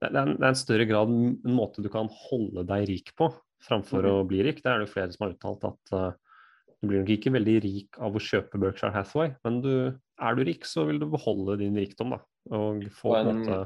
det 0.03 0.11
er, 0.11 0.17
en, 0.25 0.35
det 0.35 0.43
er 0.43 0.51
en 0.51 0.59
større 0.59 0.87
grad 0.91 1.11
en 1.15 1.55
måte 1.55 1.83
du 1.85 1.87
kan 1.93 2.09
holde 2.25 2.65
deg 2.67 2.89
rik 2.91 3.13
på, 3.19 3.29
framfor 3.63 4.09
å 4.11 4.15
bli 4.27 4.41
rik. 4.43 4.59
Det 4.65 4.73
er 4.73 4.83
det 4.83 4.91
flere 4.91 5.15
som 5.15 5.29
har 5.29 5.37
uttalt 5.37 5.67
at 5.69 5.93
uh, 5.95 6.09
du 6.83 6.89
blir 6.91 7.05
nok 7.05 7.13
ikke 7.15 7.31
veldig 7.37 7.55
rik 7.63 8.01
av 8.03 8.17
å 8.19 8.23
kjøpe 8.23 8.59
Berkshire 8.59 8.91
Hathaway, 8.97 9.37
men 9.47 9.61
du, 9.63 9.75
er 9.95 10.35
du 10.39 10.43
rik, 10.49 10.67
så 10.67 10.89
vil 10.89 10.99
du 10.99 11.07
beholde 11.13 11.61
din 11.61 11.79
rikdom, 11.79 12.17
da. 12.17 12.23
Og 12.59 12.83
få 12.99 13.15
Og 13.15 13.21
en- 13.21 13.31
en 13.31 13.39
måte 13.45 13.61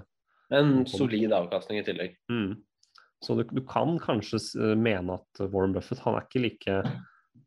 En 0.53 0.87
solid 0.87 1.33
avkastning 1.33 1.81
i 1.81 1.87
tillegg. 1.87 2.13
Mm. 2.31 2.59
Så 3.25 3.35
du, 3.35 3.43
du 3.49 3.63
kan 3.67 3.97
kanskje 3.99 4.39
eh, 4.61 4.77
mene 4.79 5.17
at 5.17 5.41
Warren 5.49 5.73
Buffett 5.75 6.03
han 6.05 6.15
er 6.19 6.27
ikke 6.29 6.43
like 6.45 6.77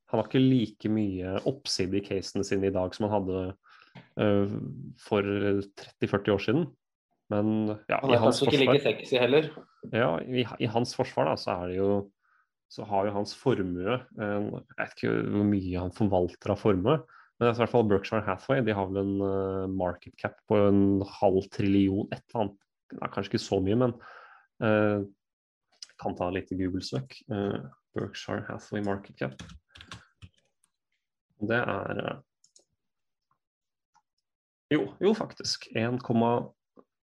han 0.09 0.19
har 0.19 0.27
ikke 0.27 0.41
like 0.41 0.89
mye 0.91 1.37
oppside 1.49 1.99
i 1.99 2.03
casene 2.05 2.45
sine 2.47 2.69
i 2.69 2.73
dag 2.73 2.95
som 2.95 3.07
han 3.07 3.15
hadde 3.19 3.41
uh, 4.19 4.55
for 5.01 5.25
30-40 6.01 6.33
år 6.33 6.45
siden. 6.45 6.69
Men 7.29 7.51
ja, 7.91 7.99
Han 8.01 8.09
i 8.09 8.17
er 8.17 8.23
hans 8.23 8.41
forsvar, 8.41 8.79
sexy 8.81 9.19
heller. 9.21 9.51
ja, 9.93 10.15
i, 10.25 10.47
i 10.65 10.69
hans 10.73 10.95
forsvar 10.97 11.29
da, 11.29 11.35
så 11.37 11.59
er 11.59 11.69
det 11.69 11.77
jo 11.77 11.91
så 12.69 12.85
har 12.85 13.07
jo 13.07 13.15
hans 13.15 13.31
formue 13.33 13.95
Jeg 13.97 14.41
vet 14.77 14.91
ikke 14.93 15.13
hvor 15.33 15.45
mye 15.47 15.81
han 15.81 15.93
forvalter 15.95 16.53
av 16.53 16.59
formue, 16.61 16.97
men 17.01 17.45
det 17.45 17.49
er 17.49 17.55
i 17.55 17.61
hvert 17.63 17.71
fall 17.71 17.87
Berkshire 17.89 18.25
Hathaway 18.25 18.65
de 18.65 18.75
har 18.77 18.89
vel 18.89 18.99
en 19.01 19.23
uh, 19.23 19.69
market 19.71 20.13
cap 20.21 20.35
på 20.49 20.57
en 20.67 20.99
halv 21.21 21.47
trillion, 21.55 22.05
et 22.11 22.19
eller 22.19 22.43
annet. 22.43 22.59
Nei, 22.99 23.09
kanskje 23.13 23.31
ikke 23.31 23.41
så 23.45 23.59
mye, 23.63 23.77
men 23.79 23.95
uh, 24.65 25.05
kan 26.01 26.17
ta 26.19 26.29
litt 26.35 26.51
Google-søk. 26.51 27.15
Uh, 27.31 27.61
Berkshire 27.95 28.43
Hathaway 28.49 28.83
market 28.85 29.17
cap. 29.21 29.45
Det 31.39 31.59
er 31.59 32.01
eh, 32.03 32.17
Jo, 34.75 34.83
jo 35.01 35.13
faktisk. 35.17 35.69
1, 35.73 35.99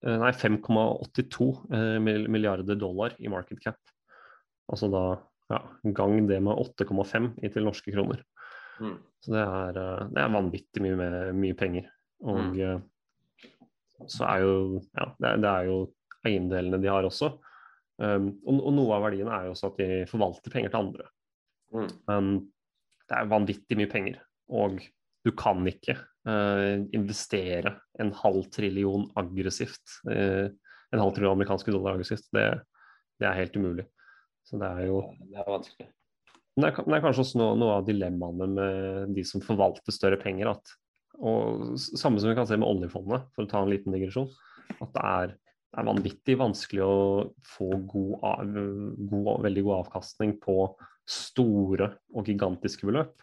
eh, 0.04 0.24
5,82 0.36 1.46
eh, 1.72 1.98
milliarder 2.28 2.76
dollar 2.76 3.14
i 3.18 3.30
market 3.32 3.62
cap. 3.62 3.80
Altså 4.68 4.90
da 4.92 5.04
ja, 5.52 5.60
gang 5.96 6.26
det 6.28 6.40
med 6.44 6.56
8,5 6.56 7.30
i 7.44 7.50
til 7.52 7.64
norske 7.64 7.92
kroner. 7.92 8.22
Mm. 8.80 8.98
Så 9.22 9.32
det 9.32 9.44
er, 9.44 9.80
det 10.12 10.20
er 10.20 10.32
vanvittig 10.34 10.82
mye, 10.84 10.96
med, 10.98 11.16
mye 11.36 11.56
penger. 11.56 11.88
Og 12.24 12.56
mm. 12.56 12.84
så 14.08 14.28
er 14.28 14.44
jo 14.44 14.54
ja, 14.96 15.08
det 15.20 15.28
er, 15.30 15.42
det 15.44 15.50
er 15.50 15.68
jo 15.68 15.78
eiendelene 16.24 16.80
de 16.82 16.90
har 16.90 17.06
også. 17.06 17.34
Um, 18.00 18.32
og, 18.42 18.56
og 18.58 18.72
noe 18.74 18.96
av 18.96 19.04
verdien 19.06 19.28
er 19.30 19.46
jo 19.46 19.52
også 19.54 19.70
at 19.70 19.76
de 19.78 19.88
forvalter 20.10 20.52
penger 20.52 20.72
til 20.72 20.80
andre. 20.80 21.08
Mm. 21.74 21.90
Men 22.08 22.30
det 23.14 23.22
er 23.22 23.30
vanvittig 23.30 23.78
mye 23.78 23.90
penger, 23.90 24.20
og 24.50 24.80
du 25.24 25.30
kan 25.38 25.62
ikke 25.70 25.94
uh, 26.26 26.82
investere 26.96 27.76
en 28.02 28.10
halv 28.18 28.48
trillion 28.52 29.06
aggressivt. 29.18 30.00
Uh, 30.08 30.50
en 30.92 31.02
halv 31.02 31.14
trillion 31.14 31.36
amerikanske 31.36 31.72
dollar 31.72 31.94
aggressivt. 31.94 32.26
Det, 32.34 32.46
det 33.22 33.28
er 33.28 33.38
helt 33.38 33.58
umulig. 33.58 33.86
Så 34.44 34.58
det 34.60 34.68
er 34.68 34.88
jo 34.90 34.98
Det 35.30 35.38
er 35.40 35.48
vanskelig. 35.48 35.86
men 36.54 36.66
det 36.66 36.70
er, 36.70 36.88
det 36.88 36.96
er 36.96 37.04
kanskje 37.06 37.24
også 37.24 37.40
noe, 37.40 37.54
noe 37.58 37.76
av 37.78 37.86
dilemmaene 37.86 38.50
med 38.52 39.14
de 39.16 39.24
som 39.26 39.44
forvalter 39.44 39.94
større 39.94 40.18
penger. 40.20 40.50
At, 40.52 40.74
og 41.22 41.78
Samme 41.80 42.20
som 42.20 42.32
vi 42.32 42.36
kan 42.36 42.50
se 42.50 42.58
med 42.58 42.68
oljefondet, 42.68 43.30
for 43.34 43.46
å 43.46 43.50
ta 43.50 43.62
en 43.62 43.72
liten 43.72 43.94
digresjon. 43.94 44.28
At 44.80 44.90
det 44.90 45.06
er, 45.06 45.36
det 45.38 45.80
er 45.80 45.88
vanvittig 45.88 46.36
vanskelig 46.42 46.84
å 46.84 46.98
få 47.54 47.70
god, 47.88 48.50
god, 49.06 49.30
veldig 49.46 49.64
god 49.70 49.78
avkastning 49.84 50.36
på 50.42 50.58
store 51.08 51.90
og 52.14 52.28
gigantiske 52.28 52.86
beløp. 52.88 53.20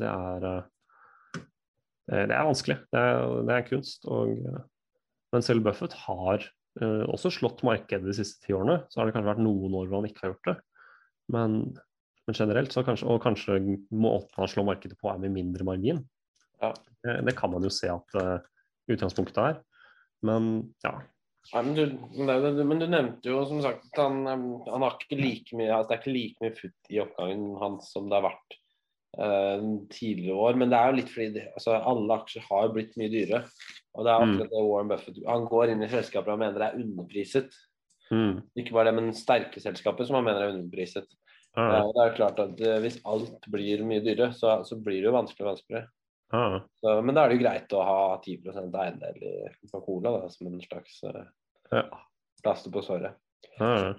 Det 0.00 0.08
er, 0.10 0.46
eh, 0.48 1.40
det, 2.10 2.20
det 2.30 2.36
er 2.36 2.48
vanskelig. 2.48 2.78
Det 2.92 3.00
er, 3.00 3.40
det 3.48 3.56
er 3.56 3.66
kunst. 3.68 4.06
Og, 4.10 4.34
eh, 4.34 4.60
men 5.34 5.46
selv 5.46 5.64
Buffett 5.66 5.96
har 6.04 6.44
eh, 6.44 7.02
også 7.10 7.32
slått 7.34 7.64
markedet 7.66 8.06
de 8.06 8.16
siste 8.16 8.46
ti 8.46 8.54
årene. 8.56 8.82
Så 8.90 9.00
har 9.00 9.08
det 9.08 9.16
kanskje 9.16 9.32
vært 9.32 9.44
noen 9.44 9.74
år 9.74 9.90
hvor 9.90 10.00
han 10.00 10.08
ikke 10.10 10.26
har 10.26 10.34
gjort 10.34 10.52
det. 10.52 10.56
Men 11.34 11.58
men 12.24 12.36
generelt, 12.38 12.72
så 12.72 12.80
kanskje, 12.80 13.04
og 13.04 13.18
kanskje 13.20 13.58
måten 13.92 14.38
han 14.38 14.48
slår 14.48 14.64
markedet 14.64 14.96
på 14.96 15.10
er 15.10 15.18
med 15.20 15.34
mindre 15.34 15.60
margin. 15.68 15.98
Ja. 16.62 16.70
Det, 17.04 17.18
det 17.26 17.34
kan 17.36 17.50
man 17.52 17.66
jo 17.66 17.68
se 17.68 17.90
at 17.92 18.14
utgangspunktet 18.88 19.40
er. 19.42 19.58
Men 20.24 20.46
ja. 20.80 20.94
Nei, 21.52 21.62
men, 21.62 21.74
du, 21.76 22.62
men 22.64 22.80
du 22.80 22.86
nevnte 22.88 23.28
jo 23.28 23.42
som 23.46 23.60
sagt 23.62 23.84
at 23.92 24.00
han, 24.00 24.22
han 24.64 24.84
har 24.84 24.94
ikke 24.96 25.18
like 25.20 25.56
mye 25.58 25.74
altså 25.74 25.90
det 25.90 25.96
er 25.96 26.00
ikke 26.00 26.14
like 26.14 26.44
mye 26.44 26.54
futt 26.56 26.92
i 26.94 27.00
oppgangen 27.02 27.50
hans 27.60 27.90
som 27.92 28.08
det 28.08 28.16
har 28.16 28.24
vært 28.30 28.56
uh, 29.20 29.66
tidligere 29.92 30.38
år. 30.48 30.58
Men 30.60 30.72
det 30.72 30.80
er 30.80 30.90
jo 30.90 30.98
litt 31.00 31.12
fordi 31.12 31.28
det, 31.36 31.44
altså, 31.52 31.76
alle 31.92 32.18
aksjer 32.20 32.46
har 32.48 32.72
blitt 32.74 32.96
mye 33.00 33.12
dyrere. 33.12 33.42
Og 33.94 34.06
det 34.06 34.10
er 34.10 34.24
akkurat 34.24 34.50
det 34.50 34.62
Warren 34.66 34.90
Buffett 34.90 35.18
Han 35.28 35.44
går 35.46 35.70
inn 35.70 35.84
i 35.86 35.90
selskaper 35.92 36.34
han 36.34 36.40
mener 36.42 36.58
det 36.58 36.70
er 36.70 36.80
underpriset. 36.82 37.60
Mm. 38.10 38.40
Ikke 38.60 38.74
bare 38.76 38.90
det, 38.90 38.96
men 38.98 39.14
sterke 39.16 39.62
selskaper 39.62 40.08
som 40.08 40.18
han 40.18 40.26
mener 40.26 40.46
er 40.46 40.56
underpriset. 40.56 41.10
Ja, 41.10 41.20
Uh, 41.54 41.84
og 41.86 41.92
det 41.94 42.00
er 42.02 42.08
jo 42.08 42.14
klart 42.16 42.40
at 42.42 42.60
uh, 42.66 42.80
Hvis 42.82 42.96
alt 43.06 43.44
blir 43.46 43.84
mye 43.86 44.02
dyrere, 44.02 44.32
så, 44.34 44.56
så 44.66 44.74
blir 44.74 44.96
det 44.98 45.06
jo 45.06 45.12
vanskelig 45.14 45.44
og 45.44 45.52
vanskeligere. 45.52 45.84
Ja. 46.32 46.60
Så, 46.80 46.94
men 47.02 47.14
da 47.14 47.24
er 47.24 47.30
det 47.32 47.36
jo 47.38 47.42
greit 47.44 47.74
å 47.76 47.82
ha 47.84 47.98
10% 48.24 48.74
eiendel 48.80 49.20
i 49.22 49.34
Coca-Cola 49.70 50.14
da, 50.20 50.30
som 50.32 50.48
en 50.50 50.60
slags 50.64 51.02
eh, 51.10 51.22
Ja. 51.72 51.84
plaster 52.42 52.70
på 52.74 52.82
såret. 52.86 53.16
ja. 53.58 53.94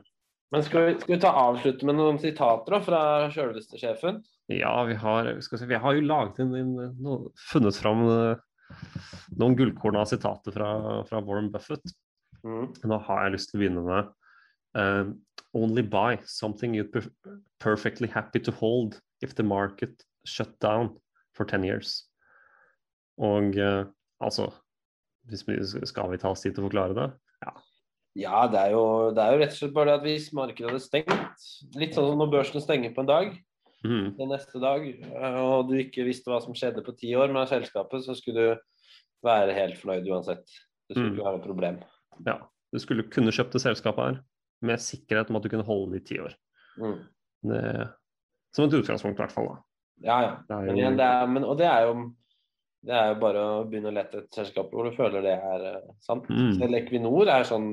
Men 0.53 0.61
skal 0.63 0.85
vi, 0.85 0.91
skal 1.01 1.15
vi 1.15 1.21
ta 1.23 1.31
avslutte 1.41 1.87
med 1.89 1.97
noen 1.97 2.19
sitater 2.21 2.75
da, 2.75 2.79
fra 2.85 2.99
sjølveste 3.33 3.79
sjefen? 3.81 4.19
Ja, 4.53 4.83
vi 4.85 4.93
har, 5.01 5.27
skal 5.41 5.59
vi, 5.63 5.69
vi 5.73 5.79
har 5.81 5.95
jo 5.97 6.03
laget 6.05 6.37
inn, 6.43 6.53
inn 6.55 6.75
noe, 7.01 7.31
funnet 7.49 7.75
fram 7.81 8.03
eh, 8.05 8.43
noen 9.41 9.55
gullkorn 9.57 9.97
av 9.99 10.05
sitater 10.11 10.53
fra, 10.53 10.69
fra 11.09 11.21
Warren 11.25 11.49
Buffett. 11.51 11.83
Mm. 12.45 12.69
Nå 12.85 12.99
har 13.07 13.23
jeg 13.25 13.33
lyst 13.35 13.49
til 13.51 13.57
å 13.57 13.63
begynne 13.63 13.83
med 13.87 14.11
uh, 14.77 15.09
Only 15.57 15.81
buy 15.81 16.19
something 16.29 16.75
you're 16.77 17.01
perfectly 17.59 18.07
happy 18.07 18.39
to 18.45 18.51
hold 18.51 18.99
if 19.25 19.33
the 19.33 19.43
market 19.43 20.03
shut 20.29 20.53
down 20.61 20.93
for 21.33 21.43
10 21.45 21.63
years. 21.63 22.03
Og 23.21 23.57
eh, 23.57 23.85
altså 24.23 24.49
Skal 25.31 26.11
vi 26.11 26.19
ta 26.21 26.29
oss 26.29 26.43
tid 26.43 26.53
til 26.53 26.63
å 26.63 26.67
forklare 26.67 26.97
det? 26.97 27.07
Ja, 28.15 28.45
det 28.47 28.59
er, 28.61 28.69
jo, 28.71 28.83
det 29.11 29.19
er 29.19 29.33
jo 29.33 29.39
rett 29.41 29.51
og 29.51 29.57
slett 29.57 29.73
bare 29.75 29.89
det 29.89 29.95
at 29.97 30.05
hvis 30.05 30.27
markedet 30.37 30.69
hadde 30.69 30.79
stengt, 30.79 31.47
litt 31.75 31.97
sånn 31.97 32.05
som 32.07 32.21
når 32.21 32.29
børsen 32.31 32.63
stenger 32.63 32.93
på 32.95 33.03
en 33.03 33.09
dag, 33.09 33.33
mm. 33.83 34.05
den 34.15 34.31
neste 34.31 34.61
dag, 34.63 34.85
eh, 34.87 35.35
og 35.41 35.67
du 35.67 35.73
ikke 35.81 36.05
visste 36.07 36.31
hva 36.31 36.37
som 36.43 36.55
skjedde 36.55 36.83
på 36.85 36.93
ti 36.95 37.11
år 37.19 37.33
med 37.35 37.49
selskapet, 37.51 38.05
så 38.05 38.15
skulle 38.15 38.45
du 38.45 38.87
være 39.27 39.57
helt 39.57 39.81
fornøyd 39.81 40.07
uansett. 40.07 40.47
Det 40.87 40.95
skulle 40.95 41.09
Mm. 41.09 41.17
ikke 41.17 41.25
være 41.25 41.35
noe 41.35 41.43
problem. 41.43 41.81
Ja, 42.29 42.37
du 42.71 42.79
skulle 42.79 43.03
kunne 43.11 43.35
kjøpt 43.35 43.57
det 43.57 43.65
selskapet 43.65 44.05
her 44.05 44.23
med 44.63 44.79
sikkerhet 44.79 45.29
om 45.29 45.35
at 45.35 45.43
du 45.43 45.51
kunne 45.51 45.67
holde 45.67 45.97
det 45.97 46.05
i 46.05 46.07
ti 46.13 46.19
år. 46.23 46.39
Mm. 46.79 46.99
Det, 47.51 47.63
som 48.55 48.69
et 48.69 48.79
utgangspunkt, 48.79 49.19
i 49.19 49.23
hvert 49.25 49.35
fall. 49.35 49.51
da. 49.51 49.57
Ja, 50.07 50.21
ja. 50.23 50.33
Det 50.47 50.55
er 50.55 50.71
Men, 50.71 50.97
det 50.97 51.09
er, 51.09 51.27
men, 51.27 51.43
og 51.43 51.57
det 51.59 51.67
er 51.67 51.89
jo 51.89 52.15
det 52.85 52.93
er 52.93 53.09
jo 53.11 53.17
bare 53.21 53.41
å 53.41 53.63
begynne 53.69 53.89
å 53.89 53.95
lete 53.95 54.21
etter 54.21 54.41
selskaper 54.41 54.77
hvor 54.77 54.87
du 54.89 54.97
føler 54.97 55.25
det 55.25 55.33
er 55.35 55.65
eh, 55.71 55.89
sant. 56.05 56.27
Mm. 56.29 56.53
Selv 56.59 56.79
Equinor 56.79 57.31
er 57.33 57.47
sånn 57.47 57.69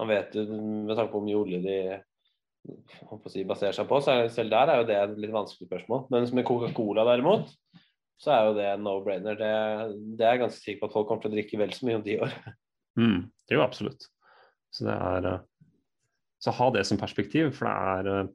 Man 0.00 0.08
vet 0.08 0.32
jo 0.34 0.46
med 0.48 0.96
tanke 0.96 1.12
på 1.12 1.20
hvor 1.20 1.26
mye 1.26 1.36
olje 1.38 1.58
de 1.62 1.76
si, 3.30 3.42
baserer 3.46 3.74
seg 3.76 3.86
på, 3.90 3.98
så 4.02 4.14
er, 4.14 4.30
selv 4.32 4.50
der 4.54 4.70
er 4.72 4.80
jo 4.80 4.86
det 4.88 4.96
et 4.98 5.12
litt 5.20 5.34
vanskelig 5.34 5.68
spørsmål. 5.68 6.06
Men 6.10 6.26
med 6.34 6.46
Coca-Cola 6.48 7.04
derimot, 7.06 7.52
så 8.18 8.32
er 8.32 8.48
jo 8.48 8.56
det 8.56 8.70
no-brainer. 8.80 9.36
Det, 9.38 9.50
det 10.16 10.26
er 10.26 10.36
jeg 10.36 10.42
ganske 10.46 10.62
sikker 10.62 10.80
på 10.80 10.88
at 10.88 10.96
folk 10.96 11.10
kommer 11.10 11.26
til 11.26 11.30
å 11.30 11.34
drikke 11.36 11.60
vel 11.60 11.74
så 11.76 11.86
mye 11.86 12.00
om 12.00 12.04
ti 12.08 12.18
år. 12.18 12.36
Mm, 12.92 13.22
det 13.48 13.54
er 13.54 13.56
jo 13.56 13.62
absolutt. 13.64 14.02
Så 14.68 14.84
det 14.84 14.92
er 14.92 15.26
eh, 15.30 15.44
Så 16.44 16.52
ha 16.52 16.66
det 16.74 16.82
som 16.84 16.98
perspektiv, 17.00 17.54
for 17.56 17.64
det 17.64 17.72
er 17.72 18.10
eh, 18.10 18.26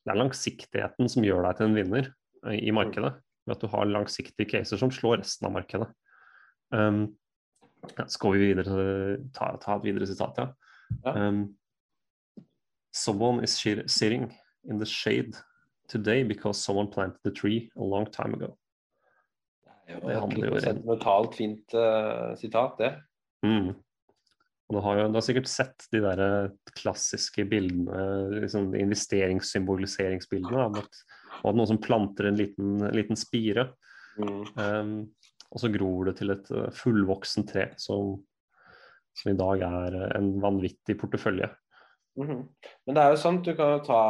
det 0.00 0.14
er 0.14 0.20
langsiktigheten 0.20 1.10
som 1.12 1.26
gjør 1.26 1.44
deg 1.44 1.58
til 1.58 1.68
en 1.68 1.76
vinner 1.76 2.08
i 2.56 2.72
markedet. 2.72 3.10
Ved 3.46 3.56
at 3.56 3.64
du 3.64 3.70
har 3.72 3.88
langsiktige 3.88 4.48
caser 4.50 4.80
som 4.80 4.92
slår 4.92 5.22
resten 5.22 5.48
av 5.48 5.54
markedet. 5.56 5.88
Um, 6.70 7.06
skal 8.06 8.36
vi 8.36 8.50
videre 8.50 9.16
ta, 9.34 9.54
ta 9.62 9.78
et 9.78 9.86
videre 9.86 10.06
sitat, 10.06 10.38
ja. 10.38 10.50
Ja. 11.04 11.14
Um, 11.14 11.56
someone 12.92 13.44
is 13.44 13.54
sitting 13.86 14.34
in 14.68 14.78
the 14.78 14.86
shade 14.86 15.36
today 15.88 16.22
because 16.22 16.58
someone 16.58 16.90
planted 16.90 17.18
the 17.24 17.30
tree 17.30 17.70
a 17.76 17.82
long 17.84 18.06
time 18.06 18.34
ago. 18.34 18.56
Det 19.90 20.14
er 20.14 20.20
handler 20.22 20.46
jo 20.46 20.58
et 20.58 20.62
sentimentalt 20.62 21.34
fint 21.34 21.74
uh, 21.74 22.36
sitat, 22.38 22.76
det. 22.78 22.90
Mm. 23.42 23.72
Og 24.70 24.76
du 24.76 24.80
har 24.84 25.00
jo 25.00 25.06
du 25.10 25.18
har 25.18 25.24
sikkert 25.26 25.48
sett 25.50 25.86
de 25.90 25.98
der 26.04 26.20
eh, 26.22 26.52
klassiske 26.78 27.42
bildene, 27.50 28.02
liksom 28.44 28.68
investeringssymboliseringsbildene 28.78 30.68
om 30.68 30.78
at, 30.78 31.00
av 31.44 31.52
at 31.52 31.58
noen 31.58 31.70
som 31.72 31.80
planter 31.82 32.28
en 32.30 32.38
liten, 32.38 32.78
liten 32.96 33.18
spire, 33.18 33.70
Mm. 34.20 34.42
um, 34.58 34.94
og 35.50 35.62
så 35.62 35.70
gror 35.72 36.10
det 36.10 36.16
til 36.20 36.34
et 36.34 36.50
eh, 36.54 36.68
fullvoksen 36.76 37.46
tre 37.48 37.70
som, 37.80 38.14
som 39.16 39.32
i 39.32 39.38
dag 39.38 39.64
er 39.66 39.96
eh, 39.98 40.12
en 40.18 40.32
vanvittig 40.42 40.96
portefølje. 41.00 41.50
Mhm. 42.20 42.42
Men 42.86 42.96
det 42.96 43.02
er 43.02 43.14
jo 43.14 43.22
sant, 43.22 43.46
du 43.46 43.54
kan 43.58 43.76
jo 43.76 43.84
ta 43.86 44.02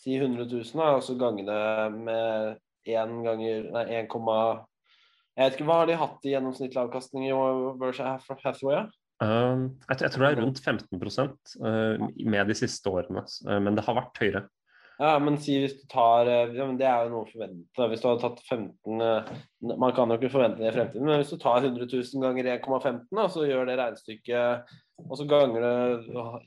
si 0.00 0.16
100 0.16 0.44
000 0.48 0.80
da, 0.80 0.90
og 0.96 1.04
så 1.04 1.16
gange 1.18 1.44
det 1.46 1.62
med 1.94 2.58
1 2.88 3.16
ganger 3.24 3.70
Nei, 3.74 3.84
1, 4.00 4.12
jeg 5.38 5.44
vet 5.44 5.56
ikke, 5.56 5.66
hva 5.68 5.80
har 5.80 5.88
de 5.88 5.98
hatt 5.98 6.24
i 6.26 6.32
gjennomsnittlig 6.32 6.80
avkastning 6.82 7.28
i 7.28 7.34
Berkshire 7.78 8.16
Hathaway? 8.42 8.74
Ja? 8.74 8.86
Um, 9.18 9.64
jeg, 9.88 10.00
jeg 10.04 10.12
tror 10.14 10.24
det 10.24 10.30
er 10.30 10.40
rundt 10.42 10.60
15 10.62 10.98
uh, 10.98 12.08
med 12.26 12.50
de 12.50 12.56
siste 12.58 12.90
årene, 12.90 13.22
uh, 13.46 13.58
men 13.62 13.78
det 13.78 13.84
har 13.86 13.98
vært 13.98 14.20
høyere. 14.22 14.42
Ja, 14.98 15.12
men 15.22 15.36
si 15.38 15.54
hvis 15.62 15.76
du 15.78 15.84
tar 15.90 16.26
eh, 16.26 16.54
ja, 16.56 16.64
men 16.66 16.78
Det 16.78 16.86
er 16.88 17.06
jo 17.06 17.12
noe 17.12 17.26
å 17.26 17.30
forvente. 17.30 17.86
Hvis 17.90 18.02
du 18.02 18.08
hadde 18.08 18.22
tatt 18.24 18.40
15 18.48 19.04
eh, 19.06 19.30
Man 19.78 19.94
kan 19.94 20.10
jo 20.10 20.18
ikke 20.18 20.32
forvente 20.32 20.58
det 20.58 20.72
i 20.72 20.74
fremtiden, 20.74 21.06
men 21.06 21.20
hvis 21.20 21.30
du 21.30 21.38
tar 21.38 21.62
100 21.62 21.86
000 21.86 22.24
ganger 22.24 22.50
1,15, 22.56 23.20
så 23.34 23.46
gjør 23.46 23.68
det 23.68 23.78
regnestykket 23.78 24.72
Og 25.04 25.14
så 25.20 25.28
ganger 25.30 25.66
det 25.66 25.74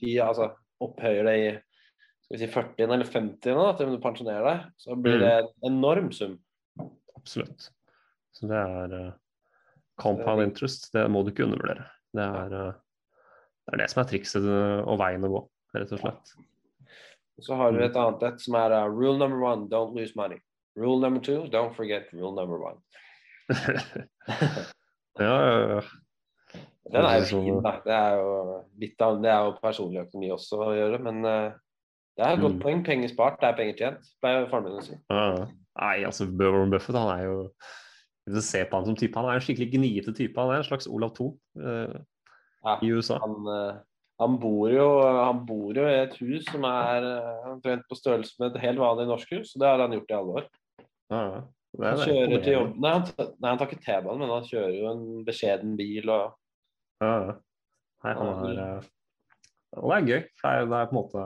i 0.03 0.17
Altså 0.23 0.51
opphøyer 0.83 1.29
det 1.29 1.35
i 1.39 1.51
skal 2.31 2.37
vi 2.37 2.45
si 2.45 2.51
40 2.53 2.93
eller 2.95 3.07
50 3.11 3.57
nå, 3.57 3.63
til 3.75 3.89
du 3.91 3.97
pensjonerer 3.99 4.45
deg, 4.47 4.67
så 4.79 4.95
blir 4.95 5.17
det 5.19 5.31
en 5.41 5.49
enorm 5.67 6.05
sum. 6.15 6.37
Absolutt. 7.17 7.65
Så 8.31 8.47
det 8.47 8.55
er 8.55 8.93
uh, 8.95 9.09
compound 9.99 10.45
interest, 10.45 10.87
det 10.95 11.03
må 11.11 11.25
du 11.25 11.33
ikke 11.33 11.43
undervurdere. 11.43 11.89
Det 12.15 12.23
er, 12.23 12.55
uh, 12.55 13.19
det 13.67 13.75
er 13.75 13.83
det 13.83 13.89
som 13.91 13.99
er 14.05 14.07
trikset 14.13 14.47
og 14.47 14.95
veien 15.03 15.27
å 15.27 15.33
gå, 15.33 15.43
rett 15.75 15.91
og 15.91 16.01
slett. 16.05 16.33
Så 17.41 17.55
har 17.59 17.71
du 17.73 17.81
et 17.83 17.95
annet 17.97 18.23
et 18.29 18.41
som 18.43 18.55
er 18.59 18.73
uh, 18.75 18.85
rule 18.91 19.17
number 19.17 19.41
one, 19.43 19.67
don't 19.71 19.95
lose 19.97 20.13
money. 20.15 20.37
Rule 20.77 21.01
number 21.01 21.19
two, 21.19 21.47
don't 21.51 21.75
forget 21.75 22.07
rule 22.13 22.31
number 22.35 22.61
one. 22.63 22.77
ja, 25.19 25.35
ja, 25.41 25.57
ja. 25.75 25.81
Den 26.91 27.05
er 27.07 27.17
jo 27.21 27.25
Sånn, 27.29 27.43
fin, 27.45 27.59
da. 27.63 27.73
Det 27.85 27.93
er 27.95 28.15
jo 28.19 28.31
litt 28.81 29.03
av 29.05 29.19
Det 29.23 29.29
er 29.31 29.43
jo 29.47 29.51
personlig 29.61 30.01
økonomi 30.05 30.31
også 30.33 30.59
å 30.65 30.71
gjøre, 30.75 30.99
men 31.05 31.19
uh, 31.27 31.51
det 32.17 32.25
er 32.25 32.33
et 32.35 32.41
godt 32.43 32.57
Mm. 32.57 32.61
poeng. 32.63 32.81
Penger 32.85 33.11
spart, 33.11 33.37
det 33.41 33.47
er 33.49 33.57
penger 33.59 33.77
tjent, 33.79 34.09
pleier 34.23 34.47
faren 34.51 34.65
min 34.67 34.79
å 34.79 34.83
si. 34.85 34.97
Ja. 35.09 35.45
Nei, 35.81 35.93
altså 36.03 36.25
Warren 36.27 36.73
Buffett 36.73 36.97
han 36.99 37.07
er 37.13 37.21
jo 37.29 37.35
Hvis 38.27 38.35
du 38.35 38.41
ser 38.43 38.65
på 38.69 38.75
han 38.77 38.85
som 38.89 38.95
type, 38.99 39.15
han 39.17 39.29
er 39.31 39.39
en 39.39 39.45
skikkelig 39.45 39.69
gniete 39.71 40.11
type. 40.13 40.35
Han 40.37 40.51
er 40.51 40.59
en 40.61 40.67
slags 40.67 40.85
Olav 40.91 41.13
2 41.17 41.29
uh, 41.63 41.95
Ja, 42.65 42.75
i 42.83 42.91
USA. 42.91 43.17
han, 43.23 43.37
uh, 43.47 43.79
han, 44.21 44.35
bor 44.41 44.71
jo, 44.73 44.87
han 45.01 45.39
bor 45.47 45.77
jo 45.77 45.87
i 45.89 45.97
et 46.03 46.13
hus 46.21 46.45
som 46.49 46.65
er 46.69 47.07
uh, 47.07 47.49
omtrent 47.55 47.87
på 47.89 47.97
størrelse 47.97 48.37
med 48.41 48.51
et 48.51 48.63
helt 48.67 48.81
vanlig 48.81 49.07
norsk 49.09 49.33
hus, 49.37 49.55
og 49.55 49.63
det 49.63 49.71
har 49.71 49.81
han 49.81 49.95
gjort 49.97 50.13
i 50.13 50.17
alle 50.17 50.37
år. 50.41 50.47
Ja, 51.11 51.23
Han 51.79 51.87
er 51.87 52.05
kjører 52.07 52.43
til 52.43 52.55
jobb 52.55 52.79
Nei, 52.83 52.91
han, 52.95 53.03
nei, 53.17 53.49
han 53.49 53.59
tar 53.59 53.67
ikke 53.69 53.83
T-banen, 53.83 54.23
men 54.23 54.31
han 54.31 54.47
kjører 54.47 54.73
jo 54.75 54.87
en 54.91 55.03
beskjeden 55.27 55.75
bil 55.79 56.11
og 56.11 56.33
Ja, 57.03 57.11
ja. 57.11 57.35
Nei, 58.05 58.15
han 58.17 58.31
er 58.31 58.61
eh, 58.63 58.89
Og 59.79 59.91
det 59.91 59.97
er 59.97 60.07
gøy, 60.07 60.25
det 60.25 60.51
er, 60.51 60.65
det 60.71 60.79
er 60.79 60.89
på 60.89 60.95
en 60.95 60.99
måte 60.99 61.25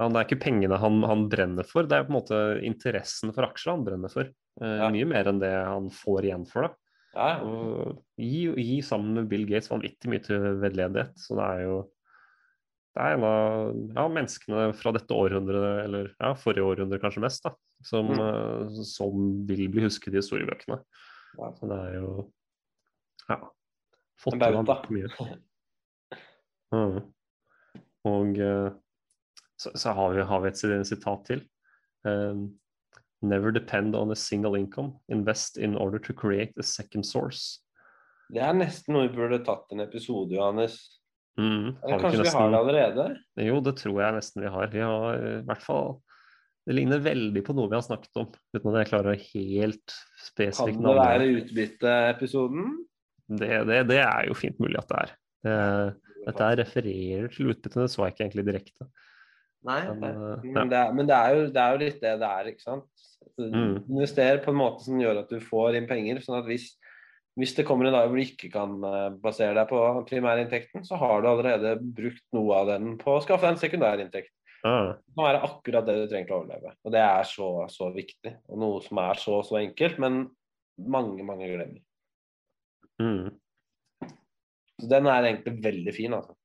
Det 0.00 0.08
er 0.08 0.28
ikke 0.28 0.40
pengene 0.44 0.80
han, 0.80 1.02
han 1.08 1.26
brenner 1.32 1.68
for, 1.68 1.88
det 1.88 1.98
er 1.98 2.06
på 2.08 2.14
en 2.14 2.18
måte 2.18 2.40
interessen 2.64 3.32
for 3.36 3.48
aksjer 3.48 3.74
han 3.74 3.84
brenner 3.86 4.12
for. 4.12 4.30
Eh. 4.60 4.86
Mye 4.96 5.08
mer 5.08 5.30
enn 5.32 5.42
det 5.42 5.52
han 5.54 5.90
får 5.92 6.28
igjen 6.28 6.48
for 6.50 6.68
det. 6.68 6.72
Ja, 7.14 7.26
ja. 7.30 7.40
Og 7.46 7.98
gi, 8.18 8.46
gi 8.58 8.78
sammen 8.82 9.14
med 9.20 9.28
Bill 9.30 9.44
Gates 9.48 9.70
vanvittig 9.70 10.10
mye 10.10 10.22
til 10.24 10.48
veldedighet. 10.62 11.14
Så 11.20 11.36
det 11.38 11.50
er 11.56 11.66
jo 11.68 11.76
det 12.94 13.02
er 13.02 13.16
en 13.16 13.24
av 13.26 13.70
ja, 13.96 14.04
menneskene 14.06 14.68
fra 14.78 14.92
dette 14.94 15.14
århundret, 15.18 15.64
eller 15.82 16.12
ja, 16.12 16.28
forrige 16.38 16.62
århundre 16.62 17.00
kanskje 17.02 17.24
mest, 17.24 17.42
da, 17.42 17.50
som, 17.82 18.06
Mm. 18.06 18.20
eh, 18.22 18.82
som 18.86 19.24
vil 19.48 19.66
bli 19.72 19.82
husket 19.82 20.14
i 20.14 20.20
historiebøkene. 20.20 20.78
Ja. 21.40 21.48
Så 21.58 21.70
det 21.70 21.78
er 21.88 21.96
jo 21.98 22.12
ja, 23.28 23.40
fått 24.22 24.38
til 24.38 24.58
vanvittig 24.60 24.94
mye. 24.94 25.10
Mm. 26.74 27.00
Og 28.10 28.38
eh, 28.38 28.70
så, 29.58 29.74
så 29.74 29.96
har, 29.98 30.14
vi, 30.14 30.22
har 30.30 30.44
vi 30.44 30.52
et 30.52 30.86
sitat 30.86 31.26
til. 31.26 31.42
Um, 32.04 32.60
Never 33.22 33.52
depend 33.52 33.94
on 33.96 34.10
a 34.10 34.16
single 34.16 34.58
income. 34.58 34.98
Invest 35.08 35.56
in 35.56 35.76
order 35.76 35.98
to 35.98 36.12
create 36.12 36.52
a 36.58 36.62
second 36.62 37.06
source. 37.06 37.60
Det 38.32 38.40
er 38.42 38.56
nesten 38.56 38.96
noe 38.96 39.08
vi 39.08 39.16
burde 39.16 39.42
tatt 39.44 39.72
en 39.72 39.84
episode, 39.84 40.34
Johannes. 40.34 40.78
Mm. 41.38 41.74
Eller 41.82 42.00
kanskje 42.00 42.22
vi 42.22 42.24
kanskje 42.24 42.24
vi 42.24 42.34
har 42.38 42.50
det 42.50 42.58
allerede? 42.58 43.06
Jo, 43.42 43.60
det 43.64 43.76
tror 43.80 44.00
jeg 44.00 44.16
nesten 44.18 44.44
vi 44.44 44.52
har. 44.56 44.72
Vi 44.72 44.82
har 44.84 45.06
eh, 45.18 45.38
i 45.40 45.46
hvert 45.48 45.64
fall 45.64 45.96
Det 46.64 46.72
ligner 46.78 47.02
veldig 47.04 47.42
på 47.44 47.52
noe 47.52 47.68
vi 47.68 47.76
har 47.76 47.84
snakket 47.84 48.22
om, 48.22 48.30
uten 48.56 48.70
at 48.70 48.78
jeg 48.78 48.88
klarer 48.88 49.18
helt 49.20 49.96
spesifikt 50.24 50.78
Kan 50.78 50.86
det 50.86 50.94
være 50.96 51.26
utbytteepisoden? 51.34 52.70
det. 53.28 53.50
Det, 53.68 53.82
det 53.90 53.98
er 54.00 54.30
jo 54.30 54.36
fint 54.38 54.56
mulig 54.62 54.78
at 54.80 54.88
det 54.88 55.02
er. 55.02 55.12
Det, 55.44 55.56
dette 56.24 56.48
refererer 56.62 57.28
til 57.32 57.50
utbyttene, 57.52 57.84
det 57.84 57.92
så 57.92 58.06
jeg 58.06 58.14
ikke 58.14 58.24
egentlig 58.24 58.46
direkte. 58.48 58.88
Nei, 59.64 59.80
Men, 59.96 60.04
eh, 60.04 60.48
ja. 60.52 60.64
Det 60.68 60.78
er, 60.78 60.94
men 60.96 61.08
det, 61.08 61.16
er 61.16 61.34
jo, 61.34 61.44
det 61.52 61.60
er 61.62 61.74
jo 61.74 61.82
litt 61.84 62.00
det 62.02 62.14
det 62.20 62.30
er, 62.30 62.50
ikke 62.52 62.64
sant. 62.64 63.04
Mm. 63.40 63.78
Investerer 63.88 64.42
på 64.44 64.52
en 64.52 64.60
måte 64.60 64.84
som 64.84 65.00
gjør 65.00 65.22
at 65.24 65.32
du 65.32 65.40
får 65.42 65.78
inn 65.78 65.88
penger. 65.90 66.20
sånn 66.22 66.38
at 66.38 66.48
hvis, 66.48 66.68
hvis 67.40 67.54
det 67.56 67.66
kommer 67.66 67.88
en 67.88 67.96
dag 67.96 68.06
hvor 68.10 68.20
du 68.20 68.24
ikke 68.26 68.50
kan 68.52 68.76
eh, 68.90 69.08
basere 69.22 69.56
deg 69.56 69.70
på 69.70 69.80
primærinntekten, 70.10 70.84
så 70.86 70.98
har 71.00 71.22
du 71.22 71.30
allerede 71.32 71.76
brukt 71.82 72.24
noe 72.36 72.60
av 72.60 72.74
den 72.74 72.96
på 73.00 73.16
å 73.16 73.22
skaffe 73.24 73.46
deg 73.46 73.56
en 73.56 73.62
sekundærinntekt. 73.62 74.34
Ah. 74.64 74.94
Det 74.96 75.16
kan 75.16 75.26
være 75.26 75.44
akkurat 75.48 75.88
det 75.88 75.96
du 75.98 76.04
trenger 76.08 76.28
til 76.28 76.36
å 76.36 76.42
overleve. 76.42 76.74
Og 76.84 76.94
det 76.94 77.02
er 77.04 77.26
så, 77.28 77.48
så 77.72 77.88
viktig. 77.92 78.36
Og 78.48 78.60
noe 78.62 78.84
som 78.84 79.00
er 79.02 79.20
så, 79.20 79.40
så 79.44 79.58
enkelt, 79.60 79.98
men 80.00 80.22
mange, 80.80 81.24
mange 81.26 81.48
glemmer. 81.50 81.80
Mm. 83.02 83.32
Så 84.80 84.90
den 84.90 85.08
er 85.10 85.28
egentlig 85.28 85.56
veldig 85.64 85.94
fin, 85.96 86.16
altså. 86.16 86.36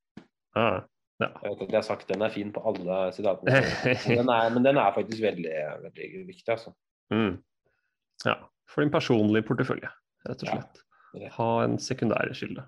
Ja. 1.20 1.30
Jeg 1.44 1.52
vet 1.52 1.64
at 1.66 1.74
jeg 1.74 1.78
har 1.82 1.88
sagt 1.88 2.08
den 2.08 2.22
er 2.24 2.32
fin 2.32 2.52
på 2.56 2.62
alle 2.70 3.00
sitatene. 3.16 3.60
Men 4.08 4.22
den 4.22 4.30
er, 4.32 4.50
men 4.56 4.64
den 4.66 4.78
er 4.80 4.94
faktisk 4.96 5.22
veldig, 5.22 5.56
veldig 5.84 6.10
viktig, 6.30 6.48
altså. 6.54 6.72
Mm. 7.12 7.42
ja. 8.26 8.36
For 8.70 8.86
din 8.86 8.92
personlige 8.94 9.48
portefølje, 9.48 9.90
rett 10.30 10.44
og 10.46 10.52
slett. 10.52 10.84
Ja. 11.18 11.32
Ha 11.40 11.50
en 11.66 11.80
sekundærkilde. 11.82 12.64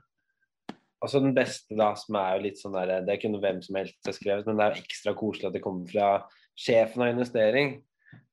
Altså 1.02 1.20
Den 1.22 1.36
beste, 1.38 1.78
da, 1.78 1.92
som 1.98 2.18
er 2.18 2.36
jo 2.36 2.44
litt 2.48 2.60
sånn 2.62 2.76
der, 2.76 3.06
det 3.06 3.20
kunne 3.22 3.40
hvem 3.42 3.62
som 3.66 3.78
helst 3.80 4.10
ha 4.10 4.14
skrevet, 4.14 4.50
men 4.50 4.58
det 4.60 4.66
er 4.68 4.82
ekstra 4.82 5.14
koselig 5.18 5.50
at 5.50 5.56
det 5.56 5.64
kommer 5.64 5.88
fra 5.90 6.10
sjefen 6.58 7.06
av 7.06 7.14
investering. 7.14 7.80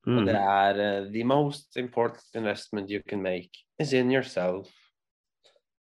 Og 0.08 0.22
Mm. 0.22 0.24
det 0.26 0.34
er 0.34 0.78
uh, 0.80 1.12
The 1.12 1.22
most 1.24 1.76
important 1.76 2.24
investment 2.34 2.90
you 2.90 3.02
can 3.06 3.22
make 3.22 3.50
is 3.78 3.92
in 3.92 4.10
yourself. 4.10 4.66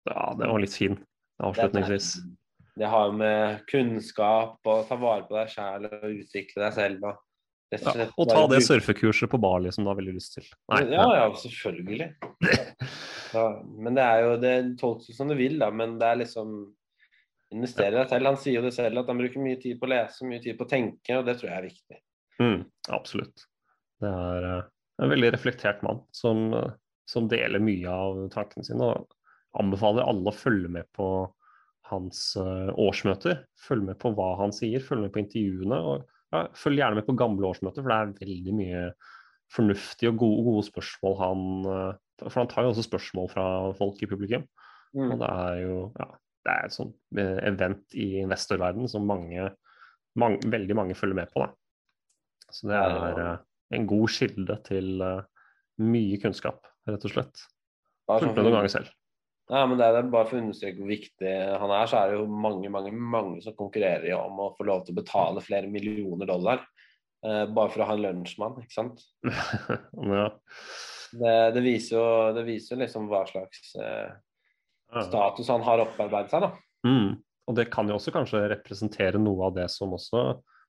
Ja, 0.09 0.33
det 0.39 0.49
var 0.49 0.59
litt 0.59 0.73
fin 0.73 0.97
avslutningsvis. 1.39 2.17
Det 2.77 2.89
har 2.91 3.13
med 3.15 3.63
kunnskap 3.71 4.69
og 4.69 4.83
ta 4.89 4.97
vare 5.01 5.25
på 5.27 5.37
deg 5.37 5.49
sjæl 5.53 5.87
og 5.89 6.05
utvikle 6.11 6.65
deg 6.65 6.75
selv. 6.77 7.07
Og, 7.09 7.23
Ja, 7.67 8.05
og 8.15 8.29
ta 8.31 8.41
det 8.47 8.61
surfekurset 8.63 9.27
på 9.27 9.39
Bali 9.43 9.73
som 9.75 9.83
du 9.83 9.89
har 9.91 9.97
veldig 9.97 10.13
lyst 10.15 10.37
til. 10.37 10.45
Nei, 10.71 10.85
Ja, 10.93 11.07
ja, 11.17 11.25
selvfølgelig. 11.35 12.13
Ja, 13.33 13.47
men 13.75 13.97
det 13.97 14.05
er 14.07 14.21
jo 14.23 14.35
det 14.39 14.53
tolkes 14.79 15.17
som 15.17 15.27
du 15.27 15.35
vil, 15.35 15.57
da. 15.59 15.67
Men 15.75 15.97
det 15.99 16.07
er 16.07 16.21
liksom 16.21 16.53
Investere 17.55 17.95
deg 17.95 18.09
selv. 18.11 18.27
Han 18.27 18.39
sier 18.41 18.57
jo 18.59 18.65
det 18.65 18.73
selv, 18.75 18.99
at 18.99 19.07
han 19.07 19.19
bruker 19.21 19.39
mye 19.39 19.59
tid 19.61 19.77
på 19.79 19.87
å 19.87 19.91
lese, 19.93 20.25
mye 20.27 20.41
tid 20.43 20.57
på 20.59 20.65
å 20.65 20.71
tenke, 20.71 21.15
og 21.15 21.27
det 21.27 21.37
tror 21.39 21.47
jeg 21.47 21.55
er 21.55 21.67
viktig. 21.69 21.99
Mm, 22.43 22.57
absolutt. 22.97 23.45
Det 24.03 24.09
er 24.11 24.47
uh, 24.51 24.65
en 24.99 25.13
veldig 25.13 25.29
reflektert 25.31 25.79
mann 25.85 26.01
som, 26.11 26.49
uh, 26.51 26.73
som 27.07 27.29
deler 27.31 27.63
mye 27.63 27.93
av 27.93 28.19
tankene 28.33 28.67
sine. 28.67 28.83
Og 28.83 29.61
anbefaler 29.63 30.03
alle 30.03 30.33
å 30.33 30.35
følge 30.35 30.73
med 30.75 30.91
på 30.97 31.07
hans 31.91 32.21
eh, 32.39 32.69
årsmøter. 32.79 33.43
Følg 33.67 33.85
med 33.89 33.99
på 34.01 34.11
hva 34.15 34.33
han 34.41 34.53
sier, 34.55 34.83
følg 34.83 35.05
med 35.05 35.13
på 35.13 35.21
intervjuene. 35.23 35.77
og 35.77 36.33
ja, 36.33 36.43
Følg 36.57 36.81
gjerne 36.81 36.99
med 36.99 37.07
på 37.07 37.15
gamle 37.19 37.49
årsmøter, 37.49 37.83
for 37.83 37.93
det 37.93 37.97
er 37.97 38.15
veldig 38.25 38.55
mye 38.57 38.83
fornuftige 39.53 40.11
og 40.11 40.19
gode, 40.19 40.43
gode 40.49 40.65
spørsmål 40.67 41.13
han 41.21 41.43
eh, 41.71 41.91
For 42.25 42.41
han 42.41 42.49
tar 42.51 42.65
jo 42.65 42.73
også 42.73 42.87
spørsmål 42.87 43.29
fra 43.31 43.45
folk 43.77 44.01
i 44.03 44.09
publikum. 44.09 44.47
Mm. 44.97 45.11
Og 45.13 45.21
det 45.21 45.29
er 45.29 45.61
jo 45.61 45.77
ja, 45.99 46.09
det 46.47 46.53
er 46.53 46.67
et 46.67 46.75
sånt 46.75 47.19
eh, 47.19 47.39
event 47.47 47.97
i 47.99 48.09
investorverdenen 48.23 48.91
som 48.91 49.07
mange, 49.07 49.51
mange, 50.19 50.41
veldig 50.47 50.79
mange 50.79 50.97
følger 50.97 51.21
med 51.21 51.33
på. 51.33 51.45
Da. 51.45 51.51
Så 52.51 52.71
det 52.71 52.79
er 52.79 53.21
ja. 53.21 53.33
en 53.75 53.87
god 53.87 54.07
kilde 54.15 54.55
til 54.65 55.03
mye 55.83 56.19
kunnskap, 56.23 56.63
rett 56.89 57.03
og 57.05 57.13
slett. 57.13 57.43
Bare 58.07 58.23
sånn 58.23 58.33
med 58.33 58.47
noen 58.47 58.55
ganger 58.61 58.71
selv. 58.71 58.96
Ja, 59.47 59.61
men 59.63 59.79
det 59.79 59.85
er 59.87 60.09
bare 60.11 60.27
for 60.27 60.37
å 60.37 60.41
understreke 60.43 60.81
hvor 60.81 60.89
viktig 60.91 61.33
han 61.61 61.71
er, 61.71 61.87
så 61.87 62.01
er 62.01 62.11
det 62.11 62.17
jo 62.17 62.25
mange 62.27 62.71
mange, 62.71 62.91
mange 62.91 63.39
som 63.45 63.55
konkurrerer 63.55 64.17
om 64.17 64.41
å 64.43 64.49
få 64.57 64.65
lov 64.67 64.83
til 64.83 64.95
å 64.95 64.99
betale 64.99 65.43
flere 65.43 65.71
millioner 65.71 66.27
dollar. 66.27 66.65
eh, 67.25 67.45
bare 67.47 67.71
for 67.71 67.83
å 67.83 67.87
ha 67.89 67.95
en 67.95 68.03
lunsjmann, 68.03 68.59
ikke 68.61 68.75
sant. 68.75 69.05
ja. 70.19 70.27
Det, 71.07 71.35
det, 71.55 71.63
viser 71.63 71.95
jo, 71.95 72.07
det 72.35 72.43
viser 72.47 72.81
liksom 72.81 73.07
hva 73.07 73.23
slags 73.29 73.71
eh, 73.79 74.11
status 75.07 75.49
han 75.49 75.63
har 75.65 75.85
opparbeidet 75.85 76.33
seg, 76.33 76.43
da. 76.43 76.51
Mm. 76.87 77.15
Og 77.47 77.55
det 77.55 77.69
kan 77.71 77.87
jo 77.87 77.95
også 77.95 78.11
kanskje 78.15 78.43
representere 78.51 79.19
noe 79.21 79.47
av 79.47 79.55
det 79.55 79.69
som 79.71 79.95
også 79.95 80.27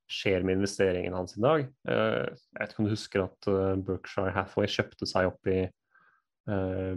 skjer 0.09 0.45
med 0.47 0.61
investeringen 0.61 1.16
hans 1.18 1.35
i 1.37 1.43
dag. 1.43 1.66
Eh, 1.91 2.24
jeg 2.31 2.61
vet 2.62 2.72
ikke 2.72 2.85
om 2.85 2.89
du 2.89 2.95
husker 2.95 3.24
at 3.26 3.51
eh, 3.51 3.74
Berkshire 3.91 4.33
Hathaway 4.37 4.70
kjøpte 4.72 5.09
seg 5.11 5.29
opp 5.33 5.51
i 5.51 5.59
eh, 5.66 6.93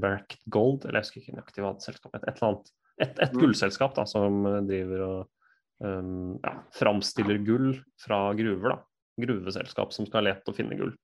Barrack 0.00 0.36
Gold, 0.52 0.84
eller 0.86 1.00
jeg 1.00 1.06
husker 1.06 1.22
ikke 1.22 1.36
nøyaktig 1.38 1.64
hva 1.64 1.72
selskapet 1.82 2.20
het. 2.20 2.28
Et 2.28 2.40
eller 2.40 2.48
annet. 2.52 2.70
Et, 2.98 3.18
et 3.26 3.32
Mm. 3.34 3.40
gullselskap 3.42 3.94
da, 3.98 4.04
som 4.08 4.38
driver 4.68 5.02
og 5.04 5.28
um, 5.84 6.38
ja, 6.44 6.54
framstiller 6.72 7.42
gull 7.44 7.74
fra 8.00 8.20
gruver. 8.38 8.72
da. 8.72 8.78
Gruveselskap 9.20 9.92
som 9.92 10.06
skal 10.08 10.24
lete 10.28 10.48
og 10.48 10.56
finne 10.56 10.76
gull, 10.78 10.94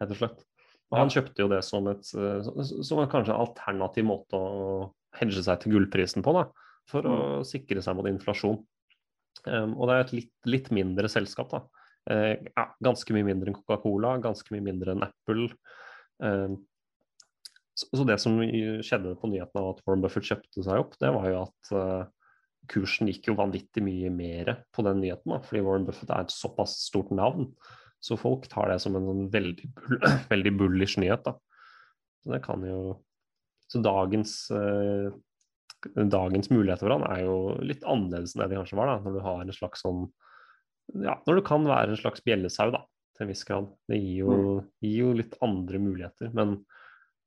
rett 0.00 0.10
og 0.14 0.20
slett. 0.20 0.44
Og 0.90 0.98
han 0.98 1.10
kjøpte 1.10 1.38
jo 1.44 1.48
det 1.50 1.60
som, 1.66 1.86
et, 1.90 2.04
som- 2.06 2.98
en 3.02 3.10
kanskje 3.10 3.34
alternativ 3.34 4.04
måte 4.06 4.34
å 4.38 4.92
hedge 5.18 5.42
seg 5.42 5.60
til 5.62 5.72
gullprisen 5.76 6.22
på, 6.22 6.32
da, 6.34 6.44
for 6.90 7.02
å 7.06 7.18
sikre 7.46 7.82
seg 7.82 7.94
mot 7.98 8.06
inflasjon. 8.10 8.58
Um, 9.46 9.74
og 9.78 9.86
det 9.88 9.94
er 9.94 10.00
et 10.04 10.12
litt, 10.16 10.32
litt 10.46 10.70
mindre 10.74 11.08
selskap. 11.10 11.50
da. 11.50 11.60
Uh, 12.10 12.34
ja, 12.56 12.64
ganske 12.82 13.14
mye 13.14 13.26
mindre 13.26 13.50
enn 13.50 13.58
Coca-Cola, 13.58 14.16
ganske 14.22 14.50
mye 14.54 14.64
mindre 14.66 14.94
enn 14.96 15.02
Apple. 15.06 15.50
Um, 16.22 16.58
så, 17.78 18.04
det 18.04 18.18
som 18.20 18.38
skjedde 18.40 19.16
på 19.20 19.30
nyheten 19.30 19.60
av 19.60 19.74
at 19.74 19.84
Warren 19.86 20.02
Buffett 20.04 20.26
kjøpte 20.26 20.64
seg 20.66 20.82
opp, 20.82 20.96
det 21.00 21.12
var 21.14 21.28
jo 21.30 21.42
at 21.44 21.70
eh, 21.76 22.08
kursen 22.70 23.10
gikk 23.10 23.30
jo 23.30 23.36
vanvittig 23.38 23.82
mye 23.84 24.10
mer 24.12 24.52
på 24.74 24.84
den 24.86 25.00
nyheten, 25.02 25.32
da, 25.32 25.40
fordi 25.46 25.62
Warren 25.66 25.86
Buffett 25.88 26.10
er 26.12 26.26
et 26.26 26.34
såpass 26.34 26.76
stort 26.88 27.12
navn. 27.14 27.48
Så 28.00 28.16
folk 28.20 28.46
tar 28.48 28.70
det 28.72 28.80
som 28.82 28.96
en 28.96 29.08
sånn 29.08 29.24
veldig, 29.32 29.70
veldig 30.32 30.52
bullish 30.58 31.00
nyhet. 31.00 31.24
da. 31.26 31.36
Så 32.24 32.34
det 32.34 32.42
kan 32.44 32.64
jo 32.66 32.80
Så 33.70 33.78
dagens 33.78 34.50
eh, 34.50 35.12
dagens 36.10 36.50
muligheter 36.50 36.84
for 36.84 36.92
han 36.98 37.06
er 37.08 37.22
jo 37.24 37.36
litt 37.64 37.84
annerledes 37.88 38.34
enn 38.34 38.42
det 38.42 38.50
de 38.50 38.58
kanskje 38.58 38.78
var, 38.80 38.90
da, 38.90 38.96
når 39.04 39.14
du 39.14 39.20
har 39.24 39.44
en 39.44 39.54
slags 39.56 39.84
sånn 39.84 40.02
Ja, 41.06 41.14
når 41.26 41.38
du 41.38 41.42
kan 41.46 41.64
være 41.68 41.94
en 41.94 42.00
slags 42.00 42.24
bjellesau, 42.26 42.72
da, 42.74 42.82
til 43.14 43.24
en 43.24 43.30
viss 43.30 43.46
grad. 43.46 43.68
Det 43.88 44.00
gir 44.00 44.24
jo, 44.24 44.36
gir 44.82 44.96
jo 45.04 45.12
litt 45.14 45.36
andre 45.44 45.78
muligheter. 45.78 46.32
Men 46.34 46.56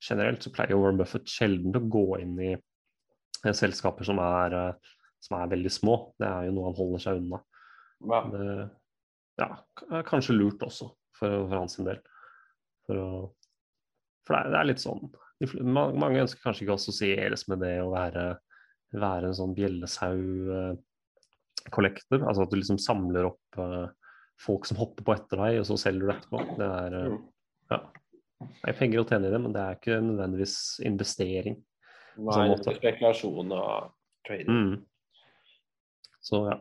generelt 0.03 0.43
så 0.43 0.51
pleier 0.53 0.79
Warren 0.79 0.99
Buffett 0.99 1.31
sjelden 1.31 1.75
å 1.77 1.83
gå 1.91 2.05
inn 2.19 2.35
i 2.41 2.51
eh, 2.53 3.55
selskaper 3.55 4.07
som 4.07 4.19
er, 4.23 4.55
eh, 4.59 4.95
som 5.23 5.39
er 5.39 5.53
veldig 5.55 5.73
små. 5.73 5.97
Det 6.19 6.29
er 6.29 6.49
jo 6.49 6.55
noe 6.57 6.69
han 6.69 6.79
holder 6.79 7.05
seg 7.05 7.21
unna. 7.21 7.41
Ja. 8.03 8.23
Det 8.33 8.47
ja, 9.41 9.49
er 9.89 10.07
kanskje 10.07 10.37
lurt 10.37 10.61
også, 10.65 10.85
for, 11.17 11.29
for 11.47 11.57
hans 11.57 11.75
del. 11.79 11.99
For, 12.87 12.95
å, 12.99 13.03
for 14.27 14.35
det, 14.35 14.41
er, 14.41 14.47
det 14.53 14.59
er 14.59 14.69
litt 14.69 14.83
sånn 14.83 15.03
de 15.41 15.45
Mange 15.65 16.21
ønsker 16.21 16.43
kanskje 16.43 16.61
ikke 16.65 16.75
å 16.75 16.79
assosieres 16.79 17.43
med 17.51 17.57
det 17.63 17.75
å 17.83 17.93
være, 17.93 18.23
være 18.95 19.25
en 19.29 19.37
sånn 19.37 19.55
bjellesau-kollektor. 19.57 22.19
altså 22.21 22.41
at 22.45 22.51
du 22.51 22.55
liksom 22.59 22.79
samler 22.81 23.23
opp 23.31 23.45
eh, 23.59 23.87
folk 24.43 24.63
som 24.69 24.79
hopper 24.79 25.03
på 25.05 25.15
etter 25.15 25.35
deg, 25.41 25.53
og 25.61 25.65
så 25.69 25.75
selger 25.79 26.03
du 26.05 26.11
etterpå. 26.13 26.37
Det 26.59 26.69
er, 26.69 26.91
eh, 26.99 27.05
ja. 27.73 27.79
Det 28.61 28.71
er 28.71 28.79
penger 28.79 29.01
å 29.01 29.07
tjene 29.09 29.29
i 29.29 29.33
det, 29.33 29.41
men 29.43 29.55
det 29.55 29.63
er 29.63 29.79
ikke 29.79 29.99
nødvendigvis 30.03 30.57
investering. 30.87 31.59
Nei, 32.13 32.35
sånn 32.35 32.53
det 32.53 32.71
er 32.71 32.79
spekulasjon 32.79 33.53
og 33.57 33.91
trading. 34.27 34.63
Mm. 34.63 35.19
Så 36.23 36.45
ja. 36.47 36.57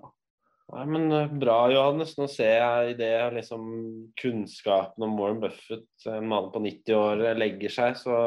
Nei, 0.73 0.85
men 0.89 1.13
eh, 1.13 1.33
Bra, 1.43 1.57
Johannes. 1.73 2.15
Nå 2.17 2.27
ser 2.33 2.55
jeg 2.55 2.93
i 2.93 2.99
det 2.99 3.15
liksom 3.37 3.65
kunnskapen 4.21 5.05
om 5.05 5.19
Warren 5.21 5.43
Buffett, 5.43 5.89
en 6.09 6.31
mann 6.31 6.49
på 6.55 6.63
90 6.65 6.97
år, 6.97 7.25
eh, 7.29 7.37
legger 7.37 7.75
seg, 7.75 7.99
så 8.01 8.21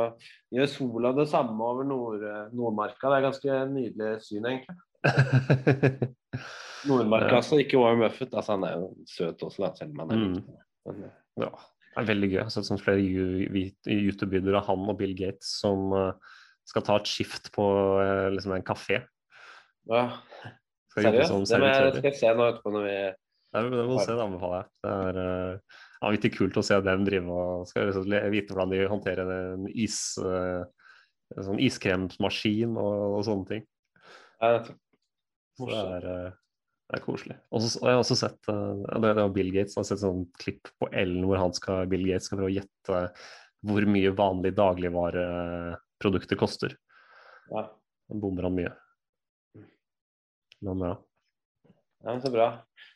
gjør 0.53 0.69
sola 0.69 1.13
det 1.17 1.25
samme 1.31 1.71
over 1.71 1.87
Nord 1.89 2.27
Nordmarka. 2.53 3.09
Det 3.09 3.17
er 3.17 3.25
ganske 3.29 3.57
nydelig 3.73 4.11
syn, 4.27 4.45
egentlig. 4.51 4.77
Nordmarka, 6.89 7.39
altså, 7.39 7.57
ikke 7.61 7.81
Warren 7.81 8.03
Buffett. 8.05 8.33
Altså, 8.33 8.53
han 8.53 8.67
er 8.67 8.77
jo 8.77 8.91
søt 9.09 9.41
også, 9.47 9.65
da, 9.65 9.73
selv 9.79 9.95
om 9.95 10.05
han 10.05 10.13
er 10.13 10.23
Mm. 10.25 10.37
Men, 10.85 11.03
eh, 11.03 11.21
Ja, 11.41 11.49
det 11.95 12.01
er 12.03 12.07
veldig 12.09 12.27
gøy. 12.29 12.37
Jeg 12.41 12.47
har 12.49 12.53
sett 12.53 12.67
sånn 12.67 12.81
flere 12.81 12.99
YouTube-videoer 13.01 14.57
av 14.59 14.65
han 14.69 14.83
og 14.91 14.97
Bill 14.99 15.13
Gates 15.17 15.53
som 15.61 15.93
eh, 15.95 16.33
skal 16.67 16.83
ta 16.83 16.97
et 16.99 17.07
skift 17.09 17.51
på 17.55 17.65
eh, 18.03 18.27
liksom 18.35 18.55
en 18.57 18.65
kafé. 18.67 19.01
ja, 19.87 20.01
seriøst? 20.95 21.29
som 21.31 21.43
Det 21.45 21.59
jeg, 21.61 21.93
skal 21.99 22.09
jeg 22.11 22.19
se 22.19 22.33
nå 22.35 22.49
etterpå 22.51 22.73
når 22.75 22.85
vi 22.87 22.95
Det, 22.95 23.61
er- 23.61 23.69
det 23.71 23.85
må 23.87 23.95
du 23.95 24.03
se, 24.03 24.11
det 24.15 24.23
anbefaler 24.25 24.57
jeg. 24.63 24.69
Det 24.83 24.93
er 25.07 25.19
uh, 25.21 25.77
vanvittig 26.03 26.31
kult 26.35 26.57
å 26.59 26.63
se 26.67 26.79
dem 26.83 27.05
drive 27.07 27.31
og 27.31 27.67
skal 27.69 27.87
liksom 27.87 28.09
vite 28.33 28.51
hvordan 28.51 28.73
de 28.73 28.81
håndterer 28.91 29.29
en, 29.35 29.67
is, 29.71 29.99
uh, 30.19 30.65
en 31.37 31.47
sånn 31.47 31.61
iskremmaskin 31.63 32.75
og, 32.75 33.19
og 33.19 33.23
sånne 33.29 33.47
ting. 33.53 33.63
ja, 34.41 34.57
Så 35.55 35.69
det 35.71 35.79
er, 35.79 36.09
eh, 36.11 36.33
det 36.85 36.99
er 36.99 37.01
koselig. 37.01 37.35
Og 37.49 37.63
jeg 37.65 37.95
har 37.95 38.01
også 38.01 38.17
sett 38.19 38.51
eh, 38.51 38.83
det, 38.85 38.99
det 39.07 39.23
var 39.23 39.33
Bill 39.33 39.51
Gates, 39.55 39.73
jeg 39.73 39.81
har 39.81 39.89
sett 39.89 40.03
sånn 40.03 40.27
klipp 40.41 40.69
på 40.81 40.89
Ellen 40.93 41.25
hvor 41.25 41.41
han 41.41 41.55
skal, 41.57 41.87
Bill 41.89 42.05
Gates 42.05 42.29
skal 42.29 42.41
prøve 42.41 42.51
å 42.51 42.57
gjette 42.59 43.01
hvor 43.65 43.87
mye 43.89 44.11
vanlige 44.13 44.59
dagligvareprodukter 44.59 46.37
koster. 46.39 46.77
ja. 47.53 47.67
Da 48.05 48.17
bommer 48.21 48.45
han 48.45 48.53
mye. 48.53 48.71
Men 50.61 50.83
ja. 50.85 50.95
Ja, 52.05 52.13
så 52.21 52.29
bra. 52.29 52.47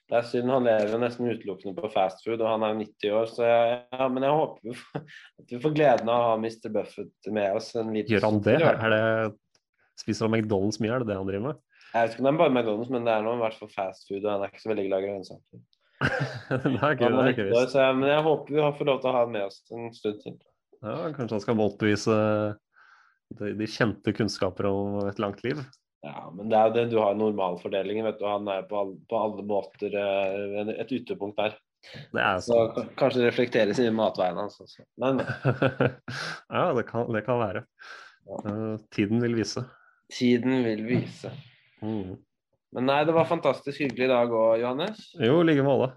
Det 0.10 0.18
er 0.20 0.26
synd, 0.30 0.52
han 0.54 0.68
lever 0.68 1.02
nesten 1.02 1.30
utelukkende 1.30 1.74
på 1.82 1.90
fast 1.94 2.22
food, 2.26 2.42
og 2.44 2.50
han 2.50 2.66
er 2.66 2.76
jo 2.76 2.84
90 2.84 3.16
år, 3.18 3.30
så 3.30 3.48
jeg, 3.48 3.80
ja, 3.94 4.06
men 4.10 4.26
jeg 4.26 4.38
håper 4.38 4.70
vi 4.70 4.76
får, 4.78 5.04
at 5.42 5.54
vi 5.54 5.62
får 5.64 5.74
gleden 5.80 6.12
av 6.14 6.22
å 6.22 6.28
ha 6.28 6.36
Mr. 6.38 6.70
Buffett 6.74 7.30
med 7.34 7.58
oss 7.58 7.72
en 7.78 7.90
liten 7.94 8.14
Gjør 8.14 8.28
han 8.28 8.40
det? 8.46 8.58
Det 8.62 9.98
Spiser 10.00 10.28
han 10.28 10.38
McDonald's 10.38 10.78
mye? 10.82 10.94
Er 10.94 11.04
det 11.04 11.10
det 11.10 11.18
han 11.18 11.30
driver 11.30 11.48
med? 11.48 11.64
Jeg 11.94 12.06
vet 12.06 12.14
ikke 12.14 12.22
om 12.22 12.28
det 12.28 12.32
er 12.34 12.40
bare 12.44 12.54
McDonald's, 12.54 12.92
men 12.94 13.06
det 13.08 13.14
er 13.16 13.24
nå 13.26 13.34
i 13.36 13.42
hvert 13.42 13.58
fall 13.60 13.72
fast 13.74 14.08
food, 14.10 14.22
og 14.24 14.32
han 14.32 14.44
er 14.46 14.52
ikke 14.52 14.62
så 14.64 14.70
veldig 14.72 14.86
glad 14.88 15.04
i 15.06 15.08
grønnsaker. 15.10 15.62
det 16.64 16.74
er 16.80 16.94
ikke, 16.96 17.10
Han 17.10 17.18
det 17.18 17.24
er 17.24 17.26
er 17.26 17.34
ikke 17.34 17.48
90 17.50 17.50
år, 17.50 17.66
visst. 17.66 17.74
så 17.74 17.82
jeg, 17.84 17.96
men 18.00 18.10
jeg 18.14 18.26
håper 18.30 18.56
vi 18.56 18.68
får 18.80 18.90
lov 18.92 19.00
til 19.02 19.10
å 19.10 19.14
ha 19.16 19.24
han 19.26 19.34
med 19.34 19.46
oss 19.50 19.60
en 19.76 19.90
stund 19.98 20.20
til. 20.24 20.36
Ja, 20.80 20.96
kanskje 21.16 21.36
han 21.36 21.44
skal 21.44 21.58
motbevise 21.60 22.18
de, 23.40 23.50
de 23.60 23.68
kjente 23.70 24.14
kunnskaper 24.16 24.70
om 24.70 25.00
et 25.10 25.20
langt 25.20 25.42
liv. 25.44 25.60
Ja, 26.06 26.30
men 26.32 26.48
det 26.48 26.56
er 26.56 26.70
jo 26.70 26.76
det 26.78 26.86
du 26.94 27.00
har 27.02 27.18
normalfordelingen, 27.20 28.06
vet 28.08 28.22
du. 28.22 28.28
Han 28.30 28.48
er 28.48 28.64
på 28.70 28.78
alle, 28.80 28.96
på 29.12 29.18
alle 29.20 29.44
måter 29.44 29.98
eh, 30.00 30.72
et 30.80 30.94
ytterpunkt 30.96 31.42
der. 31.42 31.58
Det 32.14 32.22
er 32.24 32.40
Så 32.44 32.56
kanskje 33.00 33.22
det 33.22 33.28
reflekteres 33.34 33.80
i 33.84 33.90
matveiene 33.96 34.46
hans 34.46 34.56
også. 34.64 34.86
Men 35.00 35.20
ja, 36.56 36.64
det 36.78 36.86
kan, 36.88 37.10
det 37.12 37.26
kan 37.28 37.42
være. 37.44 37.66
Eh, 38.40 38.74
tiden 38.96 39.20
vil 39.24 39.36
vise. 39.40 39.66
tiden 40.16 40.64
vil 40.64 40.86
vise. 40.88 41.32
Mm. 41.82 42.18
Men 42.76 42.86
nei, 42.86 43.00
det 43.08 43.16
var 43.16 43.26
fantastisk 43.30 43.82
hyggelig 43.82 44.06
i 44.06 44.12
dag 44.12 44.34
òg, 44.36 44.60
Johannes. 44.62 45.02
Jo, 45.18 45.40
i 45.42 45.48
like 45.48 45.66
måte. 45.66 45.90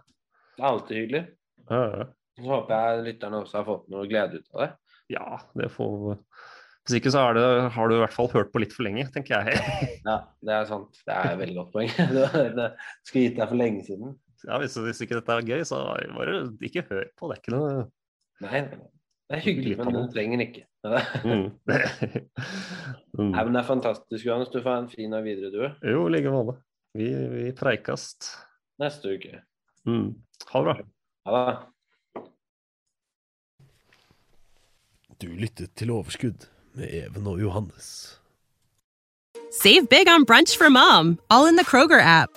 Det 0.57 0.63
er 0.63 0.69
alltid 0.71 1.01
hyggelig. 1.03 1.23
Ja, 1.69 1.83
ja. 1.99 2.09
Så 2.39 2.49
håper 2.49 2.73
jeg 2.75 3.05
lytterne 3.11 3.43
også 3.43 3.59
har 3.59 3.67
fått 3.69 3.89
noe 3.93 4.09
glede 4.09 4.41
ut 4.41 4.55
av 4.55 4.63
det. 4.63 4.69
ja, 5.13 5.27
det 5.61 5.69
får 5.75 6.15
Hvis 6.87 6.97
ikke 6.97 7.13
så 7.13 7.27
det, 7.37 7.45
har 7.75 7.91
du 7.91 7.95
i 7.95 8.01
hvert 8.01 8.15
fall 8.17 8.31
hørt 8.33 8.51
på 8.55 8.63
litt 8.63 8.73
for 8.75 8.87
lenge, 8.87 9.05
tenker 9.15 9.45
jeg. 9.45 9.61
Ja, 10.09 10.17
det 10.41 10.57
er 10.57 10.65
sant. 10.71 10.97
Det 11.05 11.13
er 11.15 11.35
et 11.35 11.43
veldig 11.43 11.59
godt 11.61 11.77
poeng. 11.77 11.93
Det, 12.59 12.71
skulle 13.05 13.29
gitt 13.29 13.37
deg 13.39 13.53
for 13.53 13.61
lenge 13.61 13.85
siden. 13.87 14.17
Ja, 14.49 14.57
hvis, 14.59 14.75
hvis 14.75 15.05
ikke 15.05 15.21
dette 15.21 15.37
er 15.37 15.47
gøy, 15.47 15.61
så 15.69 15.85
bare 16.17 16.41
ikke 16.65 16.87
hør 16.89 17.05
på. 17.15 17.29
Det 17.29 17.37
er 17.37 17.43
ikke 17.45 17.55
noe 17.55 17.75
nei, 18.43 18.65
nei. 18.65 18.89
Det 19.33 19.39
er 19.39 19.45
hyggelig, 19.47 19.77
men 19.81 19.95
du 19.97 20.03
trenger 20.13 20.43
ikke. 20.45 20.67
Nei, 20.85 20.99
mm. 21.33 21.45
Nei, 23.17 23.45
men 23.47 23.55
det 23.55 23.61
er 23.63 23.65
fantastisk, 23.65 24.27
Johannes. 24.27 24.51
Du 24.53 24.59
får 24.59 24.69
ha 24.69 24.81
en 24.83 24.91
fin 24.93 25.15
dag 25.15 25.25
videre, 25.25 25.49
du. 25.55 25.89
Jo, 25.89 26.03
i 26.05 26.13
like 26.13 26.33
måte. 26.35 26.59
Vi, 26.99 27.09
vi 27.33 27.47
preikast. 27.57 28.29
Neste 28.83 29.15
uke. 29.17 29.41
Mm. 29.89 30.11
Ha 30.53 30.61
det 30.61 30.67
bra. 30.69 30.77
Ha 31.31 31.39
det. 31.39 31.57
Du 35.23 35.31
lyttet 35.33 35.73
til 35.81 35.95
Overskudd 35.97 36.45
med 36.77 36.93
Even 36.93 37.33
og 37.33 37.41
Johannes. 37.41 37.89
Save 39.53 39.89
big 39.89 40.13
on 40.13 40.27
brunch 40.29 40.59
for 40.59 40.69
mom, 40.69 41.19
all 41.31 41.49
in 41.49 41.57
the 41.57 41.65
Kroger 41.65 42.05
app. 42.05 42.37